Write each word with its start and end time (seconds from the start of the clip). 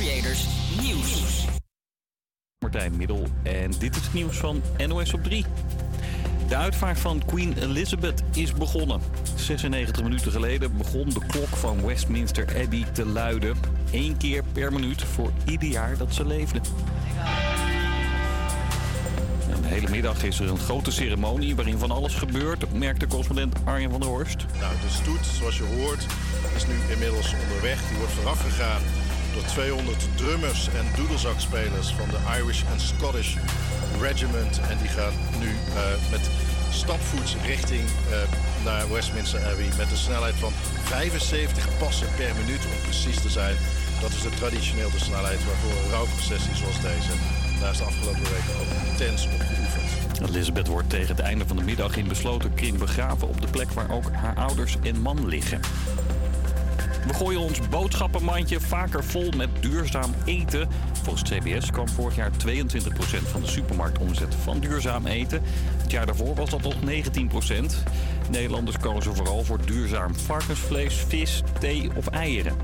Creators 0.00 0.46
Nieuws. 0.82 1.44
Martijn 2.58 2.96
Middel 2.96 3.26
en 3.42 3.70
dit 3.78 3.96
is 3.96 4.02
het 4.02 4.12
nieuws 4.12 4.36
van 4.36 4.62
NOS 4.86 5.12
op 5.12 5.24
3. 5.24 5.44
De 6.48 6.56
uitvaart 6.56 6.98
van 6.98 7.22
Queen 7.26 7.54
Elizabeth 7.58 8.22
is 8.32 8.52
begonnen. 8.52 9.00
96 9.36 10.02
minuten 10.02 10.32
geleden 10.32 10.76
begon 10.76 11.08
de 11.08 11.26
klok 11.26 11.48
van 11.48 11.86
Westminster 11.86 12.62
Abbey 12.62 12.84
te 12.92 13.06
luiden. 13.06 13.56
Eén 13.92 14.16
keer 14.16 14.44
per 14.52 14.72
minuut 14.72 15.02
voor 15.02 15.32
ieder 15.44 15.68
jaar 15.68 15.96
dat 15.96 16.14
ze 16.14 16.26
leefde. 16.26 16.60
En 19.50 19.62
de 19.62 19.68
hele 19.68 19.88
middag 19.88 20.22
is 20.22 20.40
er 20.40 20.48
een 20.48 20.58
grote 20.58 20.90
ceremonie 20.90 21.56
waarin 21.56 21.78
van 21.78 21.90
alles 21.90 22.14
gebeurt, 22.14 22.72
merkte 22.72 23.06
correspondent 23.06 23.56
Arjen 23.64 23.90
van 23.90 24.00
der 24.00 24.08
Horst. 24.08 24.46
Nou, 24.60 24.72
de 24.72 24.90
stoet, 24.90 25.26
zoals 25.38 25.56
je 25.56 25.64
hoort, 25.64 26.06
is 26.56 26.66
nu 26.66 26.74
inmiddels 26.92 27.34
onderweg. 27.42 27.88
Die 27.88 27.96
wordt 27.96 28.12
voorafgegaan 28.12 28.82
door 29.32 29.44
200 29.44 30.08
drummers 30.14 30.68
en 30.68 30.86
doedelzakspelers 30.96 31.88
van 31.98 32.08
de 32.08 32.18
Irish 32.38 32.62
and 32.70 32.80
Scottish 32.80 33.36
Regiment. 34.00 34.60
En 34.70 34.78
die 34.78 34.88
gaan 34.88 35.12
nu 35.38 35.48
eh, 35.48 36.10
met 36.10 36.30
stapvoets 36.70 37.36
richting 37.46 37.82
eh, 37.82 38.64
naar 38.64 38.92
Westminster 38.92 39.40
Abbey 39.50 39.68
met 39.78 39.90
een 39.90 39.96
snelheid 39.96 40.34
van 40.34 40.52
75 40.84 41.68
passen 41.78 42.08
per 42.16 42.32
minuut 42.40 42.64
om 42.64 42.82
precies 42.82 43.20
te 43.22 43.30
zijn. 43.30 43.56
Dat 44.00 44.10
is 44.10 44.22
de 44.22 44.30
traditioneel 44.30 44.90
de 44.90 44.98
snelheid 44.98 45.44
waarvoor 45.44 45.84
een 45.84 45.90
rouwprocessie 45.90 46.56
zoals 46.56 46.80
deze. 46.80 47.12
Is 47.70 47.78
de 47.78 47.84
afgelopen 47.84 48.22
weken 48.22 48.54
ook 48.60 48.90
intens 48.90 49.24
op 49.24 49.40
geoefend. 49.40 50.28
Elizabeth 50.30 50.66
wordt 50.66 50.90
tegen 50.90 51.16
het 51.16 51.24
einde 51.24 51.46
van 51.46 51.56
de 51.56 51.62
middag 51.62 51.96
in 51.96 52.08
besloten 52.08 52.54
kring 52.54 52.78
begraven 52.78 53.28
op 53.28 53.40
de 53.40 53.46
plek 53.50 53.70
waar 53.70 53.90
ook 53.90 54.12
haar 54.12 54.34
ouders 54.34 54.76
en 54.82 55.00
man 55.00 55.26
liggen. 55.26 55.60
We 57.06 57.14
gooien 57.14 57.40
ons 57.40 57.68
boodschappenmandje 57.68 58.60
vaker 58.60 59.04
vol 59.04 59.30
met 59.36 59.48
duurzaam 59.60 60.14
eten. 60.24 60.68
Volgens 61.02 61.30
CBS 61.30 61.70
kwam 61.70 61.88
vorig 61.88 62.16
jaar 62.16 62.30
22% 62.30 62.32
van 63.30 63.40
de 63.40 63.46
supermarktomzet 63.46 64.34
van 64.42 64.60
duurzaam 64.60 65.06
eten. 65.06 65.42
Het 65.82 65.90
jaar 65.90 66.06
daarvoor 66.06 66.34
was 66.34 66.50
dat 66.50 66.62
nog 66.62 66.74
19%. 66.74 67.84
Nederlanders 68.30 68.78
kozen 68.78 69.16
vooral 69.16 69.44
voor 69.44 69.64
duurzaam 69.64 70.14
varkensvlees, 70.14 70.94
vis, 70.94 71.42
thee 71.58 71.90
of 71.94 72.06
eieren. 72.06 72.56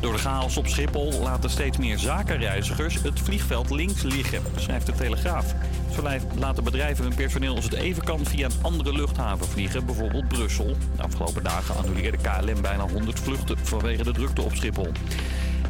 Door 0.00 0.12
de 0.12 0.18
chaos 0.18 0.56
op 0.56 0.66
Schiphol 0.66 1.12
laten 1.22 1.50
steeds 1.50 1.78
meer 1.78 1.98
zakenreizigers 1.98 3.02
het 3.02 3.20
vliegveld 3.20 3.70
links 3.70 4.02
liggen, 4.02 4.42
schrijft 4.56 4.86
de 4.86 4.92
Telegraaf. 4.92 5.54
Zo 5.94 6.02
laten 6.38 6.64
bedrijven 6.64 7.04
hun 7.04 7.14
personeel 7.14 7.54
als 7.54 7.64
het 7.64 7.74
even 7.74 8.04
kan 8.04 8.24
via 8.24 8.44
een 8.44 8.62
andere 8.62 8.92
luchthaven 8.92 9.46
vliegen, 9.46 9.86
bijvoorbeeld 9.86 10.28
Brussel. 10.28 10.76
De 10.96 11.02
afgelopen 11.02 11.42
dagen 11.42 11.76
annuleerde 11.76 12.16
KLM 12.16 12.62
bijna 12.62 12.88
100 12.88 13.20
vluchten 13.20 13.58
vanwege 13.58 14.04
de 14.04 14.12
drukte 14.12 14.42
op 14.42 14.54
Schiphol. 14.54 14.92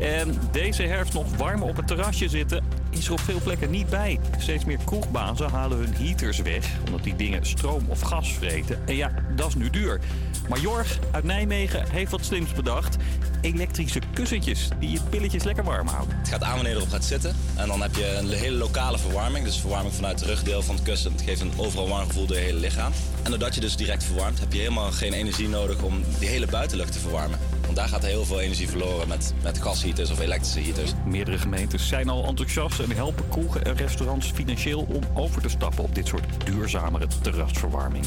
En 0.01 0.35
deze 0.51 0.83
herfst 0.83 1.15
nog 1.15 1.37
warm 1.37 1.63
op 1.63 1.77
het 1.77 1.87
terrasje 1.87 2.29
zitten 2.29 2.65
is 2.91 3.07
er 3.07 3.13
op 3.13 3.21
veel 3.21 3.41
plekken 3.43 3.71
niet 3.71 3.91
bij. 3.91 4.19
Steeds 4.39 4.65
meer 4.65 4.79
kroegbazen 4.85 5.51
halen 5.51 5.79
hun 5.79 5.95
heaters 5.95 6.39
weg, 6.39 6.71
omdat 6.87 7.03
die 7.03 7.17
dingen 7.17 7.47
stroom 7.47 7.85
of 7.89 8.01
gas 8.01 8.33
vreten. 8.33 8.79
En 8.87 8.97
ja, 8.97 9.13
dat 9.37 9.49
is 9.49 9.55
nu 9.55 9.71
duur. 9.71 10.01
Maar 10.49 10.61
Jorg 10.61 10.99
uit 11.11 11.25
Nijmegen 11.25 11.91
heeft 11.91 12.11
wat 12.11 12.25
slims 12.25 12.53
bedacht. 12.53 12.97
Elektrische 13.41 14.01
kussentjes 14.13 14.69
die 14.79 14.91
je 14.91 15.01
pilletjes 15.11 15.43
lekker 15.43 15.65
warm 15.65 15.87
houden. 15.87 16.17
Het 16.19 16.29
gaat 16.29 16.43
aan 16.43 16.55
wanneer 16.55 16.73
je 16.73 16.79
erop 16.79 16.91
gaat 16.91 17.05
zitten. 17.05 17.37
En 17.57 17.69
dan 17.69 17.83
heb 17.83 17.95
je 17.95 18.15
een 18.17 18.29
hele 18.29 18.57
lokale 18.57 18.99
verwarming. 18.99 19.45
Dus 19.45 19.57
verwarming 19.57 19.95
vanuit 19.95 20.21
het 20.21 20.29
rugdeel 20.29 20.63
van 20.63 20.75
het 20.75 20.85
kussen. 20.85 21.13
Het 21.13 21.23
geeft 21.23 21.41
een 21.41 21.53
overal 21.57 21.89
warm 21.89 22.07
gevoel 22.07 22.27
door 22.27 22.37
je 22.37 22.43
hele 22.43 22.61
lichaam. 22.61 22.93
En 23.23 23.31
doordat 23.31 23.55
je 23.55 23.61
dus 23.61 23.77
direct 23.77 24.05
verwarmt, 24.05 24.41
heb 24.41 24.53
je 24.53 24.59
helemaal 24.59 24.93
geen 24.93 25.13
energie 25.13 25.49
nodig 25.49 25.83
om 25.83 26.03
die 26.19 26.29
hele 26.29 26.47
buitenlucht 26.47 26.93
te 26.93 26.99
verwarmen. 26.99 27.39
Daar 27.75 27.89
gaat 27.89 28.07
heel 28.07 28.25
veel 28.25 28.41
energie 28.41 28.69
verloren 28.69 29.09
met, 29.09 29.35
met 29.43 29.63
gasheaters 29.63 30.11
of 30.11 30.21
elektrische 30.21 30.61
heaters. 30.61 30.93
Meerdere 31.07 31.39
gemeentes 31.39 31.89
zijn 31.89 32.09
al 32.09 32.27
enthousiast 32.27 32.81
en 32.81 32.91
helpen 32.91 33.29
kroegen 33.29 33.65
en 33.65 33.77
restaurants 33.77 34.31
financieel 34.31 34.87
om 34.89 35.03
over 35.15 35.43
te 35.43 35.49
stappen 35.49 35.85
op 35.85 35.95
dit 35.95 36.07
soort 36.07 36.25
duurzamere 36.45 37.07
terrasverwarming. 37.23 38.05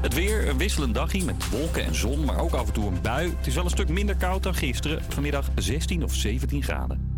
Het 0.00 0.14
weer, 0.14 0.48
een 0.48 0.58
wisselend 0.58 0.94
dagje 0.94 1.24
met 1.24 1.50
wolken 1.50 1.84
en 1.84 1.94
zon, 1.94 2.24
maar 2.24 2.38
ook 2.38 2.52
af 2.52 2.66
en 2.66 2.72
toe 2.72 2.86
een 2.86 3.00
bui. 3.00 3.34
Het 3.36 3.46
is 3.46 3.54
wel 3.54 3.64
een 3.64 3.70
stuk 3.70 3.88
minder 3.88 4.16
koud 4.16 4.42
dan 4.42 4.54
gisteren. 4.54 5.02
Vanmiddag 5.08 5.50
16 5.54 6.04
of 6.04 6.14
17 6.14 6.62
graden. 6.62 7.13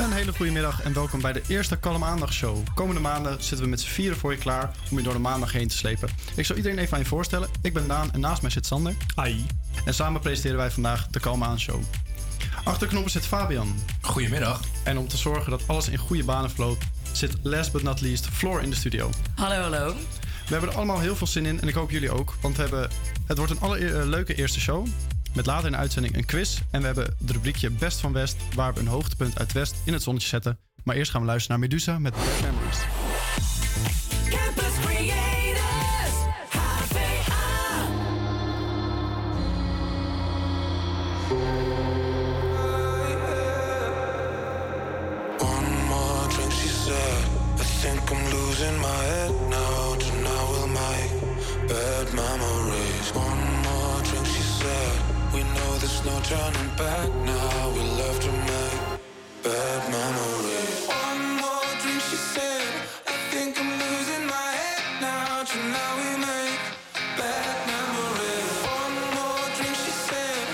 Een 0.00 0.12
hele 0.12 0.32
goede 0.32 0.52
middag 0.52 0.82
en 0.82 0.92
welkom 0.92 1.20
bij 1.20 1.32
de 1.32 1.42
eerste 1.48 1.76
Kalm 1.76 2.04
Aandacht 2.04 2.32
Show. 2.32 2.56
Komende 2.74 3.00
maanden 3.00 3.32
zitten 3.32 3.60
we 3.60 3.66
met 3.66 3.80
z'n 3.80 3.88
vieren 3.88 4.18
voor 4.18 4.32
je 4.32 4.38
klaar 4.38 4.70
om 4.90 4.96
je 4.96 5.02
door 5.02 5.12
de 5.12 5.18
maandag 5.18 5.52
heen 5.52 5.68
te 5.68 5.76
slepen. 5.76 6.08
Ik 6.36 6.44
zal 6.44 6.56
iedereen 6.56 6.78
even 6.78 6.92
aan 6.92 6.98
je 7.02 7.06
voorstellen. 7.06 7.48
Ik 7.62 7.72
ben 7.72 7.88
Daan 7.88 8.12
en 8.12 8.20
naast 8.20 8.42
mij 8.42 8.50
zit 8.50 8.66
Sander. 8.66 8.94
Hi. 9.22 9.44
En 9.84 9.94
samen 9.94 10.20
presenteren 10.20 10.56
wij 10.56 10.70
vandaag 10.70 11.06
de 11.06 11.20
Kalm 11.20 11.42
Aan 11.44 11.60
Show. 11.60 11.82
Achter 12.64 12.82
de 12.82 12.86
knoppen 12.86 13.10
zit 13.10 13.26
Fabian. 13.26 13.74
Goedemiddag. 14.00 14.60
En 14.84 14.98
om 14.98 15.08
te 15.08 15.16
zorgen 15.16 15.50
dat 15.50 15.62
alles 15.66 15.88
in 15.88 15.98
goede 15.98 16.24
banen 16.24 16.50
vloot, 16.50 16.82
zit 17.12 17.36
last 17.42 17.72
but 17.72 17.82
not 17.82 18.00
least 18.00 18.26
Floor 18.26 18.62
in 18.62 18.70
de 18.70 18.76
studio. 18.76 19.10
Hallo, 19.34 19.60
hallo. 19.60 19.94
We 20.46 20.56
hebben 20.56 20.70
er 20.70 20.76
allemaal 20.76 21.00
heel 21.00 21.16
veel 21.16 21.26
zin 21.26 21.46
in 21.46 21.60
en 21.60 21.68
ik 21.68 21.74
hoop 21.74 21.90
jullie 21.90 22.10
ook. 22.10 22.34
Want 22.40 22.56
we 22.56 22.62
hebben, 22.62 22.90
het 23.26 23.36
wordt 23.36 23.52
een 23.52 23.60
allerleuke 23.60 24.34
eerste 24.34 24.60
show. 24.60 24.86
Met 25.34 25.46
later 25.46 25.66
in 25.66 25.72
de 25.72 25.78
uitzending 25.78 26.16
een 26.16 26.24
quiz. 26.24 26.60
En 26.70 26.80
we 26.80 26.86
hebben 26.86 27.04
het 27.18 27.30
rubriekje 27.30 27.70
Best 27.70 28.00
van 28.00 28.12
West, 28.12 28.36
waar 28.54 28.74
we 28.74 28.80
een 28.80 28.86
hoogtepunt 28.86 29.38
uit 29.38 29.52
West 29.52 29.76
in 29.84 29.92
het 29.92 30.02
zonnetje 30.02 30.28
zetten. 30.28 30.58
Maar 30.84 30.96
eerst 30.96 31.10
gaan 31.10 31.20
we 31.20 31.26
luisteren 31.26 31.60
naar 31.60 31.68
Medusa 31.68 31.98
met 31.98 32.12
Bad 32.12 32.40
Memories. 32.42 32.99
Turning 56.30 56.70
back 56.78 57.10
now. 57.26 57.70
We 57.74 57.82
love 58.00 58.18
to 58.26 58.32
make 58.50 58.80
bad 59.42 59.80
memories. 59.98 60.86
One 60.86 61.22
more 61.42 61.70
drink, 61.82 62.02
she 62.08 62.18
said. 62.34 62.68
I 63.12 63.14
think 63.32 63.58
I'm 63.60 63.70
losing 63.82 64.24
my 64.36 64.50
head 64.60 64.82
now. 65.02 65.42
Tonight 65.52 65.94
we 66.00 66.10
make 66.30 66.60
bad 67.18 67.56
memories. 67.72 68.52
One 68.78 68.96
more 69.16 69.46
drink, 69.58 69.76
she 69.84 69.92
said. 70.08 70.46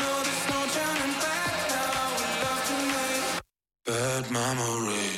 Know 0.00 0.16
there's 0.26 0.44
no 0.52 0.60
turning 0.76 1.14
back 1.24 1.54
now. 1.72 2.02
We 2.20 2.26
love 2.44 2.62
to 2.70 2.76
make 2.94 3.24
bad 3.88 4.24
memories. 4.38 5.13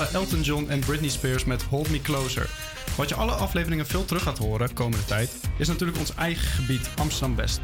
Waren 0.00 0.14
Elton 0.14 0.40
John 0.42 0.66
en 0.68 0.80
Britney 0.80 1.08
Spears 1.10 1.44
met 1.44 1.62
Hold 1.62 1.90
Me 1.90 2.00
Closer. 2.02 2.50
Wat 2.96 3.08
je 3.08 3.14
alle 3.14 3.32
afleveringen 3.32 3.86
veel 3.86 4.04
terug 4.04 4.22
gaat 4.22 4.38
horen 4.38 4.72
komende 4.72 5.04
tijd, 5.04 5.30
is 5.56 5.68
natuurlijk 5.68 5.98
ons 5.98 6.14
eigen 6.14 6.46
gebied 6.48 6.88
Amsterdam 6.96 7.36
West. 7.36 7.60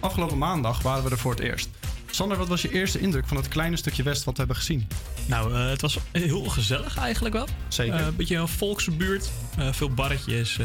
Afgelopen 0.00 0.38
maandag 0.38 0.82
waren 0.82 1.04
we 1.04 1.10
er 1.10 1.18
voor 1.18 1.30
het 1.30 1.40
eerst. 1.40 1.68
Sander, 2.10 2.36
wat 2.36 2.48
was 2.48 2.62
je 2.62 2.72
eerste 2.72 3.00
indruk 3.00 3.26
van 3.28 3.36
het 3.36 3.48
kleine 3.48 3.76
stukje 3.76 4.02
West 4.02 4.24
wat 4.24 4.32
we 4.32 4.38
hebben 4.38 4.56
gezien? 4.56 4.88
Nou, 5.26 5.54
eh, 5.54 5.68
het 5.68 5.80
was 5.80 5.98
heel 6.12 6.44
gezellig 6.44 6.96
eigenlijk 6.96 7.34
wel. 7.34 7.46
Zeker. 7.68 7.94
Eh, 7.94 8.06
Een 8.06 8.16
beetje 8.16 8.36
een 8.36 8.48
volkse 8.48 8.90
buurt. 8.90 9.30
eh, 9.58 9.72
veel 9.72 9.90
barretjes. 9.90 10.58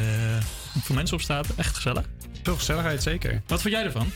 veel 0.83 0.95
mensen 0.95 1.15
op 1.15 1.21
straat. 1.21 1.47
Echt 1.55 1.75
gezellig. 1.75 2.05
Veel 2.43 2.55
gezelligheid, 2.55 3.03
zeker. 3.03 3.41
Wat 3.47 3.61
vond 3.61 3.73
jij 3.73 3.83
ervan? 3.83 4.11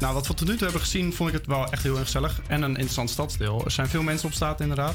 Nou, 0.00 0.14
wat 0.14 0.26
we 0.26 0.34
tot 0.34 0.48
nu 0.48 0.54
toe 0.54 0.64
hebben 0.64 0.80
gezien, 0.80 1.12
vond 1.12 1.28
ik 1.28 1.34
het 1.36 1.46
wel 1.46 1.70
echt 1.70 1.82
heel 1.82 1.94
erg 1.94 2.04
gezellig. 2.04 2.40
En 2.46 2.62
een 2.62 2.70
interessant 2.70 3.10
stadsdeel. 3.10 3.64
Er 3.64 3.70
zijn 3.70 3.88
veel 3.88 4.02
mensen 4.02 4.28
op 4.28 4.34
straat, 4.34 4.60
inderdaad. 4.60 4.94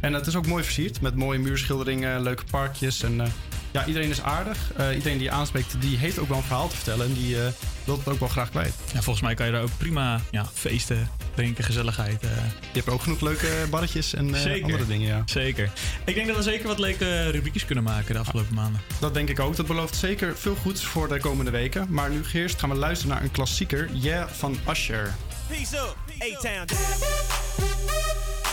En 0.00 0.12
het 0.12 0.26
is 0.26 0.36
ook 0.36 0.46
mooi 0.46 0.64
versierd 0.64 1.00
met 1.00 1.14
mooie 1.14 1.38
muurschilderingen, 1.38 2.22
leuke 2.22 2.44
parkjes. 2.50 3.02
En 3.02 3.20
eh, 3.20 3.26
ja, 3.70 3.86
iedereen 3.86 4.10
is 4.10 4.22
aardig. 4.22 4.72
Eh, 4.76 4.94
iedereen 4.94 5.18
die 5.18 5.26
je 5.26 5.32
aanspreekt, 5.32 5.80
die 5.80 5.96
heeft 5.96 6.18
ook 6.18 6.28
wel 6.28 6.36
een 6.36 6.42
verhaal 6.42 6.68
te 6.68 6.76
vertellen. 6.76 7.06
En 7.06 7.12
die 7.12 7.42
eh, 7.42 7.52
wil 7.84 7.96
het 7.98 8.08
ook 8.08 8.18
wel 8.20 8.28
graag 8.28 8.50
kwijt. 8.50 8.74
Ja, 8.92 9.02
volgens 9.02 9.20
mij 9.20 9.34
kan 9.34 9.46
je 9.46 9.52
daar 9.52 9.62
ook 9.62 9.76
prima 9.76 10.20
ja, 10.30 10.46
feesten, 10.54 11.10
drinken, 11.34 11.64
gezelligheid. 11.64 12.20
Je 12.20 12.28
hebt 12.72 12.88
ook 12.88 13.02
genoeg 13.02 13.20
leuke 13.20 13.66
barretjes 13.70 14.14
en 14.14 14.34
eh, 14.34 14.40
Zeker. 14.40 14.64
andere 14.64 14.86
dingen, 14.86 15.08
ja. 15.08 15.22
Zeker. 15.24 15.70
Ik 16.04 16.14
denk 16.14 16.26
dat 16.26 16.36
we 16.36 16.42
zeker 16.42 16.66
wat 16.66 16.78
leuke 16.78 17.30
rubriekjes 17.30 17.64
kunnen 17.64 17.84
maken 17.84 18.14
de 18.14 18.20
afgelopen 18.20 18.54
maanden. 18.54 18.80
Dat 19.00 19.14
denk 19.14 19.28
ik 19.28 19.40
ook. 19.40 19.56
Dat 19.56 19.66
belooft 19.66 19.96
zeker 19.96 20.36
veel 20.36 20.54
goeds 20.54 20.84
voor 20.84 21.08
de 21.08 21.20
komende 21.20 21.50
weken. 21.50 21.86
Maar 21.88 22.10
nu 22.10 22.22
eerst 22.32 22.60
gaan 22.60 22.70
we 22.70 22.76
luisteren 22.76 23.14
naar 23.14 23.22
een 23.24 23.30
klassieker. 23.30 23.88
Yeah 23.92 24.28
van 24.28 24.56
Usher. 24.70 25.14
Peace 25.48 25.76
up, 25.76 25.96
A-Town. 26.22 26.64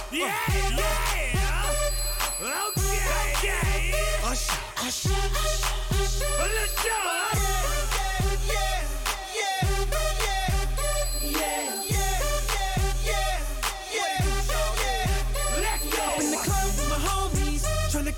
Yeah, 0.10 0.34
yeah. 0.72 1.64
Okay. 2.42 3.92
Usher, 4.24 4.58
Usher, 4.78 5.10
Usher. 5.92 6.26
Let's 6.40 6.84
go. 6.84 7.08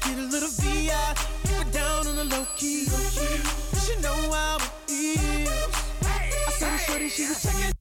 Get 0.01 0.17
a 0.17 0.21
little 0.21 0.49
VI. 0.49 1.13
Keep 1.43 1.67
it 1.67 1.71
down 1.73 2.07
on 2.07 2.15
the 2.15 2.23
low 2.23 2.45
key. 2.55 2.85
She 2.85 3.99
know 4.01 4.31
how 4.31 4.57
it 4.87 4.91
is. 4.91 5.49
I 6.01 6.51
saw 6.51 6.69
the 6.69 6.77
shorty, 6.77 7.09
she 7.09 7.27
was 7.27 7.43
checking. 7.43 7.78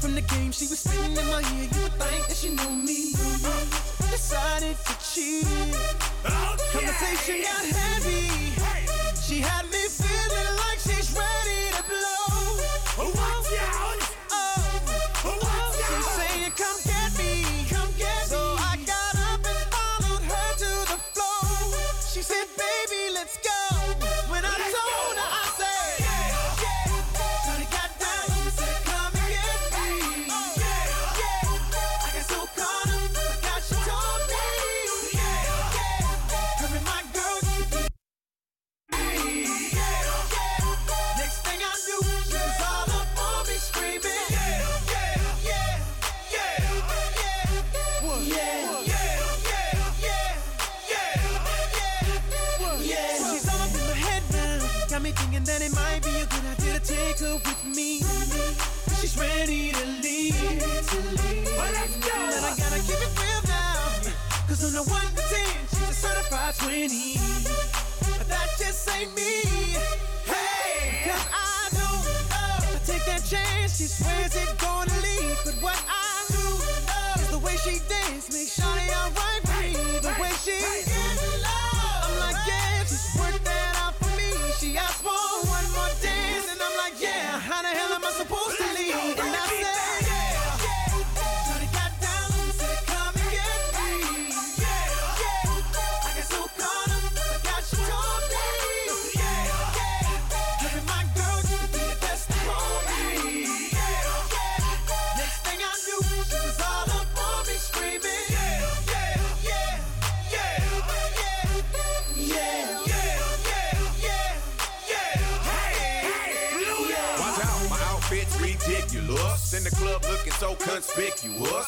From 0.00 0.14
the 0.14 0.22
game, 0.22 0.50
she 0.50 0.66
was 0.66 0.78
spitting 0.78 1.12
in 1.12 1.26
my 1.26 1.44
ear. 1.60 1.68
You 1.68 1.82
would 1.82 1.92
think 1.92 2.26
that 2.26 2.34
she 2.34 2.48
knew 2.48 2.70
me. 2.70 3.12
Decided 4.10 4.76
to 4.86 4.94
cheat. 5.04 5.44
Conversation 6.72 7.36
oh, 7.36 7.52
got 7.52 7.64
heavy. 7.76 8.48
She 9.20 9.40
had 9.40 9.66
me 9.66 9.84
feeling 9.92 10.56
like 10.56 10.78
she's 10.80 11.12
ready 11.12 11.76
to 11.76 11.82
blow. 11.84 13.12
Watch 13.12 13.49
me 55.10 55.16
thinking 55.16 55.44
that 55.44 55.62
it 55.62 55.74
might 55.74 56.02
be 56.02 56.14
a 56.20 56.26
good 56.26 56.46
idea 56.54 56.78
to 56.78 56.86
take 56.86 57.18
her 57.18 57.34
with 57.34 57.64
me. 57.64 57.98
She's 59.00 59.16
ready 59.18 59.72
to 59.72 59.84
leave. 60.02 60.38
Well, 61.56 61.72
let's 61.72 61.96
go. 61.98 62.14
And 62.14 62.44
I 62.46 62.54
gotta 62.54 62.80
keep 62.86 63.00
it 63.00 63.12
real 63.18 63.42
now. 63.50 64.14
Cause 64.46 64.62
on 64.62 64.72
the 64.72 64.84
1 64.86 65.00
to 65.16 65.22
10, 65.22 65.46
she's 65.70 65.88
a 65.88 65.94
certified 65.94 66.54
20. 66.58 67.18
But 68.18 68.28
that 68.28 68.48
just 68.58 68.88
ain't 68.90 69.14
me. 69.16 69.42
Hey! 70.30 71.10
Cause 71.10 71.26
I 71.32 71.68
don't 71.74 72.02
know. 72.22 72.38
Uh, 72.38 72.74
I 72.74 72.80
take 72.86 73.04
that 73.06 73.24
chance, 73.24 73.78
she 73.78 73.86
swears 73.90 74.34
it 74.36 74.58
gonna 74.58 74.94
lead. 75.02 75.36
But 75.44 75.54
what 75.62 75.80
I 75.88 76.22
do 76.30 76.44
know 76.86 77.22
is 77.22 77.30
the 77.30 77.38
way 77.38 77.56
she 77.56 77.82
dance 77.88 78.30
makes 78.30 78.58
Shawty 78.58 78.86
alright 78.94 79.42
me. 79.58 79.74
The 79.98 80.14
way 80.20 80.30
she 80.44 80.89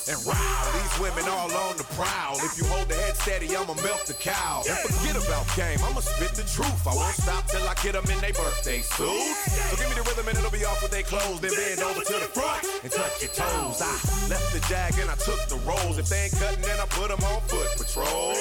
And 0.09 0.19
wow, 0.27 0.63
these 0.73 0.95
women 1.01 1.29
all 1.29 1.53
on 1.53 1.77
the 1.77 1.85
prowl. 1.93 2.37
If 2.41 2.57
you 2.57 2.65
hold 2.65 2.89
the 2.89 2.95
head 2.95 3.17
steady, 3.17 3.55
I'ma 3.57 3.75
milk 3.85 4.05
the 4.07 4.15
cow. 4.15 4.63
And 4.69 4.79
forget 4.89 5.17
about 5.17 5.45
game, 5.57 5.79
I'ma 5.85 6.01
spit 6.01 6.33
the 6.33 6.47
truth. 6.49 6.87
I 6.87 6.95
won't 6.95 7.15
stop 7.15 7.47
till 7.49 7.63
I 7.69 7.75
get 7.83 7.93
them 7.93 8.09
in 8.09 8.19
their 8.21 8.33
birthday 8.33 8.81
suits. 8.81 9.53
So 9.69 9.77
give 9.77 9.89
me 9.89 9.97
the 9.97 10.07
rhythm 10.09 10.29
and 10.29 10.39
it'll 10.39 10.51
be 10.51 10.65
off 10.65 10.81
with 10.83 10.93
their 10.93 11.05
clothes. 11.05 11.41
Then 11.41 11.53
bend 11.53 11.81
over 11.81 12.01
to 12.01 12.17
the 12.25 12.31
front 12.33 12.65
and 12.83 12.91
touch 12.93 13.21
your 13.21 13.33
toes. 13.37 13.81
I 13.85 13.93
left 14.33 14.49
the 14.53 14.61
jag 14.69 14.97
and 14.99 15.11
I 15.11 15.17
took 15.17 15.41
the 15.49 15.61
rolls. 15.69 15.99
If 15.99 16.09
they 16.09 16.31
ain't 16.31 16.37
cutting, 16.39 16.63
then 16.63 16.81
I 16.81 16.87
put 16.89 17.09
them 17.09 17.21
on 17.21 17.41
foot 17.49 17.69
patrol. 17.77 18.33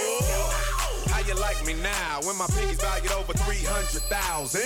How 1.21 1.27
you 1.27 1.35
like 1.35 1.63
me 1.67 1.75
now 1.83 2.19
when 2.23 2.35
my 2.35 2.47
pinky's 2.47 2.81
valued 2.81 3.11
over 3.11 3.33
300,000? 3.33 4.61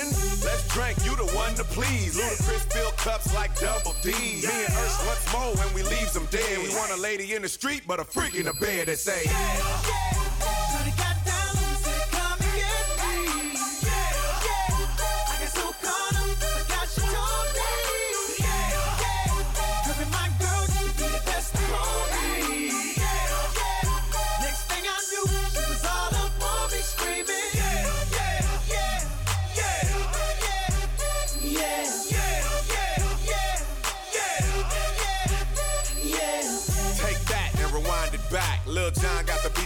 Let's 0.46 0.66
drink, 0.74 0.98
you 1.04 1.14
the 1.18 1.30
one 1.36 1.54
to 1.56 1.66
please. 1.66 2.16
Ludacris 2.16 2.72
fill 2.72 2.92
cups 2.92 3.36
like 3.36 3.54
double 3.60 3.94
D. 4.02 4.12
Me 4.12 4.48
and 4.48 4.74
Ursh 4.74 5.06
what's 5.06 5.34
more 5.34 5.54
when 5.54 5.74
we 5.74 5.84
leaves 5.84 6.14
them 6.14 6.26
dead. 6.32 6.60
We 6.60 6.70
want 6.70 6.94
a 6.94 6.96
lady 6.96 7.34
in 7.34 7.42
the 7.42 7.50
street, 7.50 7.82
but 7.86 8.00
a 8.00 8.06
freak 8.06 8.36
in 8.36 8.46
the 8.46 8.54
bed 8.54 8.88
that 8.88 9.00
say, 9.00 9.24
Shawty 9.26 10.35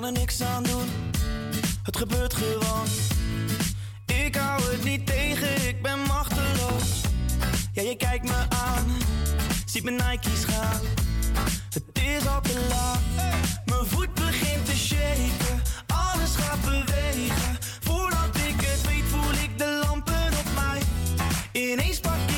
Kan 0.00 0.06
er 0.06 0.20
niks 0.20 0.40
aan 0.40 0.62
doen, 0.62 0.88
het 1.82 1.96
gebeurt 1.96 2.34
gewoon. 2.34 2.86
Ik 4.06 4.34
hou 4.36 4.62
het 4.62 4.84
niet 4.84 5.06
tegen, 5.06 5.68
ik 5.68 5.82
ben 5.82 5.98
machteloos. 5.98 7.00
Ja, 7.72 7.82
je 7.82 7.96
kijkt 7.96 8.24
me 8.24 8.46
aan, 8.48 8.86
ziet 9.66 9.84
mijn 9.84 9.96
Nike's 9.96 10.44
gaan. 10.44 10.80
Het 11.70 11.84
is 11.92 12.26
al 12.26 12.40
te 12.40 12.66
laat, 12.68 13.00
mijn 13.64 13.86
voet 13.86 14.14
begint 14.14 14.66
te 14.66 14.76
shaken. 14.76 15.62
Alles 15.86 16.36
gaat 16.36 16.60
bewegen, 16.60 17.58
voordat 17.80 18.36
ik 18.36 18.60
het 18.60 18.86
weet 18.86 19.04
voel 19.10 19.32
ik 19.32 19.58
de 19.58 19.82
lampen 19.86 20.26
op 20.26 20.48
mij. 20.54 20.80
Ineens 21.52 22.00
pak 22.00 22.30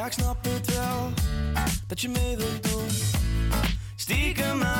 Ja, 0.00 0.06
ik 0.06 0.12
snap 0.12 0.44
het 0.44 0.74
wel, 0.74 1.12
dat 1.86 2.00
je 2.00 2.08
mee 2.08 2.36
wilt 2.36 2.62
doen. 2.62 2.88
Stiekem 3.94 4.62
aan 4.62 4.79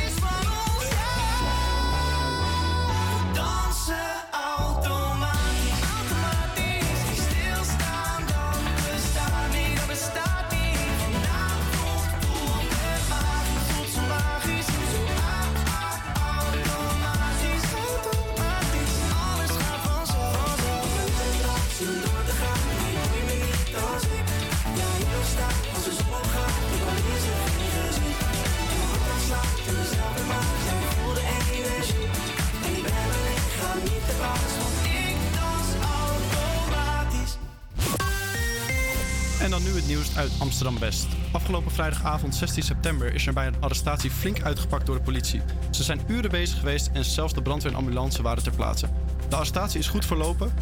En 39.41 39.49
dan 39.49 39.63
nu 39.63 39.69
het 39.69 39.87
nieuws 39.87 40.17
uit 40.17 40.31
Amsterdam-West. 40.39 41.07
Afgelopen 41.31 41.71
vrijdagavond 41.71 42.35
16 42.35 42.63
september 42.63 43.13
is 43.13 43.27
er 43.27 43.33
bij 43.33 43.47
een 43.47 43.61
arrestatie 43.61 44.11
flink 44.11 44.41
uitgepakt 44.41 44.85
door 44.85 44.95
de 44.95 45.01
politie. 45.01 45.41
Ze 45.71 45.83
zijn 45.83 46.01
uren 46.07 46.31
bezig 46.31 46.59
geweest 46.59 46.89
en 46.93 47.05
zelfs 47.05 47.33
de 47.33 47.41
brandweer 47.41 47.71
en 47.71 47.77
ambulance 47.77 48.21
waren 48.21 48.43
ter 48.43 48.55
plaatse. 48.55 48.89
De 49.29 49.35
arrestatie 49.35 49.79
is 49.79 49.87
goed 49.87 50.05
verlopen 50.05 50.53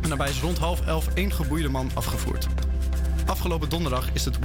en 0.00 0.08
daarbij 0.08 0.28
is 0.28 0.40
rond 0.40 0.58
half 0.58 0.86
elf 0.86 1.08
één 1.14 1.32
geboeide 1.32 1.68
man 1.68 1.90
afgevoerd. 1.94 2.46
Afgelopen 3.26 3.68
donderdag 3.68 4.12
is 4.12 4.24
het 4.24 4.38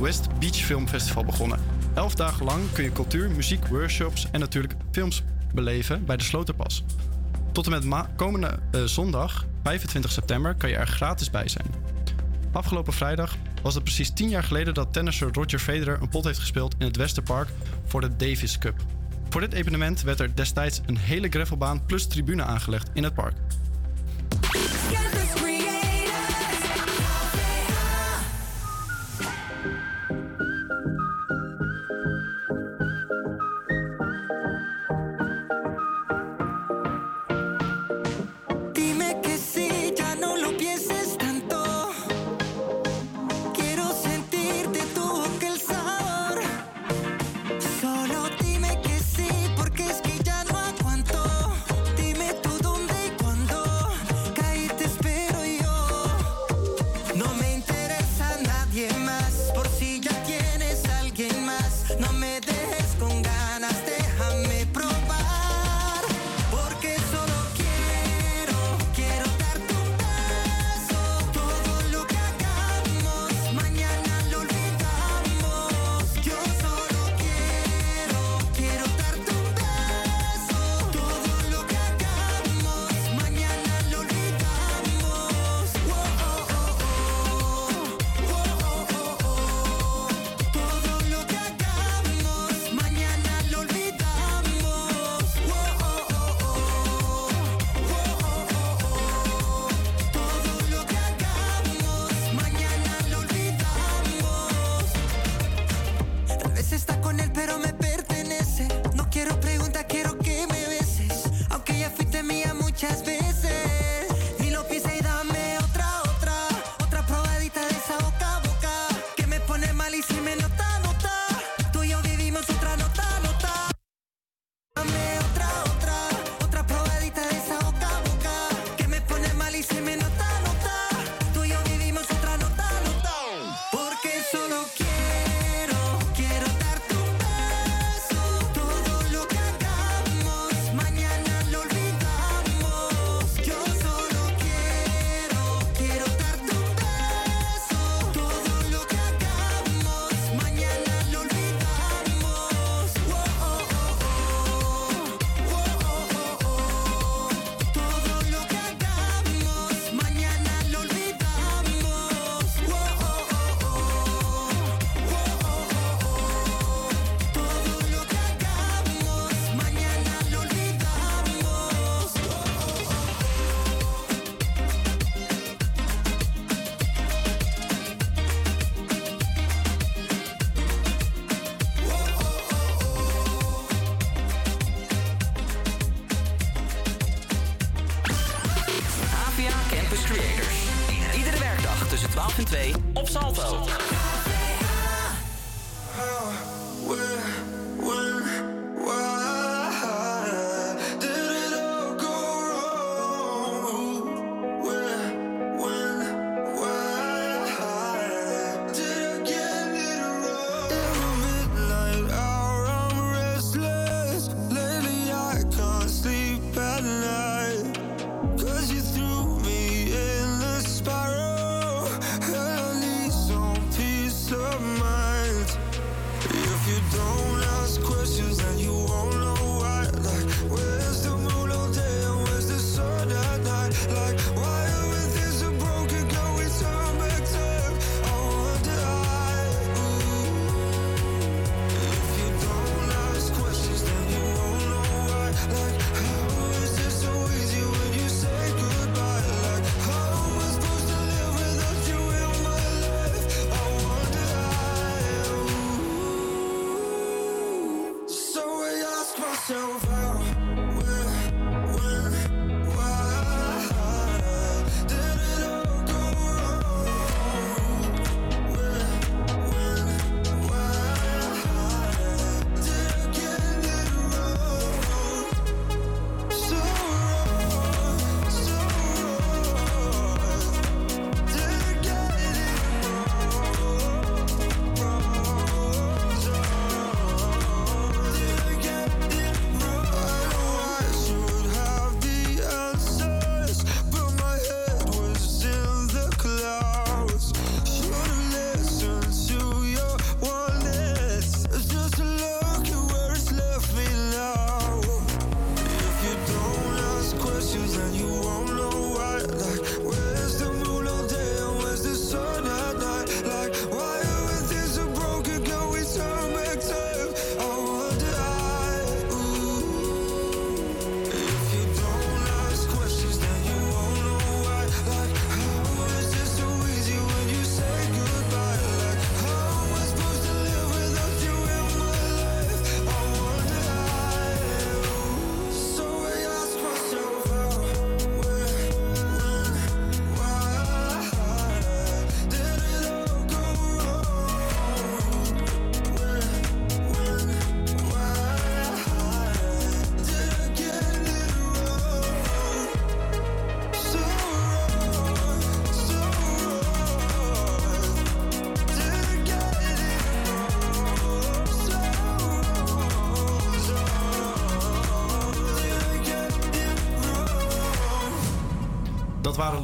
West 0.00 0.38
Beach 0.38 0.56
Film 0.56 0.88
Festival 0.88 1.24
begonnen. 1.24 1.60
Elf 1.94 2.14
dagen 2.14 2.44
lang 2.44 2.72
kun 2.72 2.84
je 2.84 2.92
cultuur, 2.92 3.30
muziek, 3.30 3.66
workshops 3.66 4.26
en 4.30 4.40
natuurlijk 4.40 4.74
films 4.90 5.22
beleven 5.52 6.04
bij 6.04 6.16
de 6.16 6.24
Sloterpas. 6.24 6.84
Tot 7.52 7.66
en 7.66 7.70
met 7.70 8.06
komende 8.16 8.58
eh, 8.70 8.82
zondag, 8.82 9.46
25 9.62 10.10
september, 10.10 10.54
kan 10.54 10.70
je 10.70 10.76
er 10.76 10.86
gratis 10.86 11.30
bij 11.30 11.48
zijn. 11.48 11.93
Afgelopen 12.54 12.92
vrijdag 12.92 13.36
was 13.62 13.74
het 13.74 13.82
precies 13.82 14.10
10 14.10 14.28
jaar 14.28 14.44
geleden 14.44 14.74
dat 14.74 14.92
tennisser 14.92 15.28
Roger 15.32 15.58
Federer 15.58 15.98
een 16.00 16.08
pot 16.08 16.24
heeft 16.24 16.38
gespeeld 16.38 16.74
in 16.78 16.86
het 16.86 16.96
Westerpark 16.96 17.48
voor 17.86 18.00
de 18.00 18.16
Davis 18.16 18.58
Cup. 18.58 18.74
Voor 19.28 19.40
dit 19.40 19.52
evenement 19.52 20.02
werd 20.02 20.20
er 20.20 20.36
destijds 20.36 20.80
een 20.86 20.98
hele 20.98 21.28
gravelbaan 21.28 21.86
plus 21.86 22.06
tribune 22.06 22.42
aangelegd 22.42 22.90
in 22.92 23.04
het 23.04 23.14
park. 23.14 23.34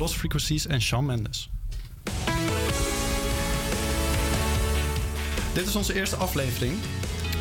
Lost 0.00 0.14
Frequencies 0.14 0.66
en 0.66 0.82
Shawn 0.82 1.04
Mendes. 1.04 1.50
Dit 5.52 5.66
is 5.66 5.76
onze 5.76 5.94
eerste 5.94 6.16
aflevering. 6.16 6.74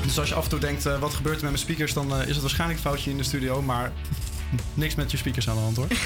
Dus 0.04 0.20
als 0.20 0.30
je 0.30 0.36
af 0.36 0.44
en 0.44 0.50
toe 0.50 0.60
denkt, 0.60 0.86
eh, 0.86 1.00
wat 1.00 1.14
gebeurt 1.14 1.36
er 1.36 1.42
met 1.42 1.52
mijn 1.52 1.64
speakers... 1.64 1.94
dan 1.94 2.14
eh, 2.14 2.22
is 2.28 2.34
het 2.34 2.42
waarschijnlijk 2.42 2.80
een 2.80 2.86
foutje 2.86 3.12
in 3.12 3.18
de 3.18 3.24
studio. 3.24 3.62
Maar 3.62 3.92
niks 4.74 4.96
met 4.96 5.12
je 5.12 5.18
speakers 5.18 5.50
aan 5.50 5.56
de 5.56 5.62
hand 5.62 5.76
hoor. 5.76 5.88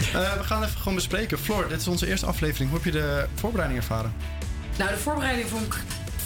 Eh, 0.00 0.36
we 0.36 0.44
gaan 0.44 0.62
even 0.64 0.78
gewoon 0.78 0.94
bespreken. 0.94 1.38
Floor, 1.38 1.68
dit 1.68 1.80
is 1.80 1.88
onze 1.88 2.06
eerste 2.06 2.26
aflevering. 2.26 2.70
Hoe 2.70 2.78
heb 2.78 2.92
je 2.92 3.00
de 3.00 3.26
voorbereiding 3.34 3.80
ervaren? 3.80 4.14
Nou, 4.78 4.90
de 4.90 4.96
voorbereiding 4.96 5.48
vond 5.48 5.66
ik 5.66 5.74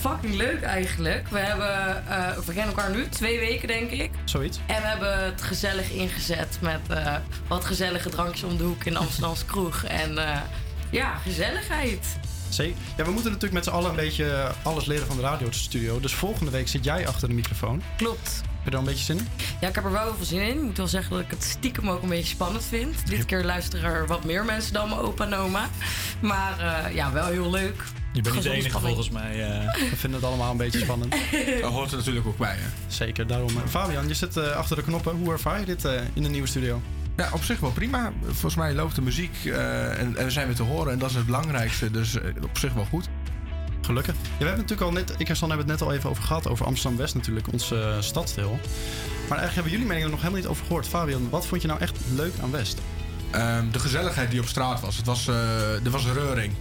fucking 0.08 0.34
leuk 0.34 0.62
eigenlijk. 0.62 1.28
We, 1.28 1.38
hebben, 1.38 2.06
eh, 2.08 2.36
we 2.36 2.52
kennen 2.52 2.66
elkaar 2.66 2.90
nu 2.90 3.08
twee 3.08 3.38
weken, 3.38 3.68
denk 3.68 3.90
ik. 3.90 4.10
Zoiets. 4.24 4.58
En 4.66 4.82
we 4.82 4.86
hebben 4.86 5.24
het 5.24 5.42
gezellig 5.42 5.90
ingezet 5.90 6.58
met 6.60 6.80
eh, 6.88 7.16
wat 7.48 7.64
gezellige 7.64 8.08
drankjes 8.08 8.42
om 8.42 8.56
de 8.56 8.64
hoek 8.64 8.84
in 8.84 8.96
Amsterdamse 8.96 9.44
kroeg. 9.44 9.84
En 9.84 10.18
eh, 10.18 10.40
ja, 10.90 11.14
gezelligheid. 11.14 12.16
Zeker. 12.48 12.76
Ja, 12.96 13.04
we 13.04 13.10
moeten 13.10 13.32
natuurlijk 13.32 13.52
met 13.52 13.64
z'n 13.64 13.70
allen 13.70 13.90
een 13.90 13.96
beetje 13.96 14.50
alles 14.62 14.84
leren 14.84 15.06
van 15.06 15.16
de 15.16 15.22
radiostudio. 15.22 16.00
Dus 16.00 16.14
volgende 16.14 16.50
week 16.50 16.68
zit 16.68 16.84
jij 16.84 17.06
achter 17.08 17.28
de 17.28 17.34
microfoon. 17.34 17.82
Klopt. 17.96 18.42
Heb 18.62 18.64
je 18.64 18.70
er 18.70 18.78
een 18.78 18.84
beetje 18.84 19.04
zin 19.04 19.18
in? 19.18 19.28
Ja, 19.60 19.68
ik 19.68 19.74
heb 19.74 19.84
er 19.84 19.92
wel 19.92 20.02
heel 20.02 20.14
veel 20.14 20.24
zin 20.24 20.40
in. 20.40 20.56
Ik 20.56 20.62
moet 20.62 20.76
wel 20.76 20.86
zeggen 20.86 21.12
dat 21.12 21.20
ik 21.20 21.30
het 21.30 21.44
stiekem 21.44 21.90
ook 21.90 22.02
een 22.02 22.08
beetje 22.08 22.34
spannend 22.34 22.64
vind. 22.64 23.06
Dit 23.06 23.24
keer 23.24 23.44
luisteren 23.44 23.90
er 23.90 24.06
wat 24.06 24.24
meer 24.24 24.44
mensen 24.44 24.72
dan 24.72 24.88
mijn 24.88 25.00
opa 25.00 25.24
en 25.24 25.34
oma. 25.34 25.68
Maar 26.20 26.92
ja, 26.94 27.12
wel 27.12 27.26
heel 27.26 27.50
leuk. 27.50 27.84
Je 28.14 28.22
bent 28.22 28.34
niet 28.34 28.44
de 28.44 28.50
enige 28.50 28.80
volgens 28.80 29.10
mij. 29.10 29.44
eh. 29.50 29.74
We 29.90 29.96
vinden 29.96 30.20
het 30.20 30.28
allemaal 30.28 30.50
een 30.50 30.56
beetje 30.56 30.78
spannend. 30.78 31.14
Daar 31.60 31.70
hoort 31.70 31.90
er 31.90 31.96
natuurlijk 31.96 32.26
ook 32.26 32.36
bij, 32.38 32.56
hè? 32.56 32.66
Zeker, 32.86 33.26
daarom. 33.26 33.48
eh, 33.48 33.62
Fabian, 33.68 34.08
je 34.08 34.14
zit 34.14 34.36
eh, 34.36 34.50
achter 34.50 34.76
de 34.76 34.82
knoppen. 34.82 35.16
Hoe 35.16 35.32
ervaar 35.32 35.60
je 35.60 35.66
dit 35.66 35.84
eh, 35.84 35.92
in 36.12 36.22
de 36.22 36.28
nieuwe 36.28 36.46
studio? 36.48 36.80
Ja, 37.16 37.28
op 37.32 37.42
zich 37.44 37.60
wel 37.60 37.70
prima. 37.70 38.12
Volgens 38.24 38.54
mij 38.54 38.74
loopt 38.74 38.94
de 38.94 39.02
muziek 39.02 39.36
eh, 39.44 39.98
en, 40.00 40.16
en 40.16 40.24
we 40.24 40.30
zijn 40.30 40.46
weer 40.46 40.56
te 40.56 40.62
horen. 40.62 40.92
En 40.92 40.98
dat 40.98 41.10
is 41.10 41.16
het 41.16 41.26
belangrijkste. 41.26 41.90
Dus 41.90 42.16
op 42.42 42.58
zich 42.58 42.72
wel 42.72 42.84
goed. 42.84 43.08
Gelukkig. 43.80 44.14
Ja, 44.14 44.20
we 44.38 44.44
hebben 44.44 44.54
natuurlijk 44.64 44.80
al 44.80 44.92
net, 44.92 45.14
ik 45.18 45.28
en 45.28 45.36
Stan 45.36 45.48
hebben 45.48 45.68
het 45.68 45.78
net 45.80 45.88
al 45.88 45.94
even 45.94 46.10
over 46.10 46.22
gehad, 46.22 46.48
over 46.48 46.66
Amsterdam-West 46.66 47.14
natuurlijk, 47.14 47.52
onze 47.52 47.96
stadsdeel. 48.00 48.50
Maar 49.28 49.38
eigenlijk 49.38 49.54
hebben 49.54 49.72
jullie 49.72 49.86
mening 49.86 50.04
er 50.04 50.10
nog 50.10 50.20
helemaal 50.20 50.40
niet 50.40 50.50
over 50.50 50.64
gehoord. 50.66 50.88
Fabian, 50.88 51.30
wat 51.30 51.46
vond 51.46 51.62
je 51.62 51.68
nou 51.68 51.80
echt 51.80 51.96
leuk 52.14 52.32
aan 52.42 52.50
West? 52.50 52.78
Ehm, 53.30 53.70
de 53.70 53.78
gezelligheid 53.78 54.30
die 54.30 54.40
op 54.40 54.46
straat 54.46 54.80
was. 54.80 54.96
Het 54.96 55.06
was 55.06 55.28
eh, 55.28 55.84
er 55.84 55.90
was 55.90 56.04
een 56.04 56.12
reuring. 56.12 56.52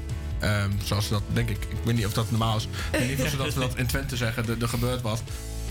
Ehm, 0.44 0.70
zoals 0.84 1.10
dat, 1.10 1.22
denk 1.34 1.50
ik. 1.50 1.58
Ik 1.70 1.78
weet 1.84 1.96
niet 1.96 2.06
of 2.06 2.14
dat 2.14 2.30
normaal 2.32 2.56
is. 2.58 2.64
Ik 2.64 3.00
weet 3.00 3.10
niet 3.10 3.22
of 3.22 3.30
ze 3.30 3.38
dat, 3.38 3.54
we 3.54 3.60
dat 3.68 3.76
in 3.76 3.86
Twente 3.86 4.16
zeggen. 4.18 4.48
Er, 4.48 4.62
er 4.62 4.70
gebeurt 4.70 5.02
wat. 5.02 5.22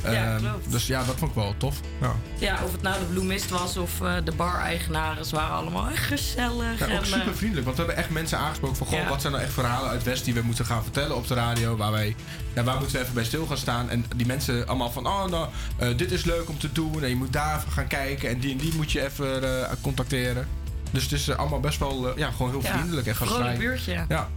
Ja, 0.05 0.37
Ehm, 0.37 0.45
dus 0.69 0.87
ja, 0.87 1.05
dat 1.05 1.15
vond 1.19 1.31
ik 1.31 1.37
wel 1.37 1.55
tof. 1.57 1.81
Ja. 2.01 2.13
Ja, 2.39 2.59
of 2.65 2.73
het 2.73 2.83
nou 2.83 2.99
de 2.99 3.05
Blue 3.05 3.25
Mist 3.25 3.51
was 3.51 3.77
of 3.77 4.01
eh, 4.01 4.15
de 4.25 4.33
bar-eigenaren. 4.33 5.25
Ze 5.25 5.35
waren 5.35 5.55
allemaal 5.57 5.89
echt 5.89 6.05
gezellig. 6.05 6.79
Ja, 6.79 6.87
en, 6.87 6.97
ook 6.97 7.03
eh, 7.05 7.13
super 7.13 7.35
vriendelijk. 7.37 7.65
Want 7.65 7.77
we 7.77 7.83
hebben 7.85 8.03
echt 8.03 8.13
mensen 8.13 8.39
aangesproken 8.39 8.77
van... 8.77 8.87
Goh, 8.87 8.99
Ja. 8.99 9.09
wat 9.09 9.21
zijn 9.21 9.33
nou 9.33 9.45
echt 9.45 9.53
verhalen 9.55 9.91
uit 9.91 10.03
West 10.03 10.25
die 10.25 10.35
we 10.35 10.43
moeten 10.43 10.67
gaan 10.67 10.83
vertellen 10.83 11.17
op 11.17 11.27
de 11.29 11.35
radio? 11.35 11.77
Waar, 11.77 11.91
wij, 11.93 12.17
ja, 12.55 12.63
waar 12.65 12.77
moeten 12.79 12.97
we 12.97 13.03
even 13.03 13.15
bij 13.15 13.25
stil 13.25 13.47
gaan 13.47 13.57
staan? 13.57 13.91
En 13.91 14.05
die 14.17 14.27
mensen 14.27 14.67
allemaal 14.69 14.91
van... 14.91 15.07
Oh, 15.07 15.25
nou, 15.25 15.49
eh, 15.77 15.89
dit 15.97 16.13
is 16.13 16.25
leuk 16.25 16.49
om 16.49 16.59
te 16.59 16.73
doen. 16.73 17.03
En 17.03 17.09
je 17.09 17.17
moet 17.17 17.33
daar 17.33 17.57
even 17.59 17.73
gaan 17.73 17.87
kijken. 17.87 18.29
En 18.29 18.39
die 18.39 18.53
en 18.53 18.59
die 18.59 18.75
moet 18.75 18.93
je 18.93 19.05
even 19.05 19.61
eh, 19.63 19.71
contacteren. 19.81 20.49
Dus 20.91 21.03
het 21.03 21.13
is 21.13 21.31
allemaal 21.37 21.61
best 21.61 21.79
wel 21.79 22.19
ja, 22.19 22.31
gewoon 22.31 22.51
heel 22.51 22.63
Ja, 22.63 22.73
vriendelijk 22.79 23.07
en 23.07 23.15
vrolijk 23.15 23.37
gastvrij. 23.37 23.59
buurtje. 23.59 24.05
Ja. 24.09 24.29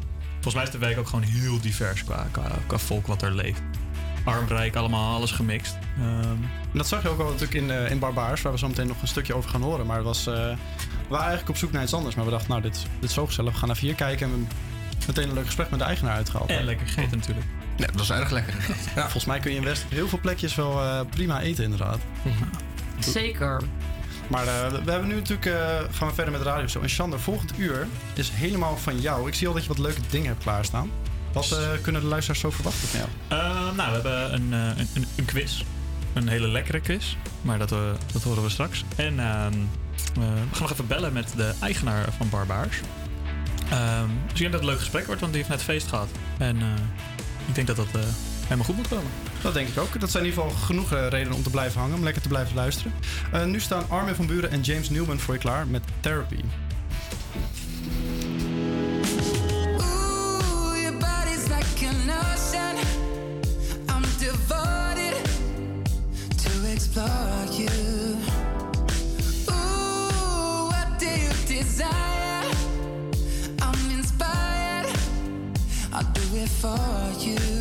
Volgens 0.46 0.64
mij 0.64 0.74
is 0.74 0.80
de 0.80 0.88
week 0.88 0.98
ook 0.98 1.08
gewoon 1.08 1.26
heel 1.26 1.60
divers 1.60 2.04
qua, 2.04 2.28
qua, 2.32 2.52
qua 2.68 2.78
volk 2.78 3.08
wat 3.08 3.22
er 3.22 3.32
leeft. 3.32 3.62
Arm, 4.24 4.48
rijk, 4.48 4.76
allemaal 4.76 5.16
alles 5.16 5.32
gemixt. 5.32 5.78
Ehm, 5.98 6.38
dat 6.74 6.88
zag 6.88 7.02
je 7.02 7.10
ook 7.10 7.20
al 7.20 7.26
natuurlijk 7.26 7.54
in, 7.54 7.72
eh, 7.72 7.92
in 7.92 8.00
Barbaars, 8.00 8.42
waar 8.42 8.52
we 8.52 8.58
zo 8.58 8.68
meteen 8.68 8.88
nog 8.88 9.02
een 9.02 9.08
stukje 9.08 9.34
over 9.34 9.50
gaan 9.50 9.62
horen. 9.62 9.86
Maar 9.86 9.96
het 9.96 10.06
was, 10.06 10.28
eh, 10.28 10.34
we 10.34 10.56
waren 11.08 11.26
eigenlijk 11.26 11.50
op 11.50 11.58
zoek 11.58 11.72
naar 11.72 11.84
iets 11.84 11.94
anders. 11.94 12.16
Maar 12.16 12.26
we 12.26 12.32
dachten, 12.32 12.50
nou, 12.50 12.62
dit, 12.62 12.86
dit 13.00 13.10
is 13.10 13.14
zo 13.14 13.26
gezellig. 13.26 13.54
We 13.54 13.60
gaan 13.60 13.70
even 13.70 13.88
hier 13.88 13.96
kijken. 13.96 14.26
En 14.26 14.32
we 14.32 14.38
hebben 14.90 15.08
meteen 15.08 15.30
een 15.30 15.34
leuk 15.34 15.46
gesprek 15.46 15.70
met 15.70 15.80
de 15.80 15.86
eigenaar 15.86 16.16
uitgehaald. 16.16 16.50
en 16.50 16.64
lekker 16.64 16.88
gegeten 16.88 17.18
natuurlijk. 17.18 17.48
Ja, 17.76 17.86
dat 17.86 17.96
was 17.96 18.12
erg 18.12 18.30
lekker. 18.30 18.54
Ja. 18.96 19.02
Volgens 19.02 19.26
mij 19.26 19.40
kun 19.40 19.52
je 19.52 19.58
in 19.58 19.64
West 19.64 19.84
op 19.84 19.92
heel 19.92 20.08
veel 20.08 20.20
plekjes 20.20 20.56
wel 20.56 20.82
eh, 20.82 21.00
prima 21.10 21.42
eten, 21.42 21.64
inderdaad. 21.64 22.00
Zeker. 23.00 23.62
Maar 24.28 24.48
eh, 24.48 24.84
we 24.84 24.92
hebben 24.92 25.08
nu 25.08 25.16
natuurlijk, 25.16 25.46
eh, 25.46 25.78
gaan 25.92 26.08
we 26.08 26.14
verder 26.14 26.34
met 26.34 26.42
radio 26.42 26.68
zo. 26.68 26.82
En 26.82 26.90
Sander, 26.90 27.20
volgend 27.20 27.52
uur 27.58 27.88
is 28.14 28.30
helemaal 28.30 28.78
van 28.78 29.02
jou. 29.02 29.28
Ik 29.28 29.34
zie 29.34 29.48
al 29.48 29.54
dat 29.54 29.62
je 29.62 29.68
wat 29.68 29.78
leuke 29.78 30.02
dingen 30.10 30.28
hebt 30.28 30.44
klaarstaan. 30.44 30.92
Wat 31.32 31.52
eh, 31.52 31.70
kunnen 31.82 32.02
de 32.02 32.08
luisteraars 32.08 32.42
zo 32.42 32.52
verwachten 32.52 32.88
van 32.88 33.00
jou? 33.00 33.12
Nou, 33.76 34.02
we 34.02 34.08
hebben 34.10 34.34
een, 34.34 34.52
een, 34.52 35.06
een, 35.16 35.26
quiz. 35.26 35.64
Een 36.14 36.28
hele 36.28 36.48
lekkere 36.48 36.80
quiz. 36.80 37.16
Maar 37.42 37.58
dat, 37.58 37.70
dat 38.14 38.24
horen 38.24 38.44
we 38.44 38.50
straks. 38.50 38.84
En 38.96 39.20
ehm, 39.20 39.54
eh, 40.16 40.24
we 40.50 40.56
gaan 40.56 40.62
nog 40.62 40.72
even 40.72 40.88
bellen 40.88 41.14
met 41.14 41.34
de 41.36 41.54
eigenaar 41.62 42.06
van 42.18 42.30
Barbaars. 42.30 42.82
Ehm, 43.70 44.08
dus 44.24 44.32
ik 44.32 44.38
denk 44.38 44.52
dat 44.52 44.52
het 44.52 44.62
een 44.62 44.66
leuk 44.66 44.80
gesprek 44.80 45.06
wordt, 45.06 45.22
want 45.22 45.34
die 45.34 45.42
heeft 45.44 45.56
net 45.56 45.66
feest 45.66 45.88
gehad. 45.88 46.10
En 46.38 46.58
ik 47.48 47.56
denk 47.56 47.68
dat 47.68 47.76
dat 47.76 47.88
helemaal 48.46 48.66
goed 48.66 48.76
moet 48.76 48.88
komen. 48.88 49.12
Dat 49.42 49.54
denk 49.54 49.68
ik 49.68 49.78
ook. 49.78 50.00
Dat 50.00 50.12
zijn 50.12 50.24
in 50.24 50.30
ieder 50.30 50.44
geval 50.44 50.60
genoeg 50.66 50.94
eh, 50.94 51.08
redenen 51.08 51.34
om 51.34 51.44
te 51.44 51.50
blijven 51.50 51.80
hangen, 51.82 51.98
om 51.98 52.04
lekker 52.04 52.22
te 52.22 52.28
blijven 52.28 52.56
luisteren. 52.56 52.94
Eh, 53.32 53.46
nu 53.46 53.60
staan 53.60 53.90
Armin 53.90 54.16
van 54.16 54.26
Buren 54.26 54.52
en 54.52 54.62
James 54.62 54.90
Newman 54.90 55.20
voor 55.20 55.34
je 55.34 55.40
klaar 55.40 55.68
met 55.68 55.82
Therapy. 56.00 56.40
Ooh, 59.78 60.76
your 60.82 60.98
body's 60.98 61.48
like 61.48 61.88
an 61.88 62.10
ocean. 62.10 62.76
I'm 63.90 64.02
devoted 64.20 65.16
to 66.44 66.72
explore 66.74 67.46
you. 67.52 68.16
Ooh, 69.50 70.70
what 70.70 71.00
do 71.00 71.06
you 71.06 71.32
desire? 71.48 72.44
I'm 73.60 73.98
inspired. 73.98 74.88
I'll 75.94 76.12
do 76.14 76.38
it 76.38 76.50
for 76.50 77.26
you. 77.26 77.55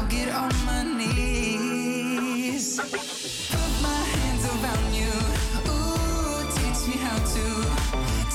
I'll 0.00 0.06
get 0.08 0.28
on 0.34 0.52
my 0.66 0.82
knees. 0.82 2.76
Put 2.78 3.72
my 3.80 4.02
hands 4.14 4.44
around 4.44 4.94
you. 4.94 5.12
Ooh, 5.70 6.44
teach 6.52 6.80
me 6.88 6.96
how 7.00 7.16
to 7.16 7.44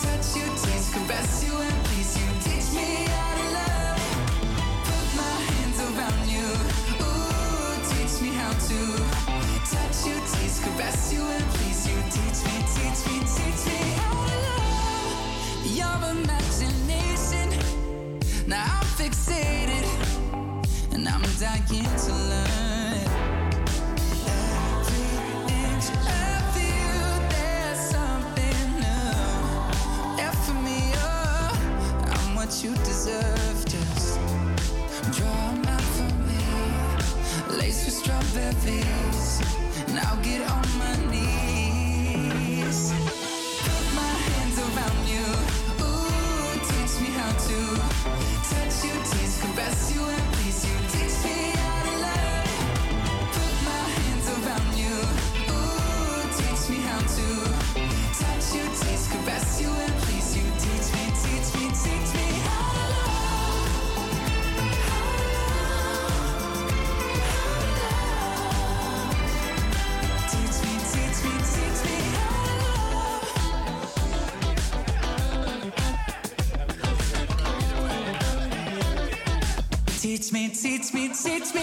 touch 0.01 0.35
you, 0.37 0.45
taste, 0.63 0.93
caress 0.93 1.43
you, 1.45 1.53
and 1.61 1.83
please 1.85 2.17
you. 2.17 2.27
Teach 2.41 2.69
me 2.73 3.05
how 3.05 3.33
to 3.37 3.45
love. 3.57 4.01
Put 4.89 5.07
my 5.21 5.35
hands 5.49 5.79
around 5.87 6.21
you. 6.33 6.47
Ooh, 7.05 7.77
teach 7.89 8.15
me 8.21 8.29
how 8.33 8.53
to 8.53 8.79
touch 9.69 9.99
you, 10.07 10.15
taste, 10.33 10.59
caress 10.63 11.13
you, 11.13 11.21
and 11.21 11.45
please 11.53 11.81
you. 11.87 11.97
Teach 12.09 12.39
me, 12.45 12.55
teach 12.73 13.01
me 13.07 13.24
fixated, 18.97 19.85
and 20.93 21.07
I'm 21.07 21.21
dying 21.37 21.89
to 22.05 22.13
learn. 22.31 22.45
There's 27.29 27.81
something 27.91 28.59
new. 28.79 30.29
For 30.45 30.57
me 30.63 30.79
I'm 32.13 32.35
what 32.35 32.51
you 32.63 32.71
deserve. 32.85 33.59
Just 33.65 34.19
draw 35.11 35.49
a 35.49 35.53
map 35.65 35.85
for 35.97 36.11
me, 36.27 36.43
laced 37.57 37.83
with 37.85 37.95
strawberries, 37.95 39.14
me, 80.35 80.49
teach 80.49 80.93
me, 80.93 81.07
teach 81.07 81.55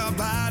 your 0.00 0.12
body 0.12 0.49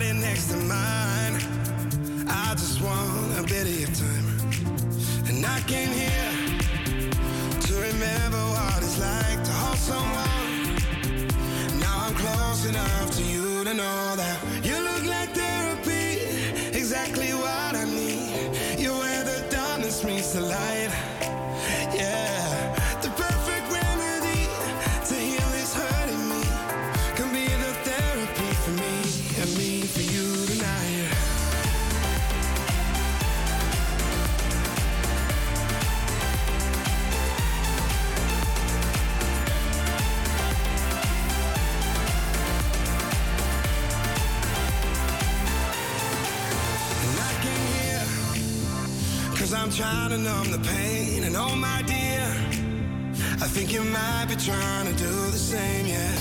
to 50.09 50.17
numb 50.17 50.51
the 50.51 50.57
pain. 50.59 51.23
And 51.23 51.35
oh 51.35 51.55
my 51.55 51.83
dear 51.83 52.25
I 53.41 53.47
think 53.47 53.71
you 53.71 53.83
might 53.83 54.25
be 54.27 54.35
trying 54.35 54.87
to 54.87 55.03
do 55.03 55.11
the 55.31 55.37
same, 55.37 55.85
yeah 55.85 56.18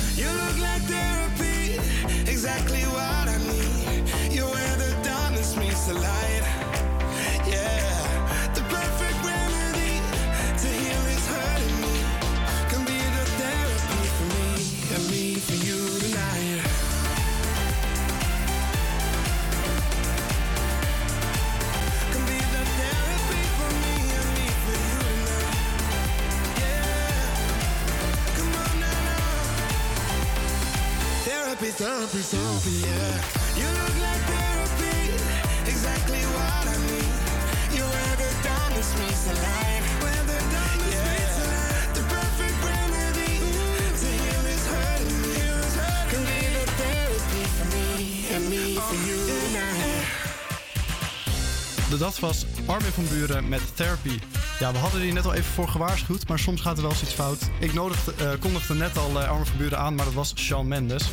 dat 51.99 52.19
was 52.19 52.47
Armin 52.67 52.93
van 52.93 53.05
Buren 53.09 53.49
met 53.49 53.77
Therapy. 53.77 54.19
Ja, 54.59 54.73
we 54.73 54.79
hadden 54.79 55.01
die 55.01 55.13
net 55.13 55.25
al 55.25 55.35
even 55.35 55.53
voor 55.53 55.69
gewaarschuwd, 55.69 56.29
maar 56.29 56.39
soms 56.39 56.61
gaat 56.61 56.77
er 56.77 56.83
wel 56.83 56.91
eens 56.91 57.03
iets 57.03 57.13
fout. 57.13 57.51
Ik 57.61 57.75
nodigde, 57.75 58.13
eh, 58.19 58.31
kondigde 58.41 58.75
net 58.75 58.99
al 58.99 59.21
eh, 59.21 59.29
Armin 59.29 59.47
van 59.47 59.57
Buren 59.57 59.79
aan, 59.79 59.95
maar 59.95 60.05
dat 60.05 60.15
was 60.15 60.33
Shawn 60.37 60.69
Mendes. 60.69 61.11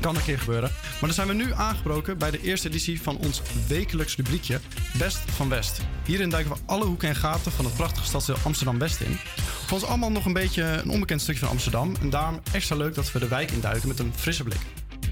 Kan 0.00 0.16
een 0.16 0.22
keer 0.22 0.38
gebeuren. 0.38 0.70
Maar 0.82 1.00
dan 1.00 1.12
zijn 1.12 1.28
we 1.28 1.34
nu 1.34 1.52
aangebroken 1.52 2.18
bij 2.18 2.30
de 2.30 2.40
eerste 2.42 2.68
editie 2.68 3.02
van 3.02 3.16
ons 3.16 3.42
wekelijks 3.68 4.16
rubriekje 4.16 4.60
Best 4.98 5.18
van 5.18 5.48
West. 5.48 5.80
Hierin 6.04 6.30
duiken 6.30 6.52
we 6.52 6.58
alle 6.66 6.84
hoeken 6.84 7.08
en 7.08 7.16
gaten 7.16 7.52
van 7.52 7.64
het 7.64 7.74
prachtige 7.74 8.06
stadsdeel 8.06 8.36
Amsterdam-West 8.42 9.00
in. 9.00 9.18
Voor 9.66 9.78
ons 9.78 9.86
allemaal 9.86 10.10
nog 10.10 10.24
een 10.24 10.32
beetje 10.32 10.62
een 10.62 10.90
onbekend 10.90 11.20
stukje 11.20 11.40
van 11.40 11.50
Amsterdam. 11.50 11.94
En 12.00 12.10
daarom 12.10 12.40
extra 12.52 12.76
leuk 12.76 12.94
dat 12.94 13.12
we 13.12 13.18
de 13.18 13.28
wijk 13.28 13.50
induiken 13.50 13.88
met 13.88 13.98
een 13.98 14.12
frisse 14.16 14.44
blik. 14.44 14.60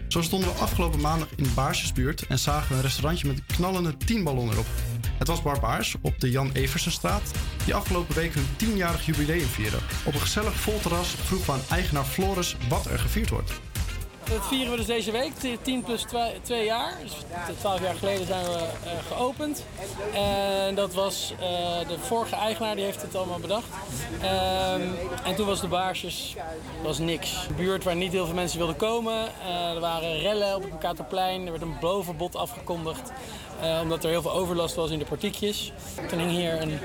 Zo 0.08 0.22
stonden 0.22 0.48
we 0.48 0.61
afgelopen 0.61 1.00
maandag 1.00 1.28
in 1.37 1.54
Baarsjesbuurt 1.54 2.26
en 2.26 2.38
zagen 2.38 2.68
we 2.68 2.74
een 2.74 2.82
restaurantje 2.82 3.26
met 3.26 3.42
knallende 3.46 3.96
10 3.96 4.24
ballon 4.24 4.50
erop. 4.50 4.66
Het 5.18 5.28
was 5.28 5.42
Barbaars 5.42 5.96
op 6.02 6.20
de 6.20 6.31
Jan 6.31 6.50
Eversenstraat, 6.52 7.31
die 7.64 7.74
afgelopen 7.74 8.14
week 8.14 8.35
hun 8.35 8.46
10-jarig 8.64 9.07
jubileum 9.07 9.46
vieren. 9.46 9.81
Op 10.04 10.14
een 10.14 10.20
gezellig 10.20 10.54
vol 10.54 10.81
terras 10.81 11.09
vroeg 11.09 11.46
we 11.46 11.52
aan 11.52 11.61
eigenaar 11.70 12.04
Floris 12.04 12.57
wat 12.68 12.87
er 12.87 12.98
gevierd 12.98 13.31
wordt. 13.31 13.52
Dat 14.28 14.46
vieren 14.46 14.70
we 14.70 14.76
dus 14.76 14.87
deze 14.87 15.11
week, 15.11 15.33
10 15.62 15.83
plus 15.83 16.04
2 16.42 16.64
jaar. 16.64 16.92
Dus 17.02 17.12
12 17.59 17.81
jaar 17.81 17.94
geleden 17.94 18.26
zijn 18.26 18.44
we 18.44 18.59
eh, 18.59 18.90
geopend. 19.09 19.64
En 20.12 20.74
dat 20.74 20.94
was 20.94 21.33
eh, 21.33 21.88
de 21.88 21.98
vorige 21.98 22.37
eigenaar, 22.37 22.74
die 22.74 22.85
heeft 22.85 23.02
het 23.02 23.14
allemaal 23.14 23.38
bedacht. 23.38 23.66
Ehm, 24.20 24.83
en 25.24 25.35
toen 25.37 25.46
was 25.46 25.61
de 25.61 25.68
baarsjes 25.68 26.37
was 26.83 26.98
niks. 26.98 27.46
Een 27.48 27.54
buurt 27.57 27.85
waar 27.85 27.96
niet 27.96 28.12
heel 28.12 28.26
veel 28.26 28.35
mensen 28.35 28.59
wilden 28.59 28.76
komen. 28.76 29.28
Eh, 29.42 29.74
er 29.74 29.81
waren 29.81 30.18
rellen 30.18 30.57
op 30.57 30.62
het 30.62 30.70
Mercatorplein. 30.70 31.44
Er 31.44 31.50
werd 31.50 31.62
een 31.62 31.78
bovenbod 31.81 32.37
afgekondigd. 32.37 33.12
Eh, 33.61 33.79
omdat 33.83 34.05
er 34.05 34.11
heel 34.11 34.23
veel 34.23 34.33
overlast 34.33 34.75
was 34.75 34.90
in 34.90 34.99
de 34.99 35.05
partiekjes. 35.05 35.73
Toen 36.09 36.18
hing 36.18 36.31
hier 36.31 36.62
een, 36.62 36.79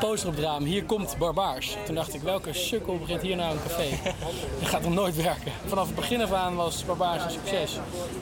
poster 0.00 0.28
op 0.28 0.34
het 0.34 0.44
raam. 0.44 0.64
Hier 0.64 0.84
komt 0.84 1.18
Barbaars. 1.18 1.76
Toen 1.84 1.94
dacht 1.94 2.14
ik, 2.14 2.20
welke 2.20 2.52
sukkel 2.52 2.98
begint 2.98 3.22
hier 3.22 3.36
nou 3.36 3.52
een 3.52 3.62
café? 3.62 3.88
Dat 4.60 4.68
gaat 4.68 4.82
nog 4.82 4.92
nooit 4.92 5.16
werken. 5.16 5.52
Vanaf 5.66 5.86
het 5.86 5.94
begin 5.94 6.22
af 6.22 6.32
aan 6.32 6.54
was 6.54 6.84
Barbaars 6.84 7.24
een 7.24 7.30
succes. 7.30 7.76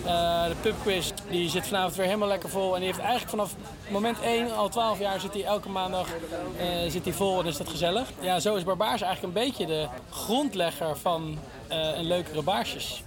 Eh, 0.04 0.44
de 0.44 0.54
pubquiz 0.60 1.10
die 1.30 1.50
zit 1.50 1.66
vanavond 1.66 1.96
weer 1.96 2.06
helemaal 2.06 2.28
lekker 2.28 2.48
vol. 2.48 2.72
En 2.72 2.80
die 2.80 2.86
heeft 2.86 2.98
eigenlijk 2.98 3.30
vanaf 3.30 3.54
moment 3.88 4.20
1, 4.20 4.56
al 4.56 4.68
12 4.68 4.98
jaar, 4.98 5.20
zit 5.20 5.32
hij 5.32 5.44
elke 5.44 5.68
maandag 5.68 6.08
eh, 6.58 6.66
zit 6.88 7.04
hij 7.04 7.12
vol 7.12 7.40
en 7.40 7.46
is 7.46 7.56
dat 7.56 7.68
gezellig. 7.68 8.08
Ja, 8.20 8.40
zo 8.40 8.54
is 8.54 8.64
Barbaars 8.64 9.02
eigenlijk 9.02 9.36
een 9.36 9.44
beetje 9.44 9.66
de 9.66 9.86
grondlegger 10.10 10.96
van 10.96 11.38
een 11.68 12.06
leukere 12.06 12.42
baarsjes. 12.42 13.02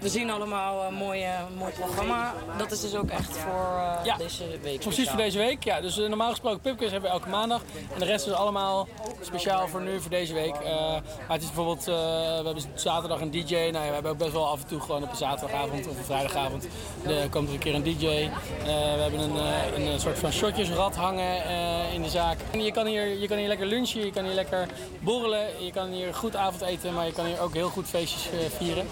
We 0.00 0.08
zien 0.08 0.30
allemaal 0.30 0.84
een 0.84 0.94
mooi, 0.94 1.22
eh, 1.22 1.30
mooi 1.58 1.72
programma. 1.72 2.34
Dat 2.58 2.70
is 2.70 2.80
dus 2.80 2.94
ook 2.94 3.10
echt 3.10 3.36
voor 3.36 3.80
eh, 4.04 4.18
deze 4.18 4.44
week. 4.62 4.80
Precies 4.80 5.08
voor 5.08 5.18
deze 5.18 5.38
week. 5.38 5.64
Ja, 5.64 5.80
dus 5.80 5.98
eh, 5.98 6.08
normaal 6.08 6.30
gesproken 6.30 6.60
pubquiz 6.60 6.90
hebben 6.90 7.10
we 7.10 7.16
elke 7.16 7.28
maandag. 7.28 7.62
En 7.92 7.98
de 7.98 8.04
rest 8.04 8.26
is 8.26 8.32
allemaal 8.32 8.88
speciaal 9.20 9.68
voor 9.68 9.80
nu, 9.80 10.00
voor 10.00 10.10
deze 10.10 10.34
week. 10.34 10.54
Maar 10.62 11.02
het 11.28 11.42
is 11.42 11.46
bijvoorbeeld, 11.46 11.84
we 11.84 12.42
hebben 12.44 12.62
zaterdag 12.74 13.20
een 13.20 13.30
DJ. 13.30 13.54
Nou, 13.54 13.72
ja, 13.72 13.86
we 13.86 13.94
hebben 13.94 14.10
ook 14.10 14.18
best 14.18 14.32
wel 14.32 14.48
af 14.48 14.60
en 14.60 14.66
toe 14.66 14.80
gewoon 14.80 15.02
op 15.02 15.10
een 15.10 15.16
zaterdagavond 15.16 15.88
of 15.88 15.98
een 15.98 16.04
vrijdagavond. 16.04 16.66
Er 17.06 17.28
komt 17.28 17.48
er 17.48 17.54
een 17.54 17.60
keer 17.60 17.74
een 17.74 17.82
DJ. 17.82 18.30
We 18.64 18.70
hebben 18.70 19.20
een, 19.20 19.92
een 19.92 20.00
soort 20.00 20.18
van 20.18 20.32
shotjesrad 20.32 20.96
hangen 20.96 21.44
in 21.92 22.02
de 22.02 22.08
zaak. 22.08 22.38
En 22.50 22.62
je, 22.62 22.72
kan 22.72 22.86
hier, 22.86 23.20
je 23.20 23.28
kan 23.28 23.38
hier 23.38 23.48
lekker 23.48 23.66
lunchen, 23.66 24.04
je 24.04 24.12
kan 24.12 24.24
hier 24.24 24.34
lekker 24.34 24.66
borrelen. 25.00 25.64
Je 25.64 25.72
kan 25.72 25.88
hier 25.88 26.14
goed 26.14 26.36
avondeten, 26.36 26.94
maar 26.94 27.06
je 27.06 27.12
kan 27.12 27.26
hier 27.26 27.40
ook 27.40 27.54
heel 27.54 27.68
goed 27.68 27.86
feestjes 27.86 28.28
vieren. 28.56 28.86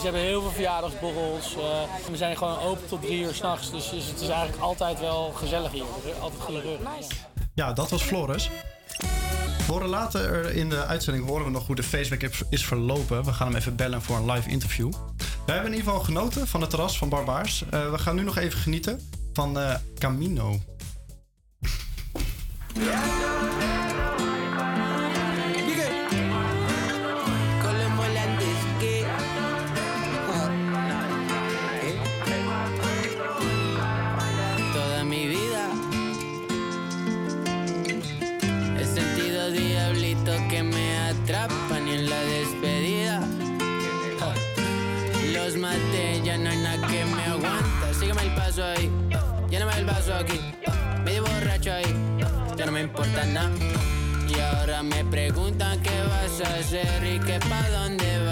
Ze 0.00 0.06
hebben 0.06 0.22
heel 0.22 0.40
veel 0.42 0.50
verjaardagsborrels. 0.50 1.54
eh, 1.56 1.60
we 2.10 2.16
zijn 2.16 2.36
gewoon 2.36 2.58
open 2.58 2.88
tot 2.88 3.02
drie 3.02 3.20
uur 3.22 3.34
s'nachts. 3.34 3.70
Dus, 3.70 3.90
dus 3.90 4.06
het 4.06 4.20
is 4.20 4.28
eigenlijk 4.28 4.62
altijd 4.62 5.00
wel 5.00 5.32
gezellig 5.32 5.72
hier. 5.72 5.84
Altijd 6.20 6.42
gelukkig. 6.42 6.70
Ja, 7.54 7.72
dat 7.72 7.90
was 7.90 8.02
Floris. 8.02 8.50
We 9.66 9.72
horen 9.76 9.88
later 9.88 10.54
in 10.54 10.68
de 10.70 10.84
uitzending 10.86 11.26
horen 11.26 11.44
we 11.44 11.50
nog 11.50 11.66
hoe 11.66 11.76
de 11.76 11.82
feestweek 11.82 12.30
is- 12.50 12.64
verlopen. 12.64 13.24
We 13.24 13.32
gaan 13.32 13.46
hem 13.46 13.56
even 13.56 13.76
bellen 13.76 14.02
voor 14.02 14.16
een 14.16 14.30
live 14.30 14.48
interview. 14.48 14.92
We 15.46 15.52
hebben 15.52 15.72
in 15.72 15.76
ieder 15.78 15.92
geval 15.92 16.04
genoten 16.04 16.46
van 16.48 16.60
het 16.60 16.70
terras 16.70 16.98
van 16.98 17.08
Barbaars. 17.08 17.64
Eh, 17.70 17.90
we 17.90 17.98
gaan 17.98 18.14
nu 18.16 18.22
nog 18.22 18.36
even 18.36 18.58
genieten 18.58 19.08
van 19.32 19.58
eh, 19.58 19.74
Camino. 19.98 20.58
Me 54.82 55.04
preguntan 55.04 55.78
qué 55.82 55.90
vas 56.08 56.40
a 56.40 56.54
hacer 56.58 57.04
y 57.04 57.18
que 57.20 57.38
pa' 57.40 57.68
dónde 57.70 58.24
vas. 58.24 58.29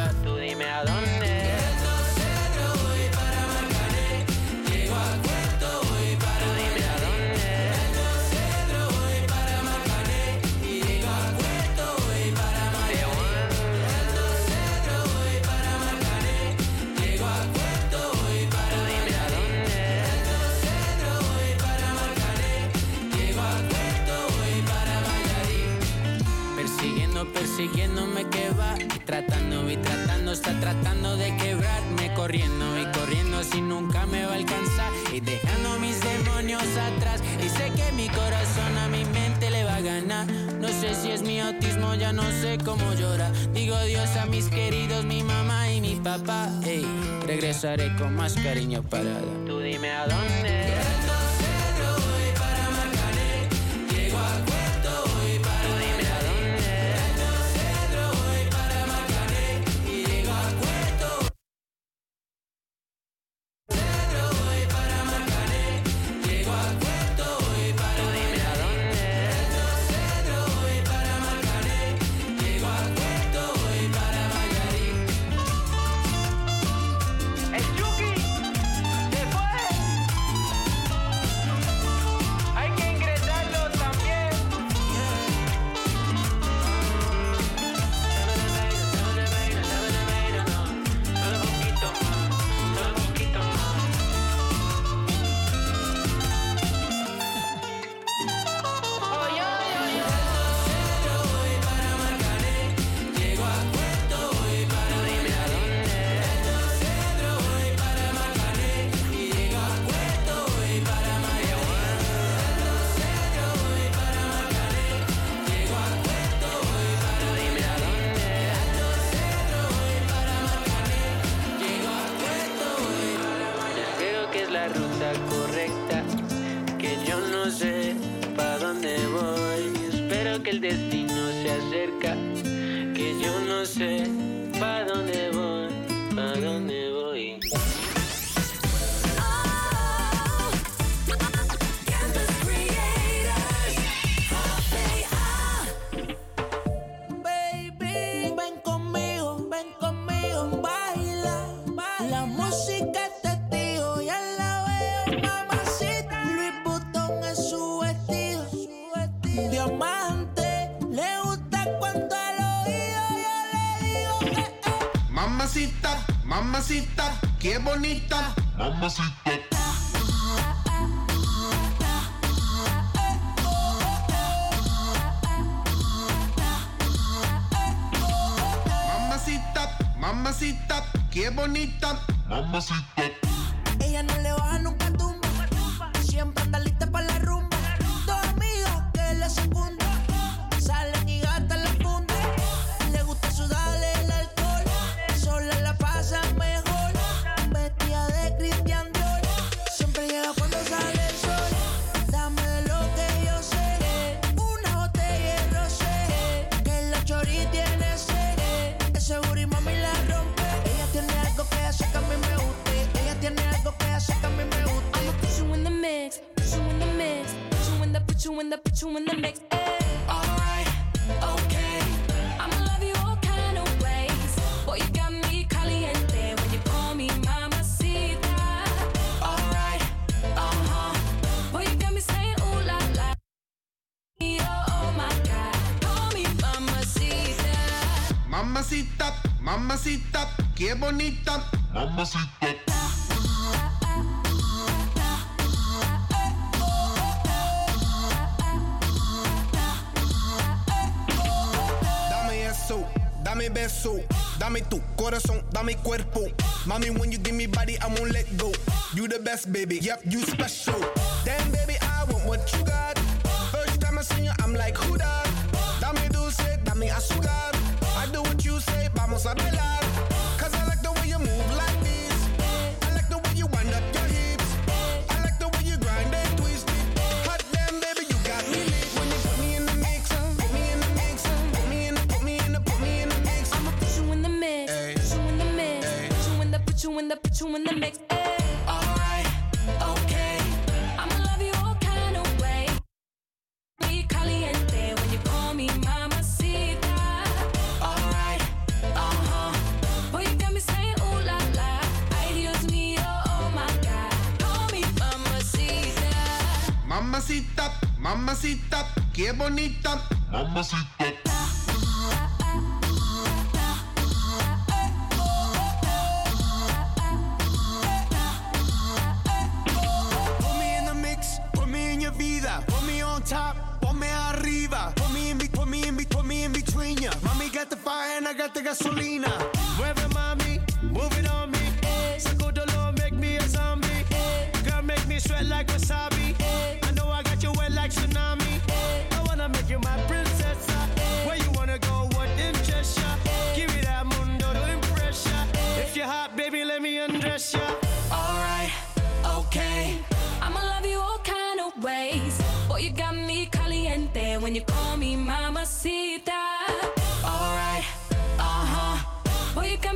Tratando, 30.73 31.17
de 31.17 31.35
quebrarme 31.37 32.13
Corriendo 32.15 32.79
y 32.79 32.85
corriendo 32.99 33.43
si 33.43 33.61
nunca 33.61 34.05
me 34.07 34.25
va 34.27 34.33
a 34.33 34.37
alcanzar 34.37 34.93
Y 35.15 35.21
dejando 35.21 35.79
mis 35.79 36.01
demonios 36.01 36.63
atrás. 36.63 37.23
Y 37.45 37.49
sé 37.49 37.71
que 37.77 37.93
mi 37.93 38.09
corazón 38.09 38.77
a 38.79 38.89
mi 38.89 39.05
mente 39.05 39.51
le 39.51 39.65
va 39.65 39.77
a 39.77 39.81
ganar. 39.81 40.27
No 40.61 40.69
sé 40.69 40.95
si 40.95 41.11
es 41.11 41.23
mi 41.23 41.41
autismo, 41.41 41.95
ya 41.95 42.13
no 42.13 42.25
sé 42.43 42.59
cómo 42.65 42.93
llorar 42.95 43.33
Digo 43.53 43.77
adiós 43.77 44.17
a 44.17 44.27
mis 44.27 44.49
queridos, 44.49 45.05
mi 45.05 45.23
mamá 45.23 45.71
y 45.71 45.81
mi 45.81 45.97
papá. 45.97 46.51
Ey, 46.65 46.85
regresaré 47.27 47.95
con 47.97 48.15
más 48.15 48.35
cariño 48.35 48.83
para 48.83 49.05
dar 49.05 49.23
Tú 49.47 49.61
dime 49.61 49.91
a 49.91 50.07
dónde 50.07 50.88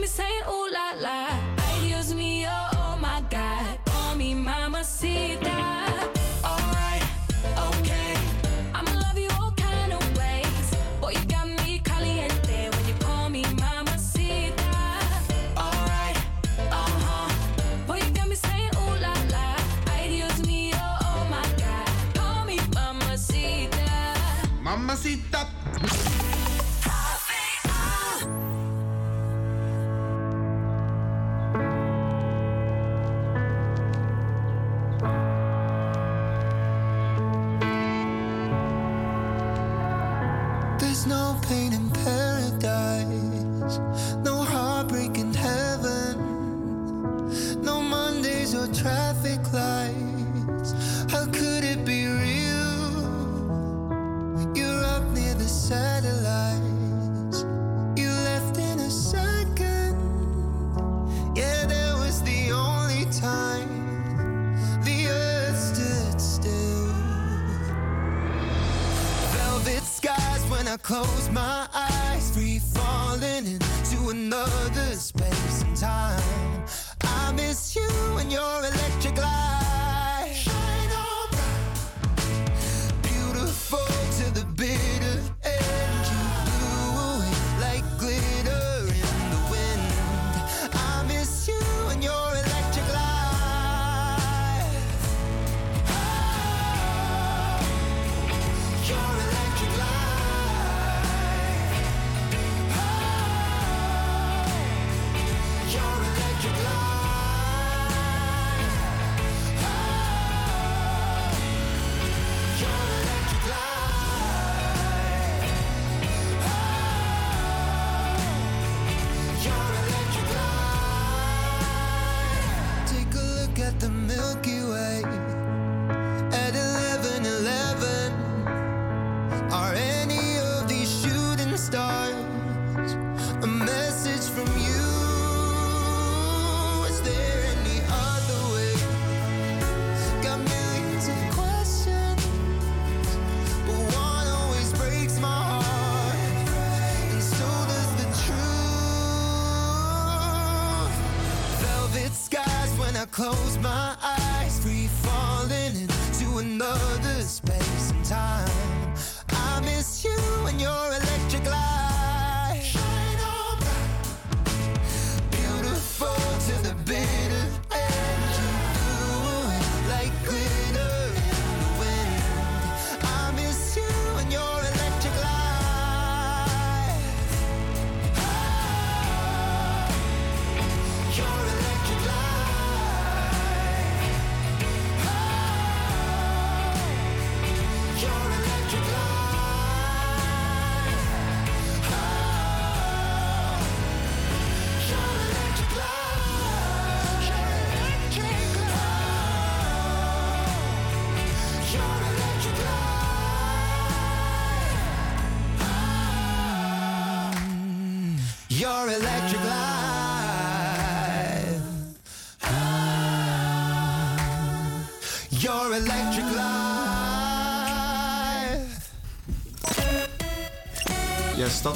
me 0.03 0.09
saying 0.09 0.43
ooh 0.51 0.62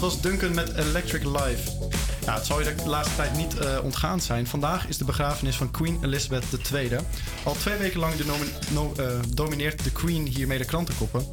was 0.06 0.20
Duncan 0.20 0.54
met 0.54 0.74
Electric 0.74 1.24
Life. 1.24 1.70
Ja, 2.24 2.34
het 2.34 2.46
zal 2.46 2.60
je 2.60 2.74
de 2.74 2.88
laatste 2.88 3.16
tijd 3.16 3.36
niet 3.36 3.58
eh, 3.58 3.78
ontgaan 3.82 4.20
zijn. 4.20 4.46
Vandaag 4.46 4.86
is 4.88 4.98
de 4.98 5.04
begrafenis 5.04 5.56
van 5.56 5.70
Queen 5.70 5.98
Elizabeth 6.02 6.44
II. 6.72 6.90
Al 7.44 7.52
twee 7.52 7.76
weken 7.76 8.00
lang 8.00 8.14
de 8.14 8.24
no- 8.72 8.92
eh, 8.96 9.06
domineert 9.34 9.84
de 9.84 9.92
Queen 9.92 10.26
hiermee 10.26 10.58
de 10.58 10.64
krantenkoppen. 10.64 11.24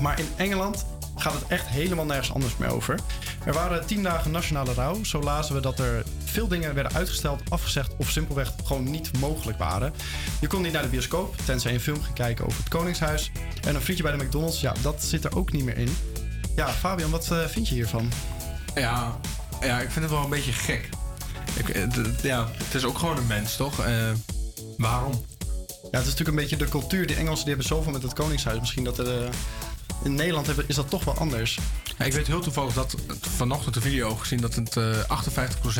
Maar 0.00 0.18
in 0.18 0.28
Engeland 0.36 0.86
gaat 1.16 1.32
het 1.32 1.44
echt 1.48 1.66
helemaal 1.66 2.04
nergens 2.04 2.32
anders 2.32 2.56
meer 2.56 2.70
over. 2.70 2.98
Er 3.44 3.52
waren 3.52 3.86
tien 3.86 4.02
dagen 4.02 4.30
nationale 4.30 4.72
rouw. 4.72 5.04
Zo 5.04 5.20
lazen 5.20 5.54
we 5.54 5.60
dat 5.60 5.78
er 5.78 6.04
veel 6.24 6.48
dingen 6.48 6.74
werden 6.74 6.94
uitgesteld, 6.94 7.42
afgezegd 7.48 7.92
of 7.96 8.10
simpelweg 8.10 8.52
gewoon 8.64 8.90
niet 8.90 9.18
mogelijk 9.18 9.58
waren. 9.58 9.92
Je 10.40 10.46
kon 10.46 10.62
niet 10.62 10.72
naar 10.72 10.82
de 10.82 10.88
bioscoop, 10.88 11.36
tenzij 11.44 11.74
een 11.74 11.80
film 11.80 12.02
ging 12.02 12.14
kijken 12.14 12.46
over 12.46 12.58
het 12.58 12.68
Koningshuis. 12.68 13.30
En 13.66 13.74
een 13.74 13.80
frietje 13.80 14.02
bij 14.02 14.16
de 14.16 14.24
McDonald's, 14.24 14.60
ja, 14.60 14.74
dat 14.82 15.02
zit 15.02 15.24
er 15.24 15.36
ook 15.36 15.52
niet 15.52 15.64
meer 15.64 15.78
in. 15.78 15.96
Ja, 16.60 16.68
Fabian, 16.68 17.10
wat 17.10 17.30
eh, 17.30 17.44
vind 17.44 17.68
je 17.68 17.74
hiervan? 17.74 18.12
Ja, 18.74 19.18
ja, 19.60 19.80
ik 19.80 19.90
vind 19.90 20.04
het 20.04 20.14
wel 20.14 20.24
een 20.24 20.30
beetje 20.30 20.52
gek. 20.52 20.88
Ik, 21.54 21.68
eh, 21.68 22.22
ja, 22.22 22.48
het 22.52 22.74
is 22.74 22.84
ook 22.84 22.98
gewoon 22.98 23.16
een 23.16 23.26
mens, 23.26 23.56
toch? 23.56 23.84
Eh, 23.84 24.10
waarom? 24.76 25.24
Ja, 25.68 25.98
het 25.98 26.06
is 26.06 26.10
natuurlijk 26.10 26.28
een 26.28 26.34
beetje 26.34 26.56
de 26.56 26.68
cultuur. 26.68 27.06
Die 27.06 27.16
Engelsen 27.16 27.44
die 27.44 27.54
hebben 27.54 27.66
zoveel 27.66 27.92
met 27.92 28.02
het 28.02 28.12
Koningshuis. 28.12 28.60
Misschien 28.60 28.84
dat 28.84 28.98
er, 28.98 29.28
in 30.04 30.14
Nederland 30.14 30.46
hebben, 30.46 30.64
is 30.68 30.74
dat 30.74 30.90
toch 30.90 31.04
wel 31.04 31.16
anders. 31.18 31.58
Ja, 31.98 32.04
ik 32.04 32.12
weet 32.12 32.26
heel 32.26 32.40
toevallig 32.40 32.74
dat 32.74 32.94
vanochtend 33.20 33.76
een 33.76 33.82
video 33.82 34.14
gezien 34.14 34.40
dat 34.40 34.54
het 34.54 34.76
eh 34.76 35.18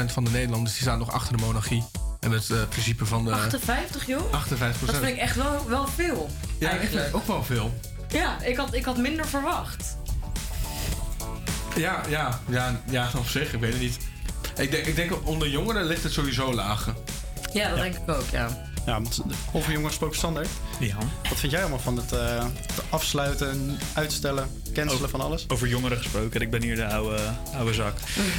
58% 0.09 0.13
van 0.13 0.25
de 0.25 0.31
Nederlanders 0.31 0.73
die 0.73 0.83
staan 0.83 0.99
nog 0.99 1.13
achter 1.13 1.37
de 1.37 1.43
monarchie. 1.43 1.85
En 2.21 2.31
het 2.31 2.51
eh, 2.51 2.69
principe 2.69 3.07
van 3.07 3.25
de 3.25 3.33
58, 3.33 4.07
joh? 4.07 4.33
58% 4.33 4.87
Dat 4.87 4.97
vind 4.97 5.05
ik 5.05 5.17
echt 5.17 5.37
wel, 5.37 5.69
wel 5.69 5.87
veel. 5.87 6.31
Ja, 6.59 6.71
eigenlijk. 6.71 7.15
ook 7.17 7.27
wel 7.27 7.45
veel. 7.45 7.81
Ja, 8.09 8.43
ik 8.43 8.57
had, 8.57 8.75
ik 8.75 8.85
had 8.85 8.97
minder 8.97 9.27
verwacht. 9.27 9.99
Ja, 11.77 12.01
ja, 12.09 12.41
ja, 12.49 12.81
ja, 12.91 13.11
op 13.17 13.27
zich, 13.27 13.53
ik 13.53 13.61
weet 13.61 13.73
het 13.73 13.81
niet. 13.83 13.99
Ik 14.57 14.71
denk, 14.71 14.87
ik 14.87 14.97
denk 14.97 15.27
onder 15.27 15.49
jongeren 15.49 15.85
ligt 15.85 16.03
het 16.03 16.13
sowieso 16.13 16.55
lager. 16.55 16.95
Ja, 17.53 17.69
dat 17.69 17.79
denk 17.79 17.95
ik 17.95 18.09
ook, 18.09 18.25
ja. 18.33 18.69
Ja, 18.87 18.93
want 18.93 19.21
over 19.53 19.71
jongens 19.73 19.89
gesproken 19.89 20.17
standaard. 20.17 20.49
Ja. 20.81 20.97
Wat 21.29 21.39
vind 21.39 21.53
jij 21.53 21.61
allemaal 21.61 21.79
van 21.79 21.97
het 21.97 22.13
eh, 22.13 22.45
het 22.45 22.83
afsluiten, 22.89 23.79
uitstellen, 23.95 24.49
cancelen 24.65 24.93
Over- 24.95 25.09
van 25.09 25.21
alles? 25.21 25.45
Over 25.49 25.69
jongeren 25.69 25.99
gesproken. 25.99 26.41
Ik 26.41 26.51
ben 26.51 26.63
hier 26.63 26.77
de 26.77 26.87
oude, 26.87 27.19
oude 27.57 27.75
zak. 27.75 27.95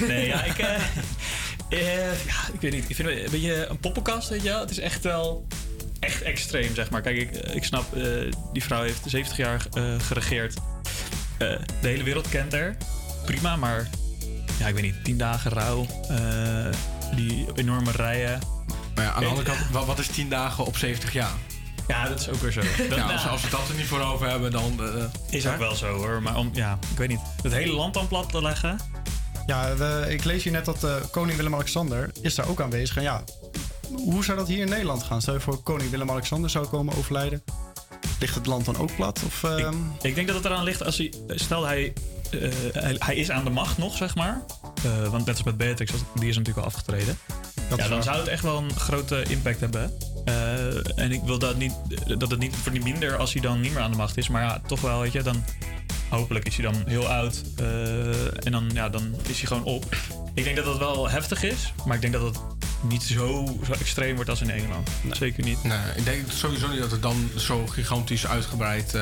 Nee, 0.08 0.28
ja, 0.28 0.44
ik... 0.44 0.58
eh, 0.58 0.76
eh, 1.70 2.26
ja, 2.26 2.36
ik 2.54 2.62
weet 2.62 2.72
niet. 2.72 2.90
Ik 2.90 2.96
vind 2.96 3.08
het 3.10 3.18
een 3.24 3.32
beetje 3.32 3.66
een 3.66 3.80
poppenkast, 3.80 4.30
weet 4.30 4.42
je 4.42 4.50
wel. 4.50 4.60
Het 4.60 4.70
is 4.70 4.80
echt 4.80 5.04
wel... 5.04 5.48
Echt 6.00 6.22
extreem, 6.22 6.76
zeg 6.76 6.90
maar. 6.90 7.02
Kijk, 7.02 7.18
ik, 7.18 7.32
ik 7.54 7.64
snap, 7.64 7.96
eh, 7.96 8.04
die 8.54 8.64
vrouw 8.64 8.82
heeft 8.82 9.02
70 9.06 9.38
jaar 9.38 9.66
eh, 9.74 9.84
geregeerd. 10.00 10.54
Eh, 11.38 11.48
de 11.82 11.88
hele 11.88 12.04
wereld 12.04 12.30
kent 12.30 12.52
haar. 12.52 12.76
Prima, 13.32 13.56
maar... 13.56 13.90
Ja, 14.60 14.68
ik 14.68 14.74
weet 14.74 14.84
niet. 14.84 15.04
10 15.04 15.18
dagen 15.18 15.52
rouw. 15.52 15.86
eh, 16.10 16.66
die 17.16 17.48
enorme 17.56 17.92
rijen. 17.92 18.40
Maar 18.96 19.06
ja, 19.06 19.12
aan 19.12 19.20
de 19.22 19.28
andere 19.30 19.46
kant, 19.48 19.60
wa- 19.72 19.86
wat 19.86 20.00
is 20.00 20.08
10 20.08 20.30
dagen 20.30 20.66
op 20.66 20.78
70 20.78 21.14
jaar? 21.14 21.32
Ja, 21.88 22.08
dat 22.08 22.20
is 22.20 22.30
ook 22.30 22.42
weer 22.42 22.52
zo. 22.52 22.62
Dat, 22.90 22.98
ja, 22.98 23.12
als, 23.12 23.28
als 23.28 23.42
we 23.42 23.50
dat 23.50 23.70
er 23.70 23.76
niet 23.76 23.86
voor 23.86 24.00
over 24.02 24.30
hebben, 24.30 24.52
dan... 24.52 24.80
eh, 24.84 25.04
is 25.30 25.48
ook 25.48 25.58
wel 25.58 25.76
zo 25.76 25.94
hoor. 25.96 26.22
Maar 26.22 26.36
om, 26.38 26.50
ja, 26.54 26.78
ik 26.92 26.98
weet 26.98 27.08
niet. 27.08 27.20
Het 27.42 27.52
hele 27.54 27.74
land 27.74 27.94
dan 27.94 28.08
plat 28.08 28.30
te 28.32 28.42
leggen. 28.42 28.80
Ja, 29.46 29.76
we- 29.76 30.06
ik 30.10 30.24
lees 30.24 30.44
hier 30.44 30.52
net 30.52 30.66
dat 30.66 30.84
eh, 30.84 30.96
koning 31.12 31.38
Willem-Alexander 31.38 32.12
is 32.22 32.36
daar 32.36 32.48
ook 32.48 32.62
aanwezig. 32.62 32.96
En 32.98 33.04
ja, 33.04 33.24
hoe 33.90 34.24
zou 34.24 34.38
dat 34.38 34.48
hier 34.48 34.60
in 34.60 34.70
Nederland 34.70 35.04
gaan? 35.04 35.22
Stel 35.22 35.34
je 35.34 35.40
voor 35.40 35.64
koning 35.64 35.90
Willem-Alexander 35.90 36.50
zou 36.50 36.68
komen 36.68 36.96
overlijden. 36.98 37.44
Ligt 38.20 38.36
het 38.36 38.46
land 38.46 38.66
dan 38.66 38.78
ook 38.78 38.96
plat? 38.96 39.22
Of, 39.26 39.44
ehm, 39.44 39.76
Ik 40.02 40.16
denk 40.16 40.28
dat 40.28 40.36
het 40.36 40.46
eraan 40.46 40.64
ligt 40.64 40.84
als 40.86 40.98
hij. 40.98 41.14
Stel 41.28 41.66
hij. 41.66 41.94
Eh, 42.32 42.50
hij, 42.72 42.96
hij 43.00 43.16
is 43.16 43.32
aan 43.32 43.44
de 43.44 43.50
macht 43.50 43.78
nog, 43.78 43.98
zeg 43.98 44.16
maar. 44.16 44.42
Eh, 44.84 45.08
want 45.08 45.26
net 45.26 45.36
als 45.36 45.44
met 45.44 45.58
Beatrix, 45.58 45.92
die 46.16 46.30
is 46.30 46.38
natuurlijk 46.38 46.66
al 46.66 46.72
afgetreden. 46.74 47.18
Dat 47.70 47.80
ja, 47.80 47.88
dan 47.88 47.90
waar. 47.90 48.04
zou 48.04 48.18
het 48.18 48.28
echt 48.28 48.44
wel 48.44 48.58
een 48.58 48.76
grote 48.76 49.24
impact 49.24 49.60
hebben. 49.60 49.92
Eh, 50.26 51.00
en 51.00 51.12
ik 51.12 51.22
wil 51.24 51.40
dat 51.40 51.58
niet. 51.58 51.74
Dat 52.18 52.32
het 52.32 52.40
niet 52.40 52.56
voor 52.56 52.72
minder 52.72 53.18
als 53.18 53.34
hij 53.34 53.42
dan 53.42 53.62
niet 53.62 53.74
meer 53.74 53.82
aan 53.82 53.92
de 53.92 53.98
macht 53.98 54.18
is. 54.18 54.30
Maar 54.30 54.44
ja, 54.44 54.62
toch 54.68 54.82
wel, 54.82 55.00
weet 55.00 55.12
je, 55.12 55.24
dan. 55.24 55.44
Hopelijk 56.10 56.46
is 56.46 56.56
hij 56.56 56.66
dan 56.66 56.84
heel 56.86 57.08
oud. 57.08 57.42
en 58.44 58.52
dan, 58.52 58.70
ja, 58.74 58.90
dan 58.90 59.16
is 59.28 59.38
hij 59.38 59.48
gewoon 59.48 59.64
op. 59.64 59.96
Ik 60.34 60.44
denk 60.44 60.56
dat 60.56 60.66
dat 60.66 60.78
wel 60.78 61.10
heftig 61.10 61.44
is. 61.44 61.74
Maar 61.86 61.96
ik 61.96 62.02
denk 62.02 62.14
dat 62.14 62.22
het 62.22 62.40
niet 62.82 63.04
zo, 63.04 63.58
zo 63.66 63.72
extreem 63.72 64.16
wordt 64.16 64.30
als 64.30 64.42
in 64.42 64.50
Engeland. 64.50 64.90
Zeker 65.12 65.44
niet. 65.44 65.64
Nee, 65.64 65.80
ik 65.96 66.06
denk 66.06 66.32
sowieso 66.32 66.68
niet 66.68 66.80
dat 66.80 66.92
het 66.92 67.02
dan 67.02 67.30
zo 67.38 67.68
gigantisch 67.68 68.28
uitgebreid... 68.28 68.94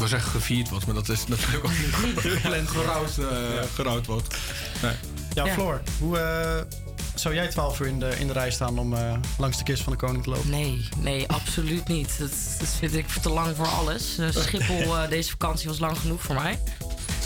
eh 0.00 0.06
ik 0.06 0.10
wil 0.10 0.20
zeggen 0.20 0.40
gevierd 0.40 0.68
wordt, 0.68 0.86
maar 0.86 0.94
dat 0.94 1.08
is 1.08 1.26
natuurlijk 1.26 1.64
ook 1.64 1.70
niet 1.70 2.18
gepland 2.34 2.68
gerouwd, 2.68 3.18
eh, 3.18 3.62
gerouwd 3.74 4.06
wordt. 4.06 4.36
Nee. 4.82 4.94
ja, 5.34 5.44
Ja. 5.44 5.52
Floor, 5.52 5.80
hoe 5.98 6.18
eh, 6.18 6.78
zou 7.20 7.34
jij 7.34 7.48
12 7.48 7.80
uur 7.80 7.86
in 7.86 7.98
de, 7.98 8.16
in 8.18 8.26
de 8.26 8.32
rij 8.32 8.50
staan 8.50 8.78
om 8.78 8.94
eh, 8.94 9.12
langs 9.38 9.58
de 9.58 9.64
kist 9.64 9.82
van 9.82 9.92
de 9.92 9.98
koning 9.98 10.22
te 10.22 10.30
lopen? 10.30 10.50
Nee, 10.50 10.88
nee, 10.96 11.28
absoluut 11.28 11.88
niet. 11.88 12.18
Dat, 12.18 12.30
dat 12.58 12.68
vind 12.78 12.94
ik 12.94 13.06
te 13.08 13.30
lang 13.30 13.56
voor 13.56 13.66
alles. 13.66 14.18
Eh, 14.18 14.30
Schiphol, 14.42 14.98
eh, 14.98 15.08
deze 15.08 15.30
vakantie 15.30 15.68
was 15.68 15.78
lang 15.78 15.98
genoeg 15.98 16.22
voor 16.22 16.34
mij. 16.34 16.58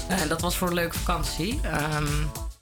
En 0.09 0.29
dat 0.29 0.41
was 0.41 0.57
voor 0.57 0.68
een 0.68 0.75
leuke 0.75 0.99
vakantie. 0.99 1.61
Ehm, 1.62 2.07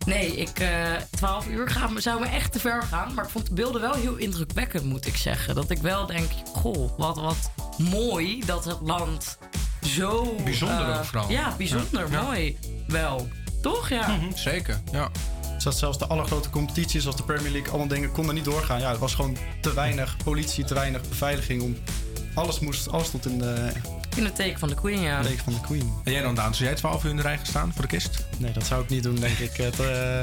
nee, 0.06 0.36
ik, 0.36 0.58
eh 0.58 0.92
12 1.10 1.46
uur 1.46 1.70
gaan, 1.70 2.00
zou 2.00 2.20
me 2.20 2.26
echt 2.26 2.52
te 2.52 2.58
ver 2.58 2.82
gaan. 2.82 3.14
Maar 3.14 3.24
ik 3.24 3.30
vond 3.30 3.46
de 3.46 3.54
beelden 3.54 3.80
wel 3.80 3.94
heel 3.94 4.16
indrukwekkend, 4.16 4.84
moet 4.84 5.06
ik 5.06 5.16
zeggen. 5.16 5.54
Dat 5.54 5.70
ik 5.70 5.78
wel 5.78 6.06
denk, 6.06 6.30
goh, 6.52 6.98
wat, 6.98 7.16
wat 7.16 7.50
mooi 7.78 8.42
dat 8.46 8.64
het 8.64 8.78
land 8.80 9.38
zo... 9.82 10.34
Bijzonder 10.44 10.88
eh, 10.90 10.96
ook 10.98 11.04
vooral. 11.04 11.30
Ja, 11.30 11.54
bijzonder, 11.56 12.10
Ja. 12.10 12.22
mooi. 12.22 12.58
Wel. 12.86 13.28
Toch? 13.62 13.88
Ja. 13.88 14.08
Mhm, 14.08 14.36
zeker, 14.36 14.80
ja. 14.92 15.10
Zelfs 15.58 15.98
de 15.98 16.06
allergrote 16.06 16.50
competities 16.50 17.02
zoals 17.02 17.16
de 17.16 17.22
Premier 17.22 17.50
League, 17.52 17.68
allemaal 17.68 17.88
dingen 17.88 18.12
konden 18.12 18.34
niet 18.34 18.44
doorgaan. 18.44 18.80
Ja, 18.80 18.90
het 18.90 18.98
was 18.98 19.14
gewoon 19.14 19.36
te 19.60 19.74
weinig 19.74 20.16
politie, 20.24 20.64
te 20.64 20.74
weinig 20.74 21.08
beveiliging. 21.08 21.62
Om, 21.62 21.76
alles, 22.34 22.60
moest, 22.60 22.90
alles 22.90 23.06
stond 23.06 23.26
in 23.26 23.38
de 23.38 23.72
In 24.16 24.24
het 24.24 24.36
teken 24.36 24.58
van 24.58 24.68
de 24.68 24.74
Queen, 24.74 25.00
ja. 25.00 25.22
teken 25.22 25.44
van 25.44 25.52
de 25.52 25.60
Queen. 25.60 25.92
En 26.04 26.12
jij 26.12 26.22
dan, 26.22 26.34
Daan? 26.34 26.54
Zou 26.54 26.68
jij 26.68 26.74
12 26.78 27.04
uur 27.04 27.10
in 27.10 27.16
de 27.16 27.22
rij 27.22 27.36
gaan 27.36 27.46
staan 27.46 27.72
voor 27.72 27.82
de 27.82 27.88
kist? 27.88 28.26
Nee, 28.38 28.52
dat 28.52 28.66
zou 28.66 28.82
ik 28.82 28.88
niet 28.88 29.02
doen, 29.02 29.14
denk 29.14 29.38
ik. 29.48 29.56
Het, 29.56 29.80
eh, 29.80 30.22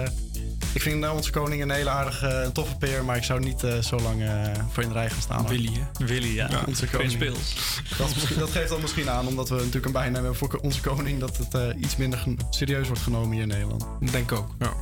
ik 0.74 0.82
vind 0.82 1.04
eh, 1.04 1.14
onze 1.14 1.32
koning 1.32 1.62
een 1.62 1.70
hele 1.72 1.90
aardige, 1.90 2.28
een 2.28 2.52
toffe 2.52 2.76
peer, 2.78 3.04
maar 3.06 3.16
ik 3.18 3.24
zou 3.24 3.40
niet 3.40 3.64
eh, 3.64 3.78
zo 3.78 4.00
lang 4.00 4.22
eh, 4.22 4.42
voor 4.72 4.84
in 4.84 4.90
de 4.90 4.96
rij 4.96 5.10
gaan 5.10 5.22
staan. 5.22 5.40
hoor. 5.40 5.50
Willy, 5.50 5.72
hè? 5.98 6.06
Willy, 6.06 6.36
ja. 6.36 6.50
onze 6.68 6.88
koning. 6.88 7.18
Pils. 7.18 7.56
Dat, 7.98 8.10
dat 8.40 8.50
geeft 8.50 8.70
dan 8.70 8.82
misschien 8.82 9.10
aan, 9.10 9.28
omdat 9.28 9.50
we 9.50 9.56
natuurlijk 9.56 9.86
een 9.86 9.92
bijnaam 9.92 10.14
hebben 10.14 10.36
voor 10.36 10.60
onze 10.62 10.82
koning, 10.82 11.20
dat 11.20 11.38
het 11.38 11.54
eh, 11.54 11.82
iets 11.82 11.96
minder 11.96 12.24
serieus 12.50 12.88
wordt 12.88 13.02
genomen 13.02 13.32
hier 13.32 13.42
in 13.42 13.48
Nederland. 13.48 13.86
Denk 14.12 14.32
ook, 14.32 14.48
ja. 14.60 14.74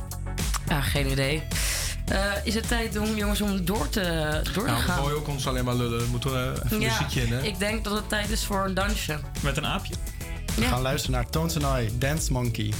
Ja, 0.68 0.80
geen 0.80 1.10
idee. 1.10 1.42
Eh, 2.06 2.20
is 2.44 2.54
het 2.54 2.68
tijd 2.68 2.96
om, 2.98 3.14
jongens, 3.16 3.40
om 3.40 3.64
door 3.64 3.88
te, 3.88 4.00
door 4.52 4.64
te 4.64 4.70
Nou, 4.70 4.82
we 4.82 4.88
gaan? 4.88 4.98
gooien 5.02 5.16
ook 5.16 5.28
ons 5.28 5.46
alleen 5.46 5.64
maar 5.64 5.74
lullen. 5.74 5.98
We 5.98 6.06
moeten 6.10 6.30
eh, 6.34 6.50
even 6.64 6.72
een 6.72 6.78
muziekje 6.78 7.22
in, 7.22 7.32
hè? 7.32 7.42
ik 7.42 7.58
denk 7.58 7.84
dat 7.84 7.92
het 7.92 8.08
tijd 8.08 8.30
is 8.30 8.44
voor 8.44 8.64
een 8.64 8.74
dansje. 8.74 9.18
Met 9.42 9.56
een 9.56 9.66
aapje. 9.66 9.94
We 10.54 10.62
Ja. 10.62 10.68
gaan 10.68 10.82
luisteren 10.82 11.16
naar 11.16 11.30
Tones 11.30 11.56
and 11.62 11.80
I, 11.80 11.98
Dance 11.98 12.32
Monkey. 12.32 12.72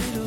should 0.00 0.25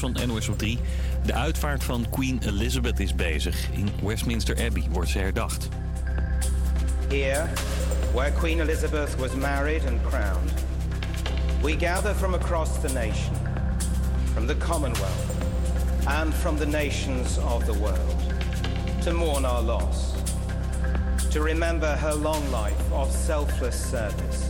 van 0.00 0.16
NOS 0.26 0.48
op 0.48 0.58
3. 0.58 0.78
De 1.24 1.34
uitvaart 1.34 1.84
van 1.84 2.06
Queen 2.10 2.40
Elizabeth 2.46 3.00
is 3.00 3.14
bezig. 3.14 3.70
In 3.70 3.88
Westminster 4.02 4.66
Abbey 4.66 4.86
wordt 4.90 5.10
ze 5.10 5.18
herdacht. 5.18 5.68
Here, 7.08 7.46
where 8.12 8.32
Queen 8.32 8.60
Elizabeth 8.60 9.16
was 9.16 9.34
married 9.34 9.86
and 9.86 10.00
crowned, 10.02 10.52
We 11.62 11.76
gather 11.78 12.14
from 12.14 12.34
across 12.34 12.80
the 12.80 12.92
nation, 12.92 13.34
from 14.34 14.46
the 14.46 14.56
Commonwealth, 14.56 15.36
and 16.06 16.34
from 16.34 16.56
the 16.56 16.66
nations 16.66 17.38
of 17.38 17.64
the 17.64 17.78
world 17.78 18.16
to 19.02 19.12
mourn 19.12 19.44
our 19.44 19.62
loss, 19.62 20.14
to 21.30 21.42
remember 21.42 21.96
her 21.96 22.14
long 22.14 22.50
life 22.50 22.92
of 22.92 23.10
selfless 23.10 23.90
service. 23.90 24.49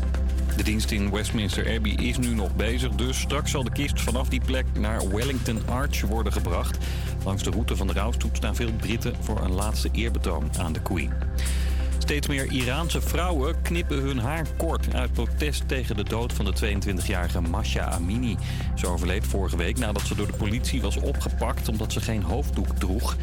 De 0.61 0.67
dienst 0.67 0.91
in 0.91 1.11
Westminster 1.11 1.77
Abbey 1.77 1.93
is 1.93 2.19
nu 2.19 2.35
nog 2.35 2.57
bezig, 2.57 2.91
dus 2.91 3.21
straks 3.21 3.51
zal 3.51 3.65
de 3.65 3.73
kist 3.73 4.01
vanaf 4.01 4.29
die 4.29 4.41
plek 4.41 4.65
naar 4.79 5.09
Wellington 5.09 5.69
Arch 5.69 6.01
worden 6.01 6.33
gebracht. 6.33 6.79
Langs 7.25 7.43
de 7.43 7.51
route 7.51 7.77
van 7.77 7.87
de 7.87 7.93
rouwstoet 7.93 8.37
staan 8.37 8.55
veel 8.55 8.73
Britten 8.73 9.15
voor 9.21 9.41
een 9.41 9.53
laatste 9.53 9.89
eerbetoon 9.93 10.51
aan 10.59 10.73
de 10.73 10.83
Queen. 10.83 11.13
Steeds 11.99 12.27
meer 12.27 12.53
Iraanse 12.53 13.01
vrouwen 13.01 13.63
knippen 13.63 13.99
hun 13.99 14.19
haar 14.19 14.47
kort 14.57 14.95
uit 14.95 15.13
protest 15.13 15.69
tegen 15.69 15.97
de 15.97 16.05
dood 16.05 16.33
van 16.33 16.45
de 16.45 16.55
22-jarige 16.55 17.41
Masha 17.41 17.85
Amini. 17.85 18.37
Ze 18.75 18.87
overleed 18.87 19.27
vorige 19.27 19.57
week 19.57 19.79
nadat 19.79 20.03
ze 20.03 20.15
door 20.15 20.27
de 20.27 20.37
politie 20.37 20.83
was 20.83 20.97
opgepakt 20.97 21.69
omdat 21.69 21.93
ze 21.93 22.01
geen 22.01 22.23
hoofddoek 22.23 22.79
droeg. 22.79 23.17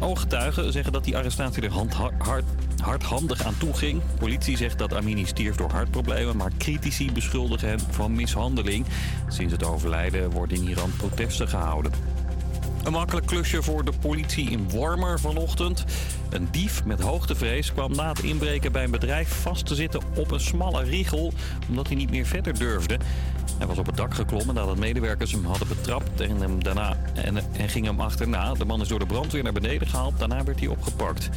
Ooggetuigen 0.00 0.72
zeggen 0.72 0.92
dat 0.92 1.04
die 1.04 1.16
arrestatie 1.16 1.62
er 1.62 1.70
hand, 1.70 1.94
hard, 2.18 2.44
hardhandig 2.82 3.44
aan 3.44 3.58
toe 3.58 3.74
ging. 3.74 4.00
Politie 4.18 4.56
zegt 4.56 4.78
dat 4.78 4.94
Amini 4.94 5.26
stierf 5.26 5.56
door 5.56 5.70
hartproblemen, 5.70 6.36
maar 6.36 6.50
critici 6.58 7.12
beschuldigen 7.12 7.68
hem 7.68 7.80
van 7.90 8.14
mishandeling. 8.14 8.86
Sinds 9.28 9.52
het 9.52 9.64
overlijden 9.64 10.30
worden 10.30 10.56
in 10.56 10.68
Iran 10.68 10.92
protesten 10.96 11.48
gehouden. 11.48 11.92
Een 12.82 12.92
makkelijk 12.92 13.26
klusje 13.26 13.62
voor 13.62 13.84
de 13.84 13.92
politie 14.00 14.50
in 14.50 14.70
Wormer 14.70 15.20
vanochtend. 15.20 15.84
Een 16.30 16.48
dief 16.50 16.84
met 16.84 17.00
hoogtevrees 17.00 17.72
kwam 17.72 17.94
na 17.94 18.08
het 18.08 18.22
inbreken 18.22 18.72
bij 18.72 18.84
een 18.84 18.90
bedrijf 18.90 19.28
vast 19.28 19.66
te 19.66 19.74
zitten 19.74 20.00
op 20.16 20.30
een 20.30 20.40
smalle 20.40 20.82
riegel, 20.82 21.32
omdat 21.68 21.86
hij 21.86 21.96
niet 21.96 22.10
meer 22.10 22.26
verder 22.26 22.58
durfde. 22.58 22.98
Hij 23.58 23.66
was 23.66 23.78
op 23.78 23.86
het 23.86 23.96
dak 23.96 24.14
geklommen 24.14 24.54
nadat 24.54 24.76
medewerkers 24.76 25.32
hem 25.32 25.44
hadden 25.44 25.68
betrapt 25.68 26.20
en, 26.20 26.40
hem 26.40 26.62
daarna, 26.62 26.96
en, 27.14 27.36
en 27.36 27.68
ging 27.68 27.86
hem 27.86 28.00
achterna. 28.00 28.54
De 28.54 28.64
man 28.64 28.80
is 28.80 28.88
door 28.88 28.98
de 28.98 29.06
brandweer 29.06 29.42
naar 29.42 29.52
beneden 29.52 29.88
gehaald, 29.88 30.18
daarna 30.18 30.44
werd 30.44 30.58
hij 30.58 30.68
opgepakt. 30.68 31.28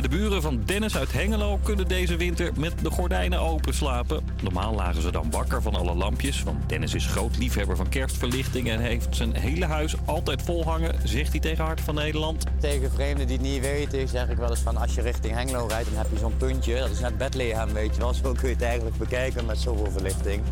De 0.00 0.08
buren 0.08 0.42
van 0.42 0.62
Dennis 0.64 0.96
uit 0.96 1.12
Hengelo 1.12 1.58
kunnen 1.62 1.88
deze 1.88 2.16
winter 2.16 2.52
met 2.56 2.72
de 2.82 2.90
gordijnen 2.90 3.40
open 3.40 3.74
slapen. 3.74 4.24
Normaal 4.42 4.74
lagen 4.74 5.02
ze 5.02 5.10
dan 5.10 5.30
wakker 5.30 5.62
van 5.62 5.74
alle 5.74 5.94
lampjes, 5.94 6.42
want 6.42 6.68
Dennis 6.68 6.94
is 6.94 7.06
groot 7.06 7.38
liefhebber 7.38 7.76
van 7.76 7.88
kerstverlichting 7.88 8.70
en 8.70 8.80
heeft 8.80 9.16
zijn 9.16 9.34
hele 9.34 9.64
huis 9.64 9.94
altijd 10.04 10.42
vol 10.42 10.64
hangen, 10.64 10.94
zegt 11.04 11.30
hij 11.30 11.40
tegen 11.40 11.64
Hart 11.64 11.80
van 11.80 11.94
Nederland. 11.94 12.44
Tegen 12.60 12.90
vreemden 12.90 13.26
die 13.26 13.36
het 13.36 13.46
niet 13.46 13.60
weten, 13.60 14.08
zeg 14.08 14.28
ik 14.28 14.36
wel 14.36 14.50
eens 14.50 14.60
van 14.60 14.76
als 14.76 14.94
je 14.94 15.00
richting 15.00 15.34
Hengelo 15.34 15.66
rijdt, 15.66 15.88
dan 15.88 15.98
heb 15.98 16.06
je 16.12 16.18
zo'n 16.18 16.36
puntje. 16.36 16.78
Dat 16.78 16.90
is 16.90 17.00
net 17.00 17.18
Bethlehem, 17.18 17.72
weet 17.72 17.94
je 17.94 18.00
wel. 18.00 18.14
Zo 18.14 18.32
kun 18.32 18.48
je 18.48 18.54
het 18.54 18.62
eigenlijk 18.62 18.96
bekijken 18.96 19.46
met 19.46 19.58
zoveel 19.58 19.90
verlichting. 19.90 20.42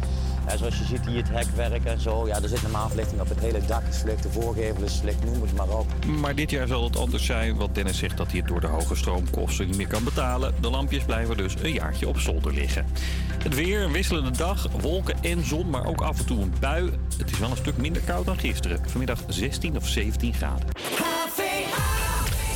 Ja, 0.51 0.57
zoals 0.57 0.79
je 0.79 0.85
ziet 0.85 1.07
hier 1.07 1.17
het 1.17 1.29
hekwerk 1.29 1.85
en 1.85 2.01
zo. 2.01 2.27
Ja, 2.27 2.43
er 2.43 2.49
zit 2.49 2.63
normaal 2.63 2.89
verlichting 2.89 3.21
op 3.21 3.29
het 3.29 3.41
hele 3.41 3.61
dak. 3.67 3.83
is 3.89 3.97
verlicht, 3.97 4.23
de 4.23 4.31
voorgevel 4.31 4.83
is 4.83 4.97
verlicht, 4.97 5.25
noem 5.25 5.43
het 5.43 5.57
maar 5.57 5.69
op. 5.69 6.05
Maar 6.21 6.35
dit 6.35 6.51
jaar 6.51 6.67
zal 6.67 6.85
het 6.85 6.97
anders 6.97 7.25
zijn, 7.25 7.57
want 7.57 7.75
Dennis 7.75 7.99
zegt 7.99 8.17
dat 8.17 8.27
hij 8.27 8.39
het 8.39 8.49
door 8.49 8.61
de 8.61 8.67
hoge 8.67 8.95
stroomkosten 8.95 9.67
niet 9.67 9.77
meer 9.77 9.87
kan 9.87 10.05
betalen. 10.05 10.55
De 10.61 10.71
lampjes 10.71 11.05
blijven 11.05 11.37
dus 11.37 11.55
een 11.63 11.73
jaartje 11.73 12.09
op 12.09 12.19
zolder 12.19 12.55
liggen. 12.55 12.87
Het 13.43 13.55
weer, 13.55 13.83
een 13.83 13.93
wisselende 13.93 14.31
dag, 14.31 14.67
wolken 14.81 15.23
en 15.23 15.47
zon, 15.47 15.71
maar 15.71 15.87
ook 15.87 16.01
af 16.01 16.19
en 16.19 16.27
toe 16.27 16.43
een 16.43 16.55
bui. 16.61 16.91
Het 17.19 17.31
is 17.31 17.39
wel 17.39 17.51
een 17.51 17.57
stuk 17.57 17.77
minder 17.77 18.03
koud 18.03 18.27
dan 18.27 18.39
gisteren. 18.39 18.81
Vanmiddag 18.87 19.19
16 19.29 19.77
of 19.77 19.89
17 19.89 20.35
graden. 20.35 20.69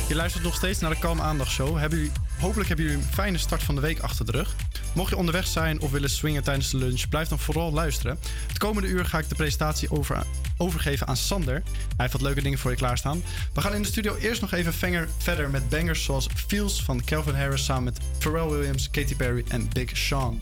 Je 0.07 0.15
luistert 0.15 0.43
nog 0.43 0.55
steeds 0.55 0.79
naar 0.79 0.89
de 0.89 0.99
Kalm 0.99 1.21
Aandachtshow. 1.21 1.77
Hebben 1.77 1.99
jullie, 1.99 2.13
hopelijk 2.39 2.67
hebben 2.67 2.85
jullie 2.85 3.01
een 3.01 3.13
fijne 3.13 3.37
start 3.37 3.63
van 3.63 3.75
de 3.75 3.81
week 3.81 3.99
achter 3.99 4.25
de 4.25 4.31
rug. 4.31 4.55
Mocht 4.93 5.09
je 5.09 5.17
onderweg 5.17 5.47
zijn 5.47 5.79
of 5.79 5.91
willen 5.91 6.09
swingen 6.09 6.43
tijdens 6.43 6.69
de 6.69 6.77
lunch, 6.77 7.09
blijf 7.09 7.27
dan 7.27 7.39
vooral 7.39 7.73
luisteren. 7.73 8.19
Het 8.47 8.57
komende 8.57 8.87
uur 8.87 9.05
ga 9.05 9.17
ik 9.17 9.29
de 9.29 9.35
presentatie 9.35 9.91
over, 9.91 10.23
overgeven 10.57 11.07
aan 11.07 11.17
Sander. 11.17 11.53
Hij 11.53 11.63
heeft 11.97 12.13
wat 12.13 12.21
leuke 12.21 12.41
dingen 12.41 12.59
voor 12.59 12.71
je 12.71 12.77
klaarstaan. 12.77 13.23
We 13.53 13.61
gaan 13.61 13.73
in 13.73 13.81
de 13.81 13.87
studio 13.87 14.15
eerst 14.15 14.41
nog 14.41 14.51
even 14.51 14.73
venger, 14.73 15.07
verder 15.17 15.49
met 15.49 15.69
bangers 15.69 16.03
zoals 16.03 16.27
Feels 16.47 16.83
van 16.83 17.03
Calvin 17.03 17.35
Harris 17.35 17.65
samen 17.65 17.83
met 17.83 17.99
Pharrell 18.19 18.47
Williams, 18.47 18.89
Katy 18.89 19.15
Perry 19.15 19.43
en 19.47 19.69
Big 19.73 19.97
Sean. 19.97 20.41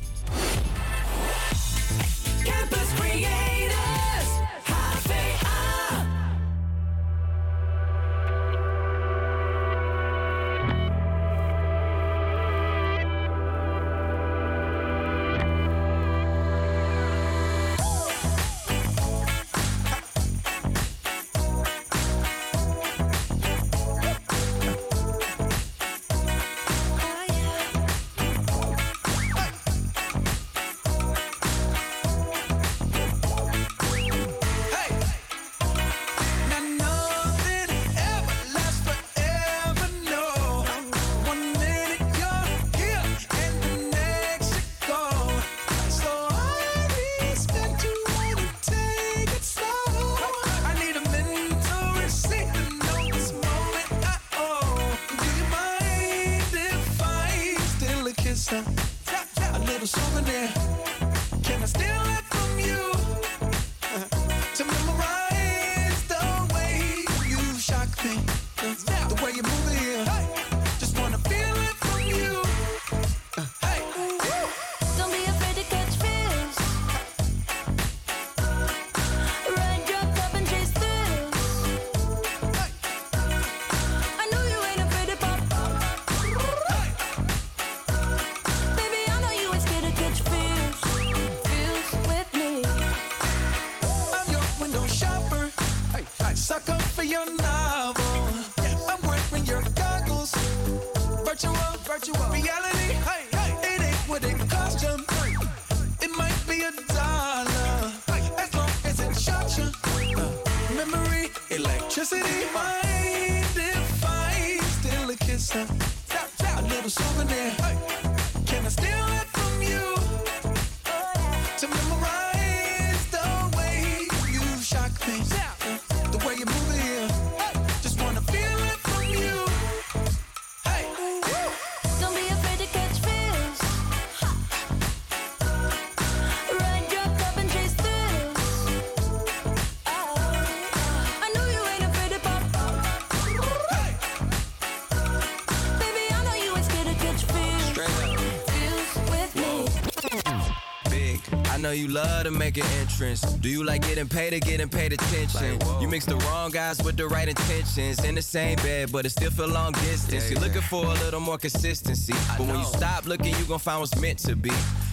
Love 151.93 152.23
to 152.23 152.31
make 152.31 152.57
an 152.57 152.65
entrance. 152.81 153.21
Do 153.21 153.49
you 153.49 153.63
like 153.63 153.83
getting 153.83 154.09
paid 154.09 154.33
or 154.33 154.39
getting 154.39 154.67
paid 154.67 154.93
attention? 154.93 155.59
you 155.79 155.87
mix 155.87 156.05
the 156.05 156.15
wrong 156.17 156.49
guys 156.49 156.81
with 156.83 156.97
the 156.97 157.07
right 157.07 157.27
intentions. 157.27 158.03
In 158.03 158.15
the 158.15 158.21
same 158.21 158.57
bed, 158.57 158.91
but 158.91 159.05
it 159.05 159.11
still 159.11 159.31
feel 159.31 159.47
long 159.47 159.73
distance. 159.73 160.29
You're 160.29 160.41
looking 160.41 160.61
for 160.61 160.83
a 160.83 160.93
little 161.05 161.19
more 161.19 161.37
consistency. 161.37 162.13
But 162.37 162.47
when 162.47 162.59
you 162.59 162.65
stop 162.65 163.05
looking, 163.05 163.35
you 163.37 163.45
gon' 163.45 163.59
find 163.59 163.79
what's 163.79 163.95
meant 163.99 164.19
to 164.19 164.35
be. 164.35 164.51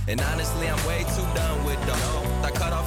And 0.08 0.20
honestly, 0.20 0.68
I'm 0.68 0.86
way 0.86 1.00
too 1.16 1.26
done 1.34 1.64
with 1.64 1.80
those. 1.86 2.44
I 2.44 2.50
cut 2.52 2.72
off 2.72 2.79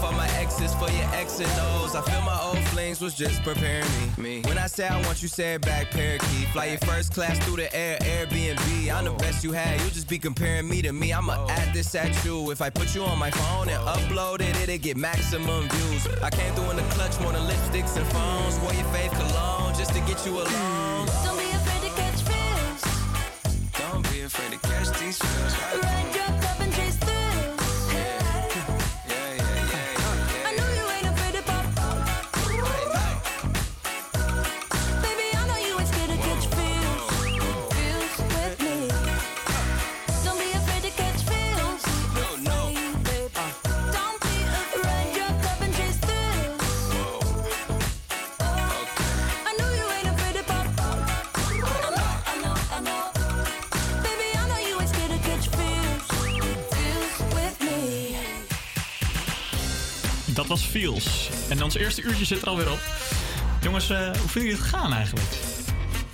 all 0.54 0.60
my 0.60 0.66
exes 0.66 0.76
for 0.76 0.90
your 0.92 1.10
X 1.16 1.40
and 1.40 1.50
O's. 1.60 1.96
I 1.96 2.02
feel 2.02 2.22
my 2.22 2.40
old 2.42 2.64
flings 2.70 3.02
was 3.02 3.16
just 3.16 3.44
preparing 3.44 3.86
me. 4.18 4.42
Me, 4.42 4.42
When 4.48 4.58
I 4.58 4.68
say 4.68 4.88
I 4.88 5.02
want 5.06 5.22
you, 5.22 5.28
say 5.28 5.56
it 5.56 5.62
back, 5.62 5.92
parakeet. 5.92 6.48
Fly 6.50 6.66
your 6.66 6.78
first 6.80 7.14
class 7.14 7.38
through 7.40 7.58
the 7.58 7.76
air, 7.76 7.98
Airbnb. 8.02 8.94
I'm 8.94 9.06
the 9.06 9.12
oh. 9.12 9.18
best 9.18 9.44
you 9.44 9.52
had. 9.52 9.80
You 9.82 9.90
just 9.90 10.08
be 10.08 10.20
comparing 10.20 10.68
me 10.68 10.82
to 10.82 10.92
me. 10.92 11.14
I'ma 11.14 11.36
oh. 11.38 11.50
add 11.50 11.74
this 11.74 11.96
at 11.96 12.26
you. 12.26 12.52
If 12.52 12.62
I 12.62 12.70
put 12.70 12.94
you 12.96 13.04
on 13.04 13.18
my 13.20 13.32
phone 13.32 13.70
and 13.70 13.82
oh. 13.82 13.94
upload 13.94 14.42
it, 14.42 14.56
it'll 14.62 14.78
get 14.78 14.98
maximum 14.98 15.70
views. 15.70 16.08
I 16.22 16.30
came 16.30 16.54
through 16.54 16.72
in 16.72 16.78
the 16.78 16.84
clutch 16.94 17.20
more 17.22 17.32
than 17.34 17.44
lipsticks 17.48 17.96
and 17.98 18.06
phones. 18.08 18.60
Wore 18.60 18.74
your 18.74 18.86
fave 18.94 19.12
cologne 19.12 19.74
just 19.76 19.94
to 19.94 20.00
get 20.02 20.26
you 20.26 20.34
alone. 20.34 21.08
Don't 21.24 21.38
be 21.38 21.50
afraid 21.52 21.82
to 21.90 21.96
catch 21.96 22.22
feels. 22.30 22.82
Don't 23.80 24.04
be 24.12 24.22
afraid 24.22 24.52
to 24.52 24.68
catch 24.68 25.00
these 25.00 25.18
feels. 25.18 25.84
Ride 25.84 26.23
En 61.50 61.64
ons 61.64 61.76
eerste 61.76 62.02
uurtje 62.02 62.26
zit 62.26 62.42
er 62.42 62.48
alweer 62.48 62.72
op. 62.72 62.80
Jongens, 63.62 63.90
eh, 63.90 63.98
hoe 63.98 64.30
vind 64.30 64.46
je 64.46 64.52
het 64.52 64.62
gaan 64.62 64.94
eigenlijk? 64.94 65.28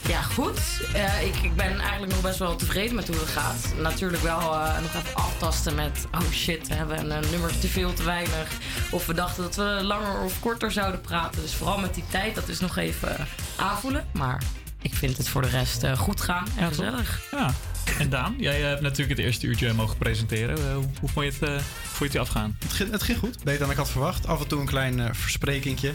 Ja, 0.08 0.22
goed. 0.22 0.60
Eh, 0.94 1.26
ik, 1.26 1.36
ik 1.36 1.56
ben 1.56 1.80
eigenlijk 1.80 2.12
nog 2.12 2.22
best 2.22 2.40
wel 2.40 2.56
tevreden 2.56 2.96
met 2.96 3.08
hoe 3.08 3.18
het 3.18 3.28
gaat. 3.28 3.74
Natuurlijk 3.82 4.24
wel 4.24 4.40
eh, 4.40 4.82
nog 4.82 4.94
even 4.96 5.16
aftasten 5.16 5.76
met... 5.76 6.08
oh 6.12 6.32
shit, 6.32 6.68
we 6.68 6.74
hebben 6.74 7.12
een 7.12 7.30
nummer 7.32 7.60
te 7.60 7.68
veel, 7.68 7.94
te 7.94 8.04
weinig. 8.04 8.48
Of 8.92 9.06
we 9.06 9.14
dachten 9.14 9.44
dat 9.44 9.56
we 9.56 9.80
langer 9.82 10.22
of 10.22 10.40
korter 10.40 10.72
zouden 10.72 11.02
praten. 11.02 11.42
Dus 11.42 11.54
vooral 11.54 11.78
met 11.80 11.94
die 11.94 12.06
tijd, 12.10 12.36
dat 12.36 12.48
is 12.48 12.60
nog 12.60 12.78
even 12.78 13.28
aanvoelen. 13.56 14.08
Maar 14.12 14.44
ik 14.82 14.94
vind 14.94 15.18
het 15.18 15.30
voor 15.30 15.42
de 15.42 15.50
rest 15.50 15.86
goed 15.98 16.22
gaan 16.22 16.48
en 16.58 16.68
gezellig. 16.68 17.22
Ja. 17.32 17.54
En 18.00 18.10
Daan, 18.10 18.36
jij 18.38 18.62
hebt 18.62 18.82
natuurlijk 18.82 19.18
het 19.18 19.26
eerste 19.26 19.48
uurtje 19.48 19.74
mogen 19.74 19.98
presenteren. 19.98 20.58
Eh, 20.58 20.74
hoe, 21.00 21.10
vond 21.10 21.26
je 21.26 21.46
het, 21.46 21.50
eh, 21.50 21.64
vond 21.84 22.12
je 22.12 22.20
het 22.20 22.28
afgaan? 22.28 22.56
Het 22.60 22.74
ging, 22.74 22.92
het 22.92 23.04
ging 23.04 23.18
goed, 23.18 23.44
beter 23.44 23.60
dan 23.60 23.72
ik 23.72 23.78
had 23.78 23.90
verwacht. 23.90 24.28
Af 24.28 24.42
en 24.42 24.48
toe 24.48 24.60
een 24.60 24.66
klein 24.66 25.00
eh 25.00 25.10
versprekingje. 25.12 25.92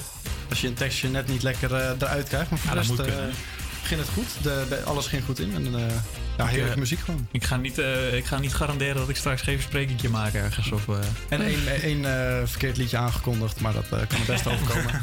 Als 0.49 0.61
je 0.61 0.69
een 0.69 0.75
tekstje 0.75 1.09
net 1.09 1.29
niet 1.29 1.43
lekker 1.43 1.75
eruit 1.75 2.29
krijgt. 2.29 2.51
Maar 2.51 2.59
voor 2.59 2.77
Ja, 2.77 2.83
de 2.83 3.03
rest 3.03 3.39
ging 3.83 4.01
het 4.01 4.09
goed. 4.09 4.43
De, 4.43 4.83
alles 4.85 5.07
ging 5.07 5.25
goed 5.25 5.39
in. 5.39 5.55
En 5.55 5.65
ja, 6.37 6.45
Ik, 6.45 6.51
heerlijke 6.51 6.73
eh, 6.75 6.79
muziek 6.81 6.99
gewoon. 6.99 7.29
Ik 7.31 7.45
ga, 7.45 7.57
niet, 7.57 7.79
eh, 7.79 8.15
ik 8.15 8.25
ga 8.27 8.39
niet 8.39 8.55
garanderen 8.55 8.95
dat 8.97 9.09
ik 9.09 9.17
straks 9.17 9.43
geen 9.43 9.55
versprekingje 9.57 10.09
maak 10.09 10.33
ergens. 10.35 10.71
Of, 10.73 10.89
eh, 10.89 10.95
En 11.29 11.43
één, 11.43 11.83
één 11.83 12.05
eh, 12.05 12.47
verkeerd 12.47 12.77
liedje 12.77 12.97
aangekondigd, 12.97 13.61
maar 13.61 13.73
dat 13.73 13.89
kan 13.89 13.99
het 14.19 14.27
best 14.27 14.47
overkomen. 14.47 15.03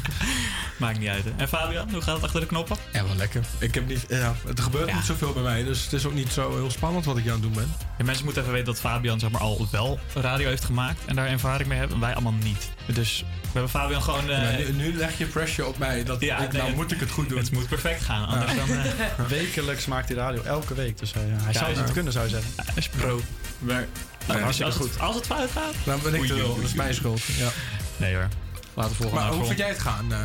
Maakt 0.78 0.98
niet 0.98 1.08
uit. 1.08 1.24
hè. 1.24 1.30
En 1.36 1.48
Fabian, 1.48 1.90
hoe 1.92 2.00
gaat 2.02 2.14
het 2.14 2.24
achter 2.24 2.40
de 2.40 2.46
knoppen? 2.46 2.76
Ja, 2.92 3.04
wel 3.06 3.16
lekker. 3.16 3.44
Ik 3.58 3.74
heb 3.74 3.86
niet, 3.88 4.04
ja, 4.08 4.34
er 4.56 4.62
gebeurt 4.62 4.94
niet 4.94 5.04
zoveel 5.04 5.32
bij 5.32 5.42
mij, 5.42 5.64
dus 5.64 5.84
het 5.84 5.92
is 5.92 6.06
ook 6.06 6.14
niet 6.14 6.32
zo 6.32 6.50
heel 6.56 6.70
spannend 6.70 7.04
wat 7.04 7.16
ik 7.16 7.26
aan 7.26 7.32
het 7.32 7.42
doen 7.42 7.52
ben. 7.52 7.74
Ja, 7.98 8.04
mensen 8.04 8.24
moeten 8.24 8.42
even 8.42 8.54
weten 8.54 8.72
dat 8.72 8.80
Fabian 8.80 9.20
zeg 9.20 9.30
maar, 9.30 9.40
al 9.40 9.68
wel 9.70 9.98
radio 10.14 10.48
heeft 10.48 10.64
gemaakt 10.64 11.00
en 11.06 11.16
daar 11.16 11.26
ervaring 11.26 11.68
mee 11.68 11.78
heeft. 11.78 11.92
En 11.92 12.00
wij 12.00 12.12
allemaal 12.12 12.32
niet. 12.42 12.70
Dus 12.86 13.24
we 13.42 13.48
hebben 13.52 13.70
Fabian 13.70 14.02
gewoon. 14.02 14.30
eh, 14.30 14.58
Ja, 14.58 14.66
nu, 14.72 14.72
nu 14.72 14.94
leg 14.96 15.18
je 15.18 15.24
pressure 15.26 15.68
op 15.68 15.78
mij. 15.78 16.04
Dat 16.04 16.20
Ja, 16.20 16.38
ik, 16.38 16.52
nee, 16.52 16.62
nou 16.62 16.74
moet 16.74 16.92
ik 16.92 17.00
het 17.00 17.10
goed 17.10 17.28
doen. 17.28 17.38
Het 17.38 17.52
moet 17.52 17.68
perfect 17.68 18.02
gaan. 18.02 18.26
Anders 18.26 18.52
dan. 18.56 18.66
Wekelijks 19.38 19.86
maakt 19.86 20.08
hij 20.08 20.16
radio, 20.16 20.42
elke 20.42 20.74
week. 20.74 20.98
Dus 20.98 21.12
hij 21.30 21.52
Ja, 21.52 21.58
zou 21.58 21.74
het 21.76 21.92
kunnen, 21.92 22.12
zou 22.12 22.24
je 22.24 22.30
zeggen. 22.30 22.50
Hij 22.56 22.74
is 22.74 22.88
pro. 22.88 23.20
Maar, 23.58 23.74
Nou, 23.76 23.86
als, 24.28 24.40
hartstikke 24.40 24.72
als, 24.72 24.80
goed. 24.80 24.90
het, 24.90 25.00
als 25.00 25.14
het 25.14 25.26
fout 25.26 25.50
gaat. 25.50 25.74
Dan 25.84 26.00
ben 26.02 26.14
ik 26.14 26.18
Oei, 26.20 26.28
de 26.28 26.34
oei, 26.34 26.42
lul. 26.42 26.50
oei, 26.50 26.60
Dat 26.60 26.68
is 26.70 26.76
mijn 26.76 26.94
schuld. 26.94 27.22
Ja. 27.22 27.48
Nee 27.96 28.14
hoor. 28.14 28.28
Laten 28.74 28.90
we 28.90 28.96
volgen 28.96 29.14
Maar 29.18 29.26
naar 29.28 29.34
hoe 29.36 29.46
vind 29.46 29.58
jij 29.58 29.68
het 29.68 29.78
gaan? 29.78 30.12
eh? 30.12 30.18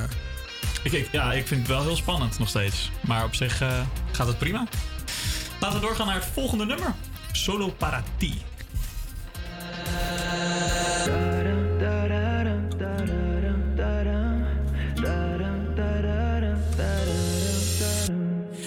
Ik, 0.84 0.91
ik- 0.91 1.10
ja, 1.12 1.34
ik 1.34 1.48
vind 1.48 1.60
het 1.60 1.70
wel 1.70 1.82
heel 1.84 1.95
spannend 1.95 2.39
nog 2.39 2.50
steeds. 2.50 2.91
Maar 3.02 3.24
op 3.24 3.36
zich 3.36 3.62
eh, 3.62 3.80
gaat 4.12 4.28
het 4.28 4.38
prima. 4.38 4.68
Laten 5.60 5.80
we 5.80 5.86
doorgaan 5.86 6.06
naar 6.06 6.16
het 6.16 6.28
volgende 6.34 6.66
nummer. 6.66 6.93
Solo 7.32 7.68
para 7.70 8.04
ti. 8.18 8.41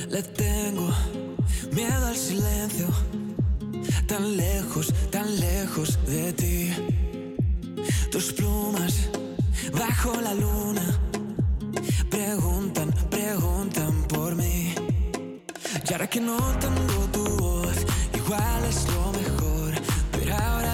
Le 0.09 0.23
tengo 0.35 0.93
miedo 1.73 2.07
al 2.07 2.17
silencio, 2.17 2.89
tan 4.07 4.37
lejos, 4.37 4.93
tan 5.11 5.39
lejos 5.41 5.99
de 6.07 6.33
ti. 6.33 6.71
Tus 8.11 8.33
plumas 8.33 9.09
bajo 9.73 10.21
la 10.21 10.35
luna 10.35 10.83
preguntan, 12.11 12.93
preguntan 13.11 14.03
por 14.05 14.35
mí. 14.35 14.75
Y 15.89 15.93
ahora 15.93 16.07
que 16.09 16.21
no 16.21 16.37
tengo 16.59 17.05
tu 17.13 17.25
voz, 17.37 17.77
igual 18.15 18.65
es 18.69 18.87
lo 18.89 19.13
mejor, 19.13 19.75
pero 20.13 20.37
ahora 20.37 20.70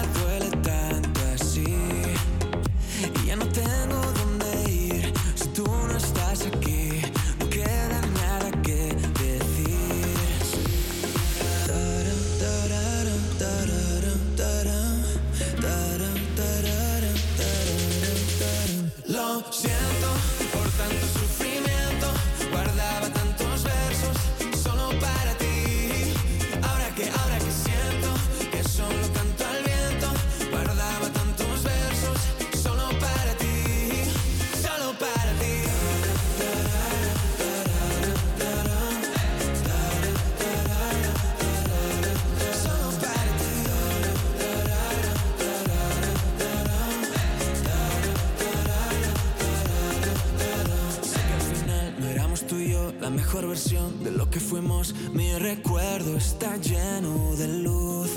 la 53.01 53.09
mejor 53.09 53.47
versión 53.47 54.03
de 54.03 54.11
lo 54.11 54.29
que 54.29 54.39
fuimos. 54.39 54.93
Mi 55.13 55.33
recuerdo 55.37 56.17
está 56.17 56.57
lleno 56.57 57.35
de 57.35 57.47
luz. 57.47 58.11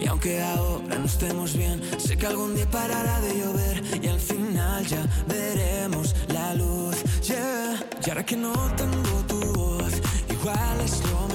Y 0.00 0.06
aunque 0.06 0.42
ahora 0.42 0.98
no 0.98 1.04
estemos 1.04 1.56
bien, 1.56 1.80
sé 1.98 2.16
que 2.16 2.26
algún 2.26 2.54
día 2.54 2.68
parará 2.70 3.20
de 3.20 3.38
llover 3.38 3.82
y 4.02 4.08
al 4.08 4.20
final 4.20 4.84
ya 4.86 5.06
veremos 5.28 6.14
la 6.28 6.54
luz. 6.54 6.96
Yeah. 7.22 7.86
Y 8.04 8.10
ahora 8.10 8.24
que 8.24 8.36
no 8.36 8.52
tengo 8.76 9.20
tu 9.28 9.40
voz, 9.52 9.92
igual 10.30 10.80
es 10.84 11.02
lo 11.10 11.25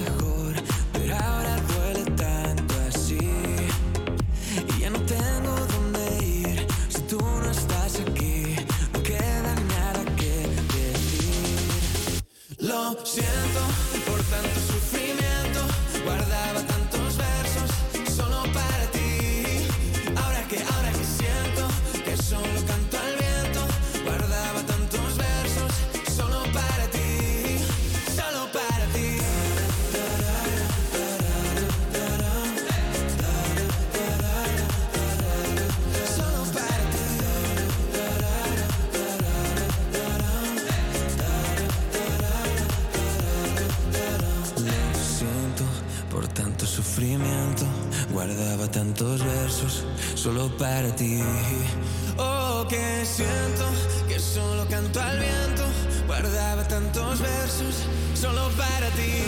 Guardaba 48.22 48.68
tantos 48.68 49.26
versos 49.26 49.84
solo 50.14 50.56
para 50.56 50.96
ti. 50.96 51.24
Oh, 52.20 52.64
que 52.70 53.04
siento 53.04 53.66
que 54.08 54.20
solo 54.20 54.68
canto 54.70 55.02
al 55.02 55.18
viento. 55.18 55.64
Guardaba 56.06 56.64
tantos 56.68 57.20
versos 57.20 57.88
solo 58.14 58.48
para 58.52 58.92
ti. 58.92 59.24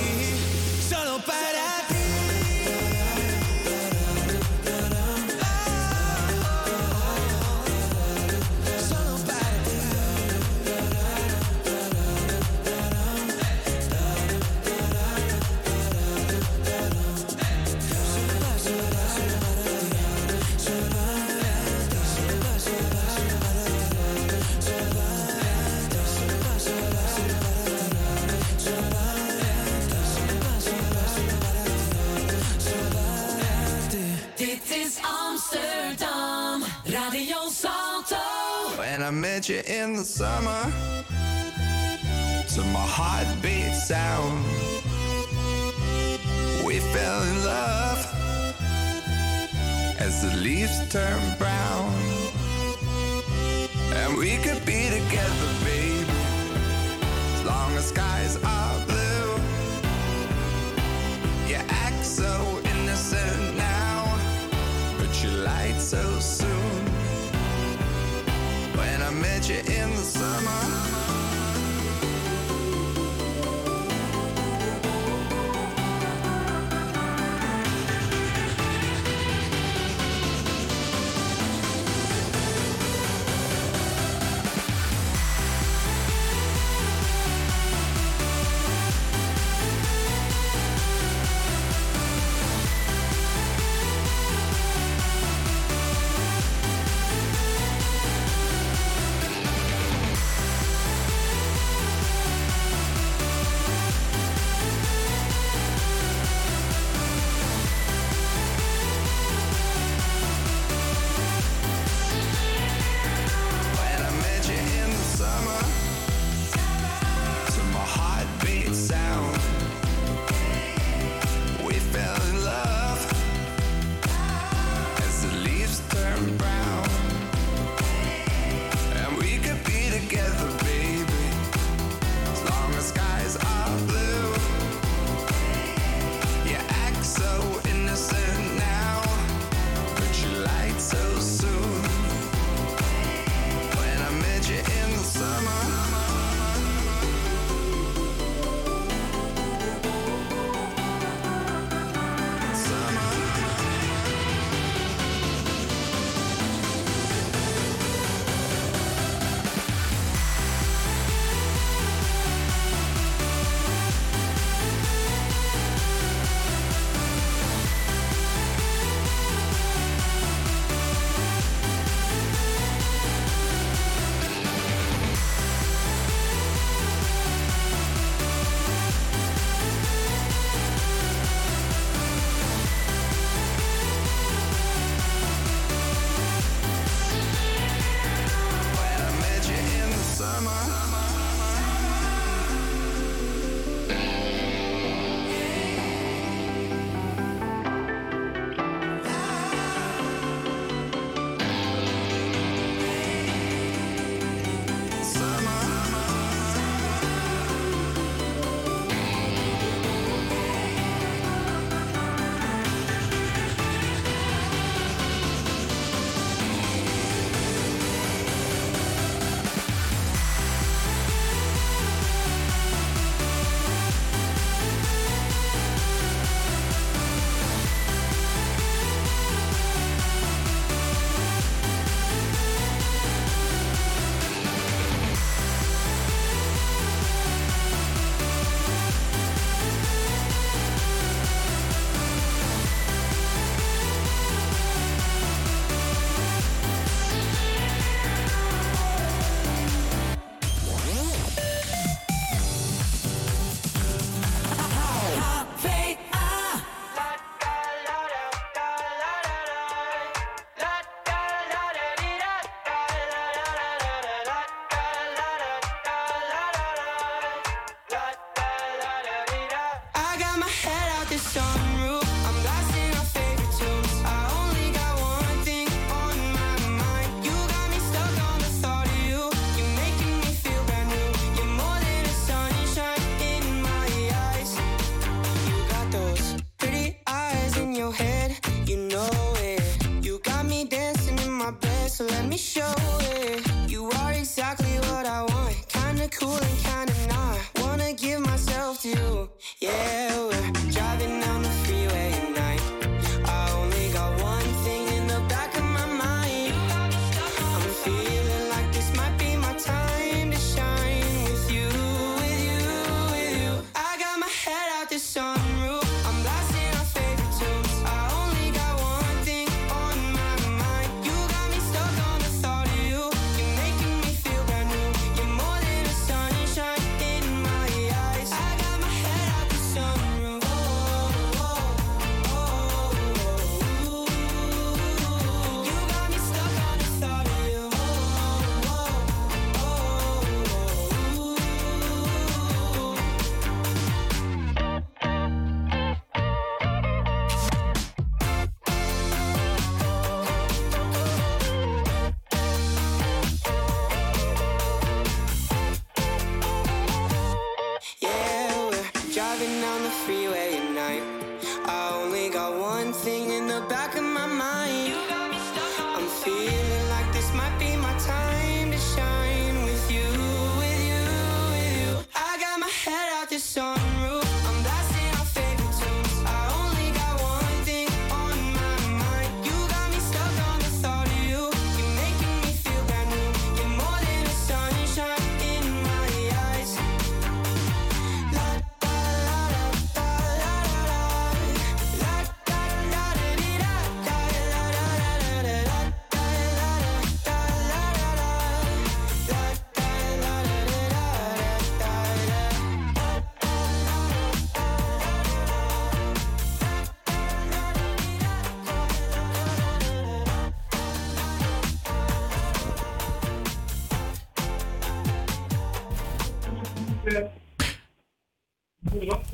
Solo 0.88 1.18
para 1.26 1.43
met 39.44 39.49
you 39.49 39.76
in 39.76 39.94
the 39.94 40.03
summer 40.03 40.64
to 42.48 42.61
my 42.72 42.86
heartbeat 42.98 43.74
sound. 43.74 44.45
We 46.65 46.80
fell 46.80 47.24
in 47.24 47.44
love 47.44 47.99
as 49.99 50.22
the 50.22 50.38
leaves 50.38 50.78
turn 50.90 51.20
brown, 51.38 51.91
and 53.95 54.18
we 54.18 54.38
could 54.38 54.65
be 54.65 54.82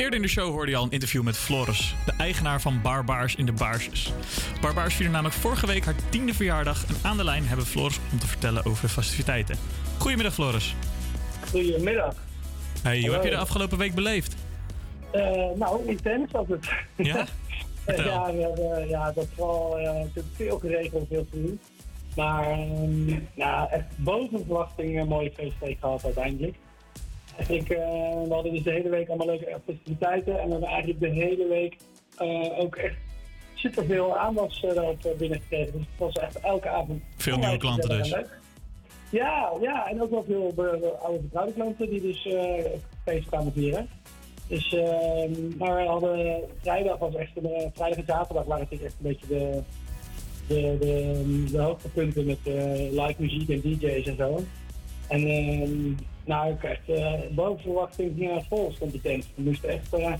Eerder 0.09 0.27
in 0.27 0.33
de 0.33 0.41
show 0.41 0.51
hoorde 0.53 0.71
je 0.71 0.77
al 0.77 0.83
een 0.83 0.91
interview 0.91 1.23
met 1.23 1.37
Floris, 1.37 1.95
de 2.05 2.13
eigenaar 2.17 2.61
van 2.61 2.81
Barbaars 2.81 3.35
in 3.35 3.45
de 3.45 3.51
Baarsjes. 3.51 4.13
Barbaars 4.61 4.95
vierde 4.95 5.11
namelijk 5.11 5.35
vorige 5.35 5.67
week 5.67 5.85
haar 5.85 5.95
tiende 6.09 6.33
verjaardag 6.33 6.85
en 6.87 6.95
aan 7.01 7.17
de 7.17 7.23
lijn 7.23 7.45
hebben 7.47 7.65
Floris 7.65 7.99
om 8.11 8.19
te 8.19 8.27
vertellen 8.27 8.65
over 8.65 8.81
de 8.81 8.89
festiviteiten. 8.89 9.55
Goedemiddag 9.97 10.33
Floris. 10.33 10.75
Goedemiddag. 11.49 12.15
Hey, 12.81 12.93
hoe 12.93 13.01
Hallo. 13.01 13.13
heb 13.13 13.23
je 13.23 13.29
de 13.29 13.37
afgelopen 13.37 13.77
week 13.77 13.95
beleefd? 13.95 14.35
Eh, 15.11 15.21
nou, 15.55 15.87
intens 15.87 16.31
was 16.31 16.47
het. 16.47 16.69
Ja? 16.95 17.25
Ja, 17.85 18.33
we 18.33 18.41
hebben, 18.41 18.87
ja, 18.87 19.11
dat 19.11 19.23
is 19.23 19.29
vooral 19.35 19.77
natuurlijk 19.77 20.35
veel 20.35 20.59
geregeld, 20.59 21.07
veel 21.09 21.25
te 21.31 21.41
doen. 21.41 21.59
Maar 22.15 22.49
ehm, 22.49 23.05
nou, 23.33 23.69
echt 23.69 23.85
boven 23.95 24.45
verwachting 24.45 24.99
een 24.99 25.07
mooie 25.07 25.31
feestweek 25.31 25.77
gehad 25.79 26.05
uiteindelijk. 26.05 26.55
Eigenlijk, 27.39 27.69
eh, 27.69 28.27
we 28.27 28.33
hadden 28.33 28.53
dus 28.53 28.63
de 28.63 28.71
hele 28.71 28.89
week 28.89 29.07
allemaal 29.07 29.27
leuke 29.27 29.59
festiviteiten. 29.65 30.39
En 30.39 30.45
we 30.45 30.51
hebben 30.51 30.69
eigenlijk 30.69 30.99
de 30.99 31.09
hele 31.09 31.47
week 31.47 31.77
eh, 32.17 32.59
ook 32.59 32.75
echt 32.75 32.97
superveel 33.53 34.17
aanwas 34.17 34.63
uh, 34.63 34.73
daarop 34.73 35.05
eh, 35.05 35.17
binnengekregen. 35.17 35.71
Dus 35.71 35.81
het 35.81 35.99
was 35.99 36.13
echt 36.13 36.39
elke 36.39 36.69
avond... 36.69 37.01
Veel 37.15 37.37
nieuwe 37.37 37.57
klanten 37.57 37.89
dus. 37.89 38.15
Ja, 39.09 39.51
ja, 39.61 39.87
en 39.87 40.01
ook 40.01 40.09
wel 40.09 40.23
veel 40.23 40.53
oude 41.01 41.19
vertrouwde 41.19 41.53
klanten 41.53 41.89
die 41.89 42.01
dus 42.01 42.25
eh 42.25 42.65
feest 43.05 43.27
kwamen 43.27 43.53
vieren. 43.53 43.89
Dus, 44.49 44.73
ehm, 44.73 45.57
maar 45.57 45.75
we 45.75 45.87
hadden 45.87 46.41
vrijdag 46.61 46.97
was 46.97 47.15
echt 47.15 47.31
een, 47.35 47.45
eh, 47.45 47.67
vrijdag 47.73 47.97
en 47.97 48.05
zaterdag 48.05 48.45
waren 48.45 48.63
natuurlijk 48.63 48.83
echt 48.83 48.95
een 49.01 49.07
beetje 49.07 49.27
de, 49.27 49.61
de, 50.47 50.77
de, 50.79 51.43
de 51.51 51.61
hoogtepunten 51.61 52.25
met 52.25 52.37
eh, 52.43 52.91
live 52.91 53.15
muziek 53.17 53.49
en 53.49 53.61
DJ's 53.61 54.07
en 54.07 54.15
zo. 54.15 54.43
En 55.07 55.27
ehm, 55.27 55.93
nou, 56.29 56.51
ik 56.51 56.63
echt 56.63 56.89
eh, 56.89 57.13
boven 57.31 57.61
verwachting 57.61 58.13
ja, 58.15 58.41
vol 58.49 58.71
stond 58.75 58.91
die 58.91 59.01
tent. 59.01 59.27
We 59.35 59.41
moesten 59.41 59.69
echt, 59.69 59.93
eh, 59.93 60.13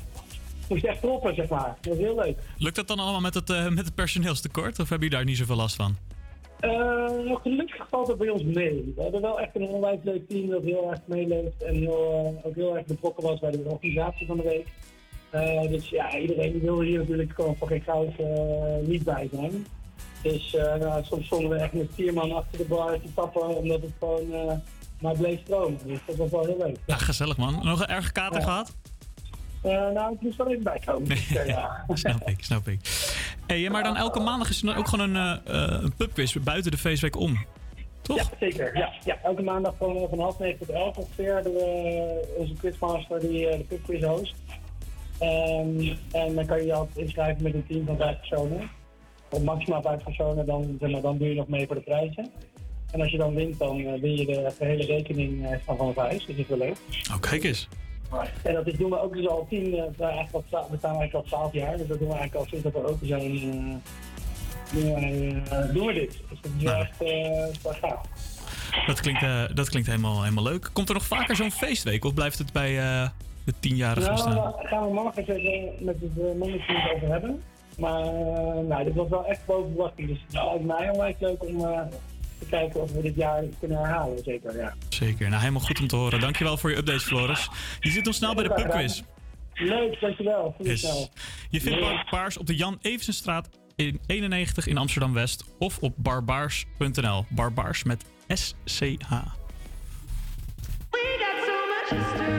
moesten 0.70 0.90
echt 0.90 1.02
troppen, 1.02 1.36
zeg 1.36 1.50
maar. 1.50 1.78
Dat 1.82 1.94
was 1.94 2.04
heel 2.04 2.16
leuk. 2.16 2.38
Lukt 2.58 2.76
dat 2.76 2.88
dan 2.88 3.00
allemaal 3.00 3.22
met 3.22 3.34
het, 3.34 3.50
eh, 3.50 3.70
met 3.70 3.86
het 3.86 3.96
personeelstekort 3.96 4.80
of 4.80 4.90
heb 4.90 5.02
je 5.02 5.10
daar 5.10 5.24
niet 5.24 5.38
zoveel 5.38 5.56
last 5.56 5.76
van? 5.76 5.98
Eh, 6.60 7.36
gelukkig 7.42 7.88
valt 7.90 8.08
het 8.08 8.18
bij 8.18 8.30
ons 8.30 8.44
mee. 8.44 8.94
We 8.96 9.02
hebben 9.02 9.22
wel 9.22 9.40
echt 9.40 9.56
een 9.56 9.68
onwijs 9.68 10.00
leuk 10.04 10.28
team 10.30 10.50
dat 10.50 10.64
heel 10.64 10.92
erg 10.92 11.00
meeleeft 11.06 11.64
en 11.64 11.76
heel, 11.76 12.34
eh, 12.38 12.46
ook 12.46 12.56
heel 12.56 12.78
erg 12.78 12.86
betrokken 12.86 13.24
was 13.24 13.40
bij 13.40 13.52
de 13.52 13.64
organisatie 13.66 14.28
van 14.28 14.38
de 14.38 14.44
week. 14.44 14.68
Eh, 15.30 15.70
dus 15.70 15.90
ja, 15.90 16.18
iedereen 16.18 16.60
wil 16.60 16.82
hier 16.82 17.00
natuurlijk 17.00 17.32
gewoon 17.36 17.56
voor 17.56 17.68
geen 17.68 17.82
goud 17.82 18.14
eh, 18.18 18.88
niet 18.88 19.04
bij 19.04 19.30
zijn. 19.34 19.66
Dus 20.24 20.56
eh, 20.56 20.76
nou, 20.76 21.04
soms 21.04 21.26
stonden 21.26 21.50
we 21.50 21.56
echt 21.56 21.74
met 21.74 21.88
vier 21.94 22.14
man 22.14 22.32
achter 22.32 22.58
de 22.58 22.66
bar 22.66 23.02
te 23.02 23.14
tappen 23.14 23.48
omdat 23.58 23.82
het 23.82 23.92
gewoon 24.00 24.62
maar 25.02 25.18
bleef 25.18 25.40
stromen. 25.40 25.80
Dus 25.86 26.00
dat 26.06 26.16
was 26.16 26.30
wel 26.30 26.46
heel 26.46 26.58
leuk. 26.58 26.78
Ja, 26.86 26.96
gezellig 26.98 27.38
man. 27.38 27.60
Nog 27.64 27.80
een 27.80 27.88
erg 27.88 28.12
kater 28.12 28.40
Ja. 28.40 28.46
gehad? 28.46 28.76
Eh, 29.62 29.72
nou, 29.72 30.14
ik 30.14 30.22
moest 30.22 30.38
wel 30.38 30.48
even 30.50 30.64
bijkomen. 30.64 31.18
Ja. 31.46 31.86
snap 31.94 32.30
ik, 32.30 32.44
snap 32.44 32.68
ik. 32.68 32.80
Hey, 33.48 33.70
maar 33.70 33.84
dan 33.84 33.96
elke 33.96 34.20
maandag 34.20 34.50
is 34.50 34.64
er 34.64 34.78
ook 34.78 34.88
gewoon 34.88 35.16
een, 35.16 35.40
eh, 35.46 35.82
een 35.82 35.94
pubquiz 35.96 36.36
buiten 36.36 36.72
de 36.72 36.78
feestweek 36.78 37.16
om. 37.16 37.46
Ja, 38.16 38.24
zeker. 38.40 38.78
Ja, 38.78 38.94
ja. 39.04 39.18
Elke 39.24 39.42
maandag 39.42 39.74
van, 39.78 40.08
van 40.10 40.20
half 40.20 40.40
negen 40.40 40.58
tot 40.60 40.70
elf 40.70 40.98
ongeveer 40.98 41.38
eh, 41.38 42.38
onze 42.38 42.54
quizmaster 42.54 43.20
die 43.20 43.50
de 43.50 43.66
pubquiz 43.68 44.04
host. 44.04 44.36
Ehm, 45.20 45.94
en 46.12 46.36
dan 46.36 46.46
kan 46.46 46.58
je 46.58 46.66
je 46.66 46.74
altijd 46.74 46.98
inschrijven 46.98 47.44
met 47.44 47.54
een 47.54 47.66
team 47.68 47.86
van 47.86 47.98
vijf 47.98 48.18
personen. 48.20 48.70
Of 49.30 49.42
maximaal 49.44 49.82
vijf 49.82 50.04
personen, 50.04 50.46
dan, 50.46 50.78
zeg 50.80 50.92
maar, 50.92 51.02
dan 51.02 51.18
doe 51.18 51.28
je 51.30 51.36
nog 51.36 51.48
mee 51.48 51.66
voor 51.68 51.76
de 51.76 51.82
prijzen. 51.82 52.32
En 52.92 53.02
als 53.02 53.12
je 53.12 53.18
dan 53.18 53.36
wint, 53.36 53.60
dan 53.60 53.80
eh, 53.80 54.02
win 54.02 54.18
je 54.18 54.26
de 54.26 54.52
gehele 54.58 54.86
rekening 54.86 55.46
eh, 55.46 55.58
van 55.66 55.78
van 55.78 55.94
huis. 55.96 56.26
Dus 56.26 56.26
dat 56.26 56.38
is 56.38 56.48
wel 56.48 56.58
leuk. 56.58 56.78
Oh, 57.12 57.20
kijk 57.20 57.44
eens. 57.44 57.68
En 58.44 58.54
dat 58.54 58.68
is, 58.68 58.74
doen 58.74 58.90
we 58.90 59.02
ook 59.02 59.14
dus 59.14 59.28
al 59.28 59.46
tien, 59.50 59.74
eh, 59.76 59.84
we, 59.98 60.42
staan 60.48 60.68
eigenlijk 60.82 61.14
al 61.14 61.22
twaalf 61.22 61.54
jaar. 61.54 61.78
Dus 61.78 61.88
dat 61.88 62.00
doen 62.00 62.08
we 62.08 62.14
eigenlijk 62.14 62.36
al 62.36 62.46
sinds 62.50 62.64
dat 62.64 62.74
we 62.74 62.88
open 62.88 63.08
zijn. 63.08 63.22
doen, 65.74 65.86
we 65.86 65.94
dit. 65.94 66.20
Dus 66.30 66.42
dat 66.42 66.52
is 66.58 66.64
wel 66.64 66.74
echt 66.74 67.02
eh, 67.02 67.64
wel 67.64 67.74
gaaf. 67.74 68.02
Dat 68.86 69.00
klinkt, 69.00 69.22
dat 69.56 69.70
klinkt 69.70 69.88
helemaal, 69.88 70.24
helemaal 70.24 70.44
leuk. 70.44 70.70
Komt 70.74 70.90
er 70.90 70.94
nog 70.94 71.06
vaker 71.06 71.36
zo'n 71.36 71.52
feestweek 71.52 72.06
of 72.06 72.14
blijft 72.14 72.38
het 72.38 72.52
bij 72.52 72.72
de 73.44 73.54
tienjarige 73.60 74.08
Nou, 74.08 74.14
bestaan? 74.14 74.36
daar 74.36 74.68
gaan 74.68 74.88
we 74.88 74.94
morgen 74.94 75.24
even 75.28 75.86
met 75.86 75.96
het 76.02 76.12
uh, 76.18 76.40
management 76.40 76.94
over 76.96 77.08
hebben. 77.08 77.44
Maar 77.78 78.04
nou, 78.64 78.84
dit 78.84 78.94
was 78.94 79.10
wel 79.10 79.26
echt 79.26 79.46
boven 79.46 79.70
verwachting. 79.70 80.08
Dus 80.08 80.20
het 80.26 80.34
lijkt 80.34 80.66
mij 80.66 80.90
onwijs 80.90 81.16
leuk 81.20 81.44
om 81.44 81.66
te 82.40 82.46
kijken 82.46 82.82
of 82.82 82.92
we 82.92 83.02
dit 83.02 83.16
jaar 83.16 83.44
kunnen 83.60 83.78
herhalen. 83.78 84.24
Zeker, 84.24 84.58
ja. 84.58 84.74
Zeker. 84.90 85.28
Nou, 85.30 85.40
helemaal 85.40 85.62
goed 85.62 85.80
om 85.80 85.88
te 85.88 85.96
horen. 85.96 86.20
Dankjewel 86.20 86.58
voor 86.58 86.70
je 86.70 86.78
updates, 86.78 87.04
Floris. 87.04 87.50
Je 87.80 87.90
zit 87.90 88.08
ons 88.08 88.16
snel 88.16 88.36
bij 88.36 88.44
de 88.44 88.54
pubquiz. 88.54 89.02
Leuk, 89.54 90.00
dankjewel. 90.00 90.56
Yes. 90.58 91.10
Je 91.50 91.62
vindt 91.62 91.80
Barbaars 91.80 92.38
op 92.38 92.48
de 92.48 92.56
Jan 92.56 92.78
Evensenstraat 92.82 93.50
in 93.76 94.00
91 94.06 94.68
in 94.68 94.78
Amsterdam-West 94.78 95.44
of 95.58 95.78
op 95.80 95.94
barbaars.nl. 95.98 97.26
Barbaars 97.30 97.84
met 97.84 98.06
S-C-H. 98.28 99.12
We 100.92 101.18
tried 101.18 101.46
to 101.46 102.02
walk 102.02 102.28
away. 102.28 102.39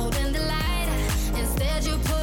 holding 0.00 0.32
the 0.32 0.40
light. 0.40 0.88
Instead, 1.36 1.84
you 1.84 1.96
put 2.04 2.19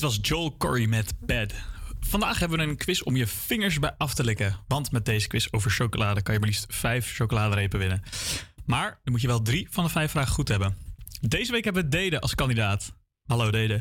Dit 0.00 0.08
was 0.08 0.18
Joel 0.22 0.56
Curry 0.56 0.88
met 0.88 1.12
Bad. 1.26 1.54
Vandaag 2.00 2.38
hebben 2.38 2.58
we 2.58 2.64
een 2.64 2.76
quiz 2.76 3.00
om 3.00 3.16
je 3.16 3.26
vingers 3.26 3.78
bij 3.78 3.94
af 3.98 4.14
te 4.14 4.24
likken. 4.24 4.56
Want 4.68 4.92
met 4.92 5.04
deze 5.04 5.28
quiz 5.28 5.48
over 5.50 5.70
chocolade 5.70 6.22
kan 6.22 6.34
je 6.34 6.40
maar 6.40 6.48
liefst 6.48 6.74
vijf 6.74 7.14
chocoladerepen 7.14 7.78
winnen. 7.78 8.02
Maar 8.66 9.00
dan 9.02 9.12
moet 9.12 9.20
je 9.20 9.26
wel 9.26 9.42
drie 9.42 9.70
van 9.70 9.84
de 9.84 9.90
vijf 9.90 10.10
vragen 10.10 10.32
goed 10.32 10.48
hebben. 10.48 10.76
Deze 11.20 11.52
week 11.52 11.64
hebben 11.64 11.82
we 11.82 11.88
Dede 11.88 12.20
als 12.20 12.34
kandidaat. 12.34 12.96
Hallo 13.26 13.50
Dede. 13.50 13.80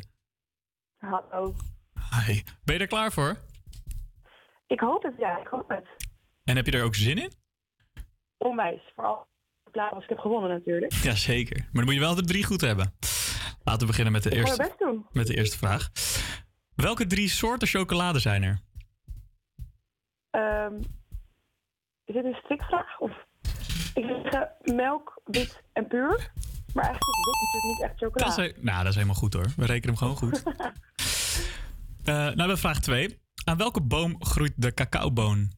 Hallo. 0.98 1.56
Hi. 2.26 2.42
Ben 2.64 2.76
je 2.76 2.82
er 2.82 2.88
klaar 2.88 3.12
voor? 3.12 3.38
Ik 4.68 4.80
hoop 4.80 5.04
het, 5.04 5.14
ja. 5.18 5.40
Ik 5.40 5.48
hoop 5.48 5.70
het. 5.70 5.88
En 6.44 6.56
heb 6.56 6.66
je 6.66 6.72
er 6.72 6.84
ook 6.84 6.96
zin 6.96 7.18
in? 7.18 7.32
Onwijs. 8.38 8.92
Vooral 8.96 9.28
klaar 9.72 9.92
als 9.92 10.04
ik 10.04 10.10
heb 10.10 10.20
gewonnen 10.20 10.50
natuurlijk. 10.50 10.94
Jazeker. 10.94 11.58
Maar 11.58 11.70
dan 11.72 11.86
moet 11.86 11.94
je 11.94 12.00
wel 12.00 12.16
de 12.16 12.26
drie 12.26 12.44
goed 12.44 12.62
hebben. 12.62 12.94
Laten 13.64 13.82
we 13.82 13.86
beginnen 13.86 14.14
met 14.14 14.24
de, 14.24 14.36
eerste, 14.36 14.76
met 15.12 15.28
de 15.28 15.36
eerste 15.36 15.58
vraag. 15.58 15.90
Welke 16.76 17.08
drie 17.08 17.30
soorten 17.30 17.68
chocolade 17.68 18.20
zijn 18.20 18.44
er? 18.44 18.60
Ehm, 20.30 20.74
is 22.06 22.14
dit 22.14 22.24
een 22.24 22.40
strikvraag? 22.44 23.00
Of, 23.00 23.12
ik 23.94 24.06
zeg 24.32 24.76
melk, 24.76 25.22
wit 25.26 25.64
en 25.74 25.88
puur. 25.88 26.32
Maar 26.74 26.86
eigenlijk 26.86 27.18
is 27.18 27.26
wit 27.26 27.36
natuurlijk 27.42 27.64
niet 27.64 27.82
echt 27.82 27.98
chocolade. 27.98 28.36
Dat 28.36 28.58
is, 28.58 28.64
nou, 28.64 28.78
dat 28.78 28.88
is 28.88 28.96
helemaal 28.96 29.16
goed 29.16 29.34
hoor. 29.34 29.48
We 29.56 29.66
rekenen 29.66 29.96
hem 29.96 29.98
gewoon 29.98 30.18
goed. 30.18 30.44
Eh, 32.04 32.16
nou, 32.16 32.48
dan 32.48 32.58
vraag 32.58 32.80
twee: 32.80 33.20
Aan 33.44 33.58
welke 33.58 33.82
boom 33.82 34.16
groeit 34.20 34.54
de 34.56 34.74
cacaoboon? 34.74 35.52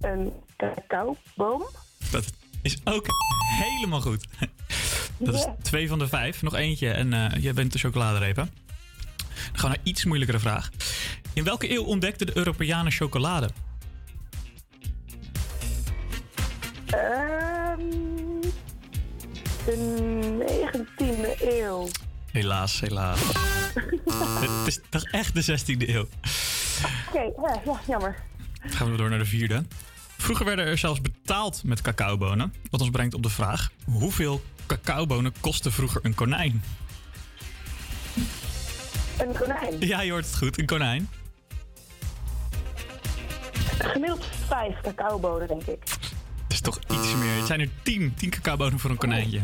Een 0.00 0.32
cacaoboom? 0.56 1.66
Dat 2.10 2.32
is 2.62 2.80
ook 2.84 3.06
helemaal 3.58 4.00
goed. 4.00 4.28
Dat 5.18 5.34
is 5.34 5.46
twee 5.62 5.88
van 5.88 5.98
de 5.98 6.08
vijf. 6.08 6.42
Nog 6.42 6.54
eentje 6.54 6.90
en 6.90 7.12
eh 7.12 7.42
jij 7.42 7.52
bent 7.52 7.72
de 7.72 7.78
chocoladerepen. 7.78 8.50
Dan 9.28 9.60
gaan 9.60 9.70
we 9.70 9.76
naar 9.76 9.76
een 9.76 9.90
iets 9.90 10.04
moeilijkere 10.04 10.38
vraag. 10.38 10.70
In 11.32 11.44
welke 11.44 11.70
eeuw 11.72 11.84
ontdekten 11.84 12.26
de 12.26 12.36
Europeanen 12.36 12.92
chocolade? 12.92 13.50
Ehm, 16.86 17.78
de 19.64 19.76
19e 20.46 21.60
eeuw. 21.60 21.88
Helaas, 22.32 22.80
helaas. 22.80 23.20
Het 24.40 24.66
is 24.66 24.80
toch 24.88 25.02
echt 25.02 25.34
de 25.34 25.58
16e 25.58 25.88
eeuw. 25.88 26.08
Oké, 27.08 27.20
ja, 27.20 27.60
ja, 27.64 27.80
jammer. 27.86 28.16
Dan 28.62 28.70
gaan 28.70 28.90
we 28.90 28.96
door 28.96 29.08
naar 29.08 29.18
de 29.18 29.24
vierde. 29.24 29.64
Vroeger 30.16 30.46
werden 30.46 30.64
er 30.64 30.78
zelfs 30.78 31.00
betaald 31.00 31.64
met 31.64 31.80
cacaobonen. 31.80 32.54
Wat 32.70 32.80
ons 32.80 32.90
brengt 32.90 33.14
op 33.14 33.22
de 33.22 33.28
vraag: 33.30 33.70
hoeveel 33.84 34.42
cacaobonen 34.68 35.32
kostte 35.40 35.70
vroeger 35.70 36.00
een 36.04 36.14
konijn? 36.14 36.62
Een 39.18 39.32
konijn. 39.32 39.80
Ja, 39.80 40.00
je 40.00 40.10
hoort 40.10 40.26
het 40.26 40.36
goed, 40.36 40.58
een 40.58 40.66
konijn. 40.66 41.08
Gemiddeld 43.78 44.28
vijf 44.46 44.80
cacaobonen, 44.82 45.48
denk 45.48 45.62
ik. 45.62 45.78
Het 46.42 46.52
is 46.52 46.60
toch 46.60 46.78
iets 46.78 47.14
meer. 47.14 47.36
Het 47.36 47.46
zijn 47.46 47.60
er 47.60 47.68
10, 47.82 48.14
10 48.14 48.30
cacaobonen 48.30 48.78
voor 48.78 48.90
een 48.90 48.96
konijntje. 48.96 49.40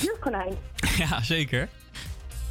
Duur 0.00 0.16
konijn. 0.20 0.54
Ja, 0.98 1.22
zeker. 1.22 1.68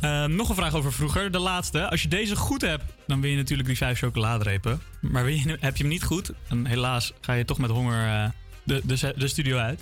Ehm, 0.01 0.35
nog 0.35 0.49
een 0.49 0.55
vraag 0.55 0.73
over 0.73 0.93
vroeger. 0.93 1.31
De 1.31 1.39
laatste. 1.39 1.89
Als 1.89 2.01
je 2.01 2.07
deze 2.07 2.35
goed 2.35 2.61
hebt, 2.61 2.83
dan 3.07 3.21
win 3.21 3.31
je 3.31 3.37
natuurlijk 3.37 3.67
die 3.67 3.77
vijf 3.77 3.99
chocoladerepen. 3.99 4.81
Maar 5.01 5.29
je, 5.29 5.57
heb 5.59 5.75
je 5.77 5.83
hem 5.83 5.91
niet 5.91 6.03
goed, 6.03 6.31
dan 6.47 6.65
helaas 6.65 7.13
ga 7.21 7.33
je 7.33 7.45
toch 7.45 7.57
met 7.57 7.69
honger 7.69 8.07
eh, 8.07 8.29
de, 8.63 8.81
de, 8.83 9.13
de 9.17 9.27
studio 9.27 9.57
uit. 9.57 9.81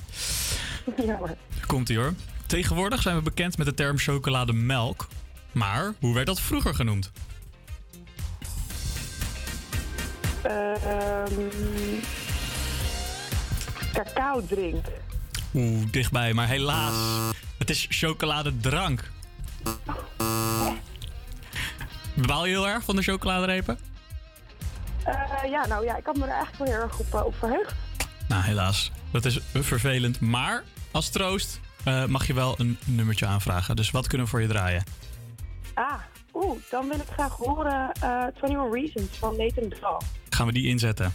Jammer. 1.06 1.38
Komt 1.66 1.90
ie 1.90 1.98
hoor. 1.98 2.14
Tegenwoordig 2.46 3.02
zijn 3.02 3.16
we 3.16 3.22
bekend 3.22 3.58
met 3.58 3.66
de 3.66 3.74
term 3.74 3.98
chocolademelk. 3.98 5.08
Maar 5.52 5.94
hoe 6.00 6.14
werd 6.14 6.28
dat 6.28 6.40
vroeger 6.40 6.76
genoemd? 6.76 7.12
Ehm 10.42 11.42
cacao 13.94 14.46
drink. 14.46 14.86
Oeh, 15.54 15.92
dichtbij, 15.92 16.34
maar 16.34 16.48
helaas. 16.48 16.96
Het 17.58 17.70
is 17.70 17.88
chocoladedrank. 17.90 19.12
Bewaal 22.14 22.46
je 22.46 22.52
heel 22.52 22.68
erg 22.68 22.84
van 22.84 22.96
de 22.96 23.02
chocoladerepen? 23.02 23.80
Eh, 25.04 25.50
ja, 25.50 25.68
nou 25.68 25.86
ja, 25.86 25.98
ik 25.98 26.06
had 26.06 26.16
me 26.16 26.24
er 26.24 26.30
eigenlijk 26.30 26.58
wel 26.58 26.68
heel 26.68 26.84
erg 26.84 27.00
op, 27.00 27.14
eh, 27.14 27.26
op 27.26 27.36
verheugd. 27.38 27.76
Nou, 28.28 28.44
helaas. 28.44 28.92
Dat 29.12 29.26
is 29.26 29.40
vervelend. 29.54 30.20
Maar 30.20 30.64
als 30.94 31.10
troost 31.10 31.60
eh, 31.84 32.06
mag 32.06 32.28
je 32.28 32.34
wel 32.34 32.56
een 32.58 32.78
nummertje 32.86 33.26
aanvragen. 33.26 33.76
Dus 33.76 33.92
wat 33.92 34.08
kunnen 34.08 34.26
we 34.26 34.32
voor 34.32 34.42
je 34.42 34.48
draaien? 34.48 34.84
Ah, 35.74 36.00
oeh, 36.34 36.58
dan 36.70 36.88
wil 36.88 36.98
ik 36.98 37.08
graag 37.14 37.34
horen 37.34 37.92
eh 37.92 38.26
21 38.42 38.74
Reasons 38.74 39.18
van 39.18 39.36
Nathan 39.38 39.70
Dahl. 39.80 40.02
Gaan 40.30 40.48
we 40.48 40.54
die 40.54 40.68
inzetten? 40.68 41.14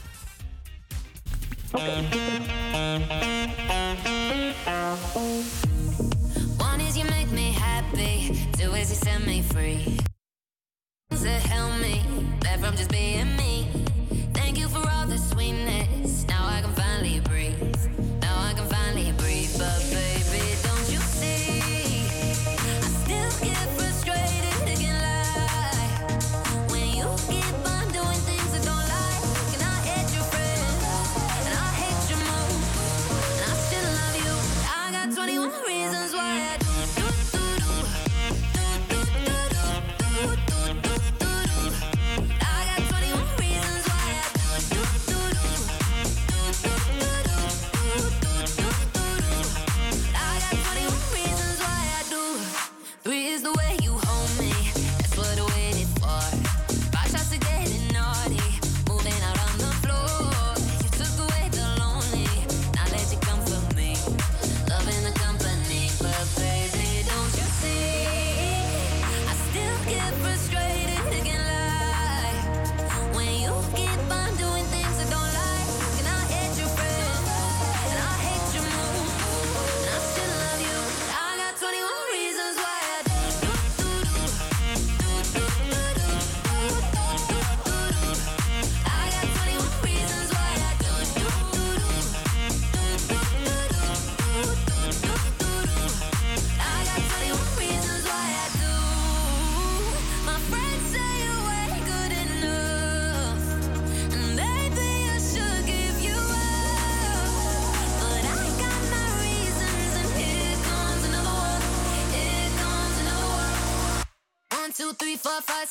One 6.59 6.81
is 6.89 6.97
you 6.97 7.09
make 7.09 7.31
me 7.33 7.53
happy, 7.53 8.33
two 8.51 8.75
is 8.75 8.89
you 8.91 8.95
set 8.95 9.27
me 9.27 9.43
free. 9.43 9.97
That 11.09 11.43
help 11.43 11.81
me, 11.81 12.01
that 12.39 12.59
from 12.61 12.75
just 12.77 12.91
being 12.91 13.37
me. 13.37 13.67
Thank 14.33 14.57
you 14.57 14.69
for 14.69 14.89
all 14.91 15.07
the 15.07 15.19
sweetness. 15.19 16.25
Now 16.27 16.47
I 16.47 16.61
can 16.63 16.75
finally 16.75 17.21
breathe. 17.21 17.68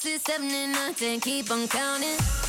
Six, 0.07 0.23
seven, 0.23 0.49
and 0.49 0.71
nine, 0.71 0.93
ten. 0.93 1.19
Keep 1.19 1.51
on 1.51 1.67
counting. 1.67 2.46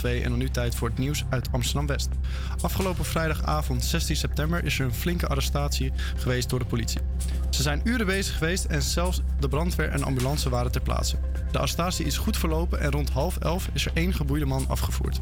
2 0.00 0.22
en 0.22 0.30
dan 0.30 0.38
nu 0.38 0.48
tijd 0.48 0.74
voor 0.74 0.88
het 0.88 0.98
nieuws 0.98 1.24
uit 1.28 1.48
Amsterdam-West. 1.52 2.08
Afgelopen 2.60 3.04
vrijdagavond 3.04 3.84
16 3.84 4.16
september 4.16 4.64
is 4.64 4.78
er 4.78 4.84
een 4.84 4.94
flinke 4.94 5.26
arrestatie 5.26 5.92
geweest 6.16 6.50
door 6.50 6.58
de 6.58 6.64
politie. 6.64 7.00
Ze 7.50 7.62
zijn 7.62 7.80
uren 7.84 8.06
bezig 8.06 8.36
geweest 8.38 8.64
en 8.64 8.82
zelfs 8.82 9.20
de 9.40 9.48
brandweer 9.48 9.88
en 9.88 10.02
ambulance 10.02 10.48
waren 10.48 10.72
ter 10.72 10.80
plaatse. 10.80 11.16
De 11.52 11.58
arrestatie 11.58 12.06
is 12.06 12.18
goed 12.18 12.36
verlopen 12.36 12.80
en 12.80 12.90
rond 12.90 13.10
half 13.10 13.36
11 13.36 13.68
is 13.72 13.86
er 13.86 13.92
één 13.94 14.14
geboeide 14.14 14.46
man 14.46 14.68
afgevoerd. 14.68 15.20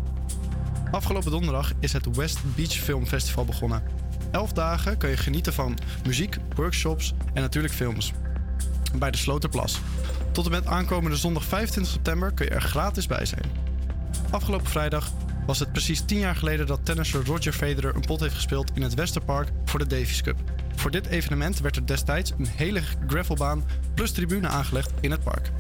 Afgelopen 0.91 1.31
donderdag 1.31 1.73
is 1.81 1.93
het 1.93 2.17
West 2.17 2.39
Beach 2.55 2.73
Film 2.73 3.07
Festival 3.07 3.45
begonnen. 3.45 3.83
Elf 4.31 4.53
dagen 4.53 4.99
kun 4.99 5.09
je 5.09 5.17
genieten 5.17 5.53
van 5.53 5.79
muziek, 6.05 6.37
workshops 6.55 7.15
en 7.35 7.43
natuurlijk 7.43 7.75
films. 7.75 8.13
Bij 8.95 9.11
de 9.11 9.19
Sloterplas. 9.19 9.81
Tot 10.33 10.45
en 10.45 10.51
met 10.51 10.67
aankomende 10.67 11.17
zondag 11.17 11.45
25 11.45 11.93
september 11.93 12.33
kun 12.33 12.47
je 12.47 12.53
er 12.53 12.63
gratis 12.63 13.07
bij 13.07 13.25
zijn. 13.25 13.58
Afgelopen 14.31 14.67
vrijdag 14.67 15.11
was 15.47 15.59
het 15.59 15.73
precies 15.73 16.01
10 16.01 16.19
jaar 16.19 16.37
geleden 16.37 16.67
dat 16.67 16.81
tennisser 16.83 17.25
Roger 17.25 17.53
Federer 17.53 17.95
een 17.95 18.01
pot 18.01 18.21
heeft 18.21 18.35
gespeeld 18.35 18.71
in 18.75 18.83
het 18.83 18.95
Westerpark 18.95 19.49
voor 19.65 19.79
de 19.79 19.87
Davis 19.87 20.23
Cup. 20.23 20.37
Voor 20.75 20.91
dit 20.91 21.07
evenement 21.07 21.61
werd 21.61 21.77
er 21.77 21.87
destijds 21.87 22.33
een 22.39 22.47
hele 22.47 22.81
gravelbaan 23.07 23.65
plus 23.95 24.13
tribune 24.13 24.49
aangelegd 24.49 24.91
in 25.01 25.11
het 25.11 25.23
park. 25.23 25.51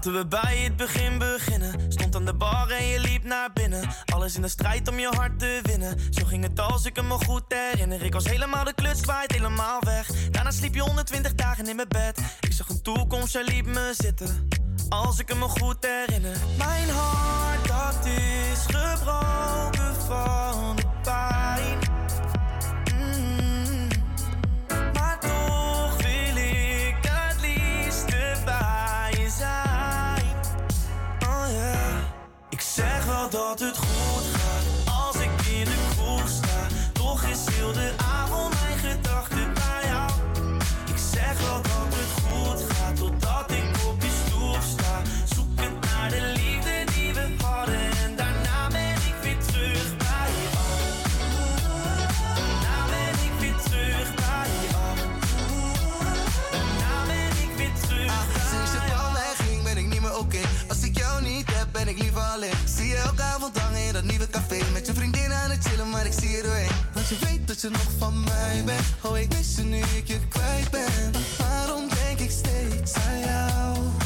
Laten 0.00 0.18
we 0.20 0.26
bij 0.26 0.56
het 0.56 0.76
begin 0.76 1.18
beginnen. 1.18 1.92
Stond 1.92 2.16
aan 2.16 2.24
de 2.24 2.34
bar 2.34 2.70
en 2.70 2.86
je 2.86 3.00
liep 3.00 3.24
naar 3.24 3.52
binnen. 3.52 3.88
Alles 4.04 4.34
in 4.34 4.42
de 4.42 4.48
strijd 4.48 4.88
om 4.88 4.98
je 4.98 5.06
hart 5.06 5.38
te 5.38 5.60
winnen. 5.62 5.98
Zo 6.10 6.24
ging 6.24 6.42
het 6.42 6.60
als 6.60 6.84
ik 6.84 7.02
me 7.02 7.14
goed 7.26 7.42
herinner. 7.48 8.02
Ik 8.02 8.12
was 8.12 8.24
helemaal 8.24 8.64
de 8.64 8.74
kluts 8.74 9.00
kwijt, 9.00 9.32
helemaal 9.32 9.80
weg. 9.80 10.30
Daarna 10.30 10.50
sliep 10.50 10.74
je 10.74 10.80
120 10.80 11.34
dagen 11.34 11.68
in 11.68 11.76
mijn 11.76 11.88
bed. 11.88 12.20
Ik 12.40 12.52
zag 12.52 12.68
een 12.68 12.82
toekomst, 12.82 13.32
jij 13.32 13.44
liep 13.44 13.66
me 13.66 13.94
zitten. 13.96 14.48
Als 14.88 15.18
ik 15.18 15.34
me 15.34 15.48
goed 15.48 15.76
herinner. 15.80 16.36
Mijn 16.58 16.88
hart, 16.90 17.66
dat 17.66 18.06
is 18.06 18.64
gebroken 18.66 19.94
van. 20.06 20.39
te 33.56 33.70
tromper. 33.72 33.89
Want 67.00 67.12
je 67.20 67.26
weet 67.26 67.46
dat 67.46 67.60
je 67.60 67.68
nog 67.70 67.90
van 67.98 68.24
mij 68.24 68.62
bent. 68.64 68.80
Oh, 69.02 69.18
ik 69.18 69.28
mis 69.28 69.56
je 69.56 69.62
nu 69.62 69.78
ik 69.78 70.06
je 70.06 70.18
kwijt 70.28 70.70
ben. 70.70 71.12
Waarom 71.38 71.88
denk 71.88 72.18
ik 72.18 72.30
steeds 72.30 72.94
aan 72.94 73.18
jou? 73.18 73.99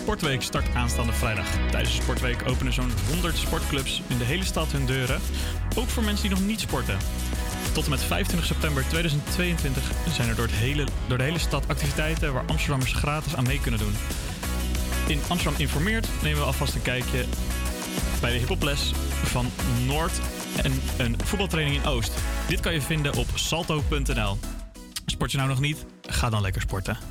Sportweek 0.00 0.42
start 0.42 0.74
aanstaande 0.74 1.12
vrijdag. 1.12 1.46
Tijdens 1.70 1.96
de 1.96 2.02
Sportweek 2.02 2.48
openen 2.48 2.72
zo'n 2.72 2.92
100 3.08 3.36
sportclubs 3.36 4.02
in 4.06 4.18
de 4.18 4.24
hele 4.24 4.44
stad 4.44 4.72
hun 4.72 4.86
deuren. 4.86 5.20
Ook 5.76 5.88
voor 5.88 6.02
mensen 6.02 6.28
die 6.28 6.38
nog 6.38 6.46
niet 6.46 6.60
sporten. 6.60 6.98
Tot 7.72 7.84
en 7.84 7.90
met 7.90 8.02
25 8.02 8.46
september 8.48 8.84
2022 8.88 9.90
zijn 10.12 10.28
er 10.28 10.36
door, 10.36 10.44
het 10.44 10.54
hele, 10.54 10.86
door 11.06 11.18
de 11.18 11.24
hele 11.24 11.38
stad 11.38 11.68
activiteiten 11.68 12.32
waar 12.32 12.44
Amsterdammers 12.46 12.92
gratis 12.92 13.36
aan 13.36 13.46
mee 13.46 13.60
kunnen 13.60 13.80
doen. 13.80 13.94
In 15.06 15.20
Amsterdam 15.28 15.60
Informeert 15.60 16.08
nemen 16.22 16.38
we 16.38 16.46
alvast 16.46 16.74
een 16.74 16.82
kijkje 16.82 17.24
bij 18.20 18.32
de 18.32 18.38
hiphoples 18.38 18.92
van 19.24 19.50
Noord 19.86 20.20
en 20.62 20.72
een 20.96 21.16
voetbaltraining 21.24 21.76
in 21.76 21.88
Oost. 21.88 22.12
Dit 22.48 22.60
kan 22.60 22.72
je 22.72 22.82
vinden 22.82 23.14
op 23.14 23.26
salto.nl. 23.34 24.38
Sport 25.06 25.30
je 25.30 25.36
nou 25.36 25.48
nog 25.48 25.60
niet? 25.60 25.84
Ga 26.02 26.30
dan 26.30 26.40
lekker 26.40 26.60
sporten. 26.60 27.09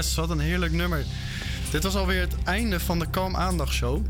Yes, 0.00 0.14
wat 0.14 0.30
een 0.30 0.40
heerlijk 0.40 0.72
nummer. 0.72 1.04
Dit 1.70 1.82
was 1.82 1.96
alweer 1.96 2.20
het 2.20 2.34
einde 2.44 2.80
van 2.80 2.98
de 2.98 3.10
Kalm 3.10 3.36
Aandacht 3.36 3.72
Show. 3.72 4.06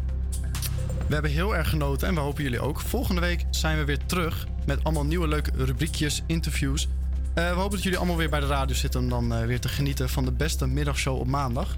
We 1.06 1.12
hebben 1.12 1.30
heel 1.30 1.56
erg 1.56 1.68
genoten 1.68 2.08
en 2.08 2.14
we 2.14 2.20
hopen 2.20 2.42
jullie 2.42 2.60
ook. 2.60 2.80
Volgende 2.80 3.20
week 3.20 3.44
zijn 3.50 3.78
we 3.78 3.84
weer 3.84 4.06
terug 4.06 4.46
met 4.66 4.84
allemaal 4.84 5.04
nieuwe 5.04 5.28
leuke 5.28 5.50
rubriekjes, 5.54 6.22
interviews. 6.26 6.88
Eh, 7.34 7.48
we 7.48 7.54
hopen 7.54 7.70
dat 7.70 7.82
jullie 7.82 7.98
allemaal 7.98 8.16
weer 8.16 8.30
bij 8.30 8.40
de 8.40 8.46
radio 8.46 8.74
zitten 8.74 9.00
om 9.00 9.08
dan 9.08 9.34
eh, 9.34 9.46
weer 9.46 9.60
te 9.60 9.68
genieten 9.68 10.08
van 10.08 10.24
de 10.24 10.32
beste 10.32 10.66
middagshow 10.66 11.18
op 11.18 11.26
maandag. 11.26 11.76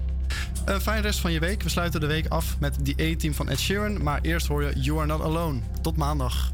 Een 0.65 0.81
fijne 0.81 1.01
rest 1.01 1.19
van 1.19 1.31
je 1.31 1.39
week. 1.39 1.63
We 1.63 1.69
sluiten 1.69 1.99
de 1.99 2.07
week 2.07 2.27
af 2.27 2.59
met 2.59 2.77
die 2.81 3.01
A-team 3.01 3.33
van 3.33 3.49
Ed 3.49 3.59
Sheeran. 3.59 4.03
Maar 4.03 4.19
eerst 4.21 4.47
hoor 4.47 4.63
je 4.63 4.79
You 4.79 4.97
Are 4.97 5.07
Not 5.07 5.21
Alone. 5.21 5.59
Tot 5.81 5.97
maandag. 5.97 6.52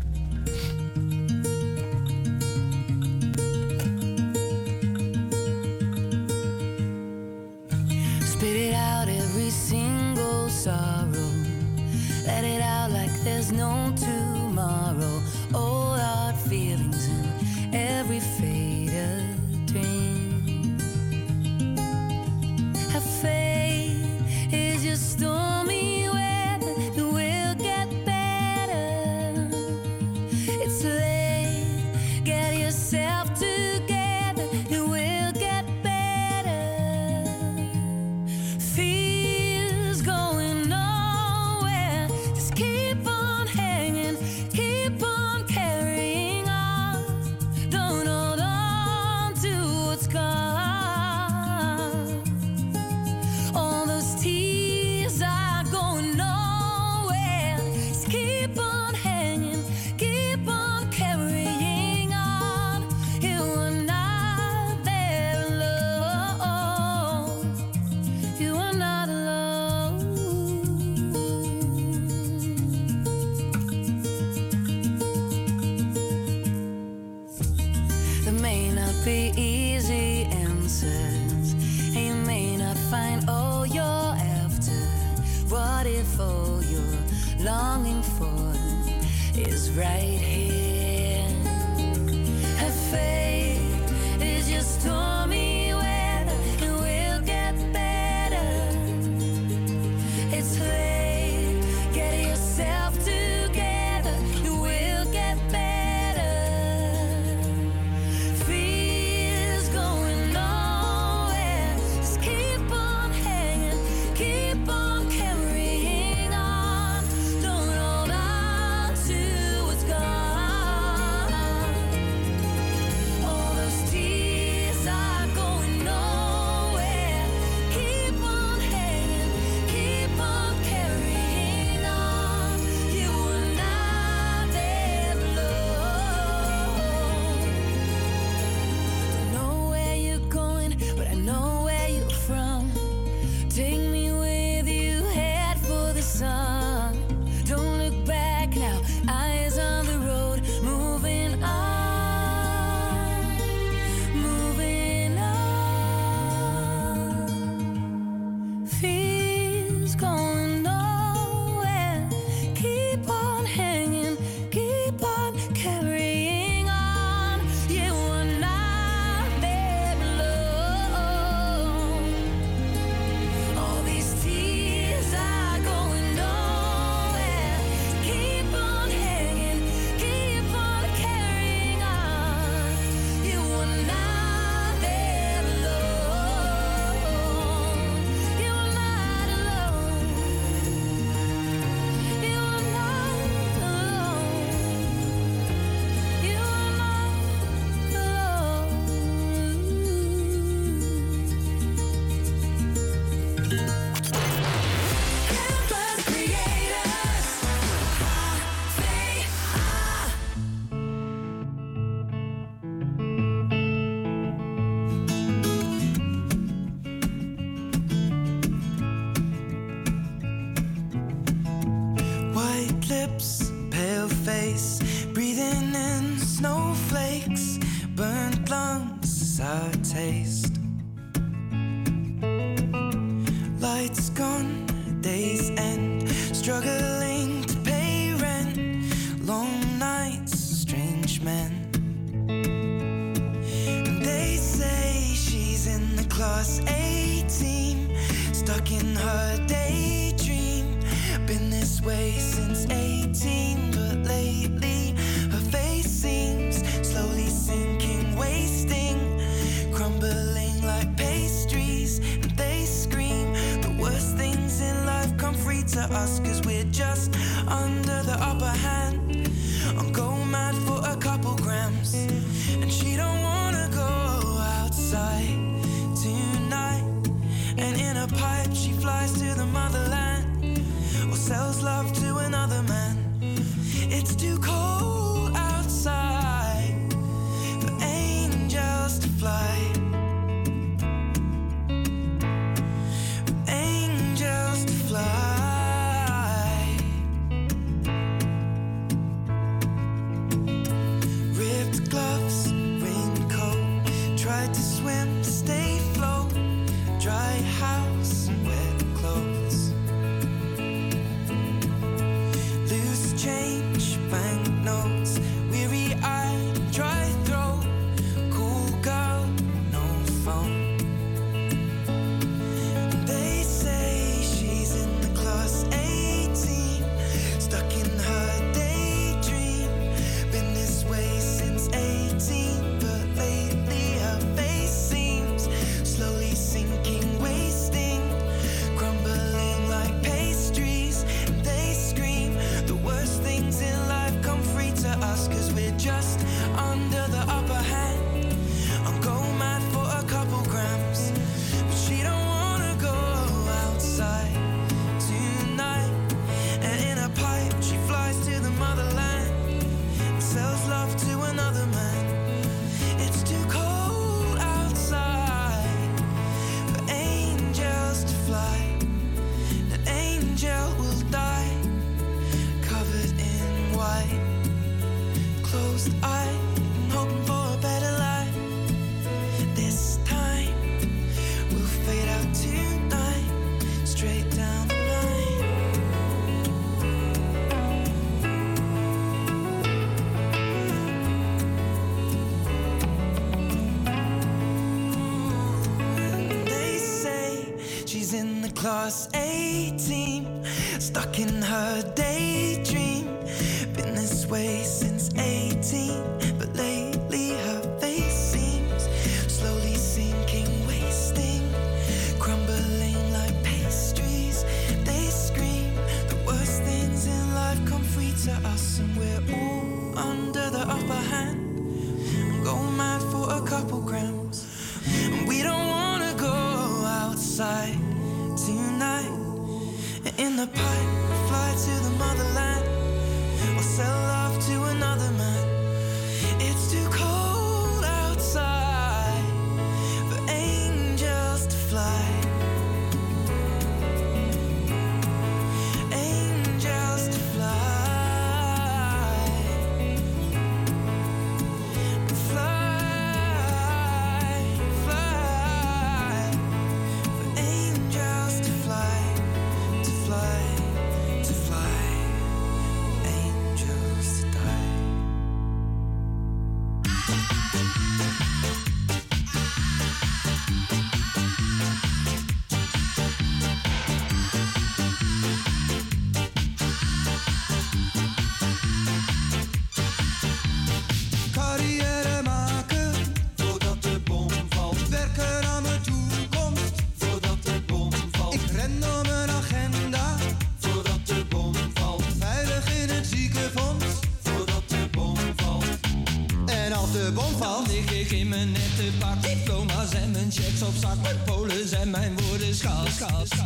Cause 502.99 503.38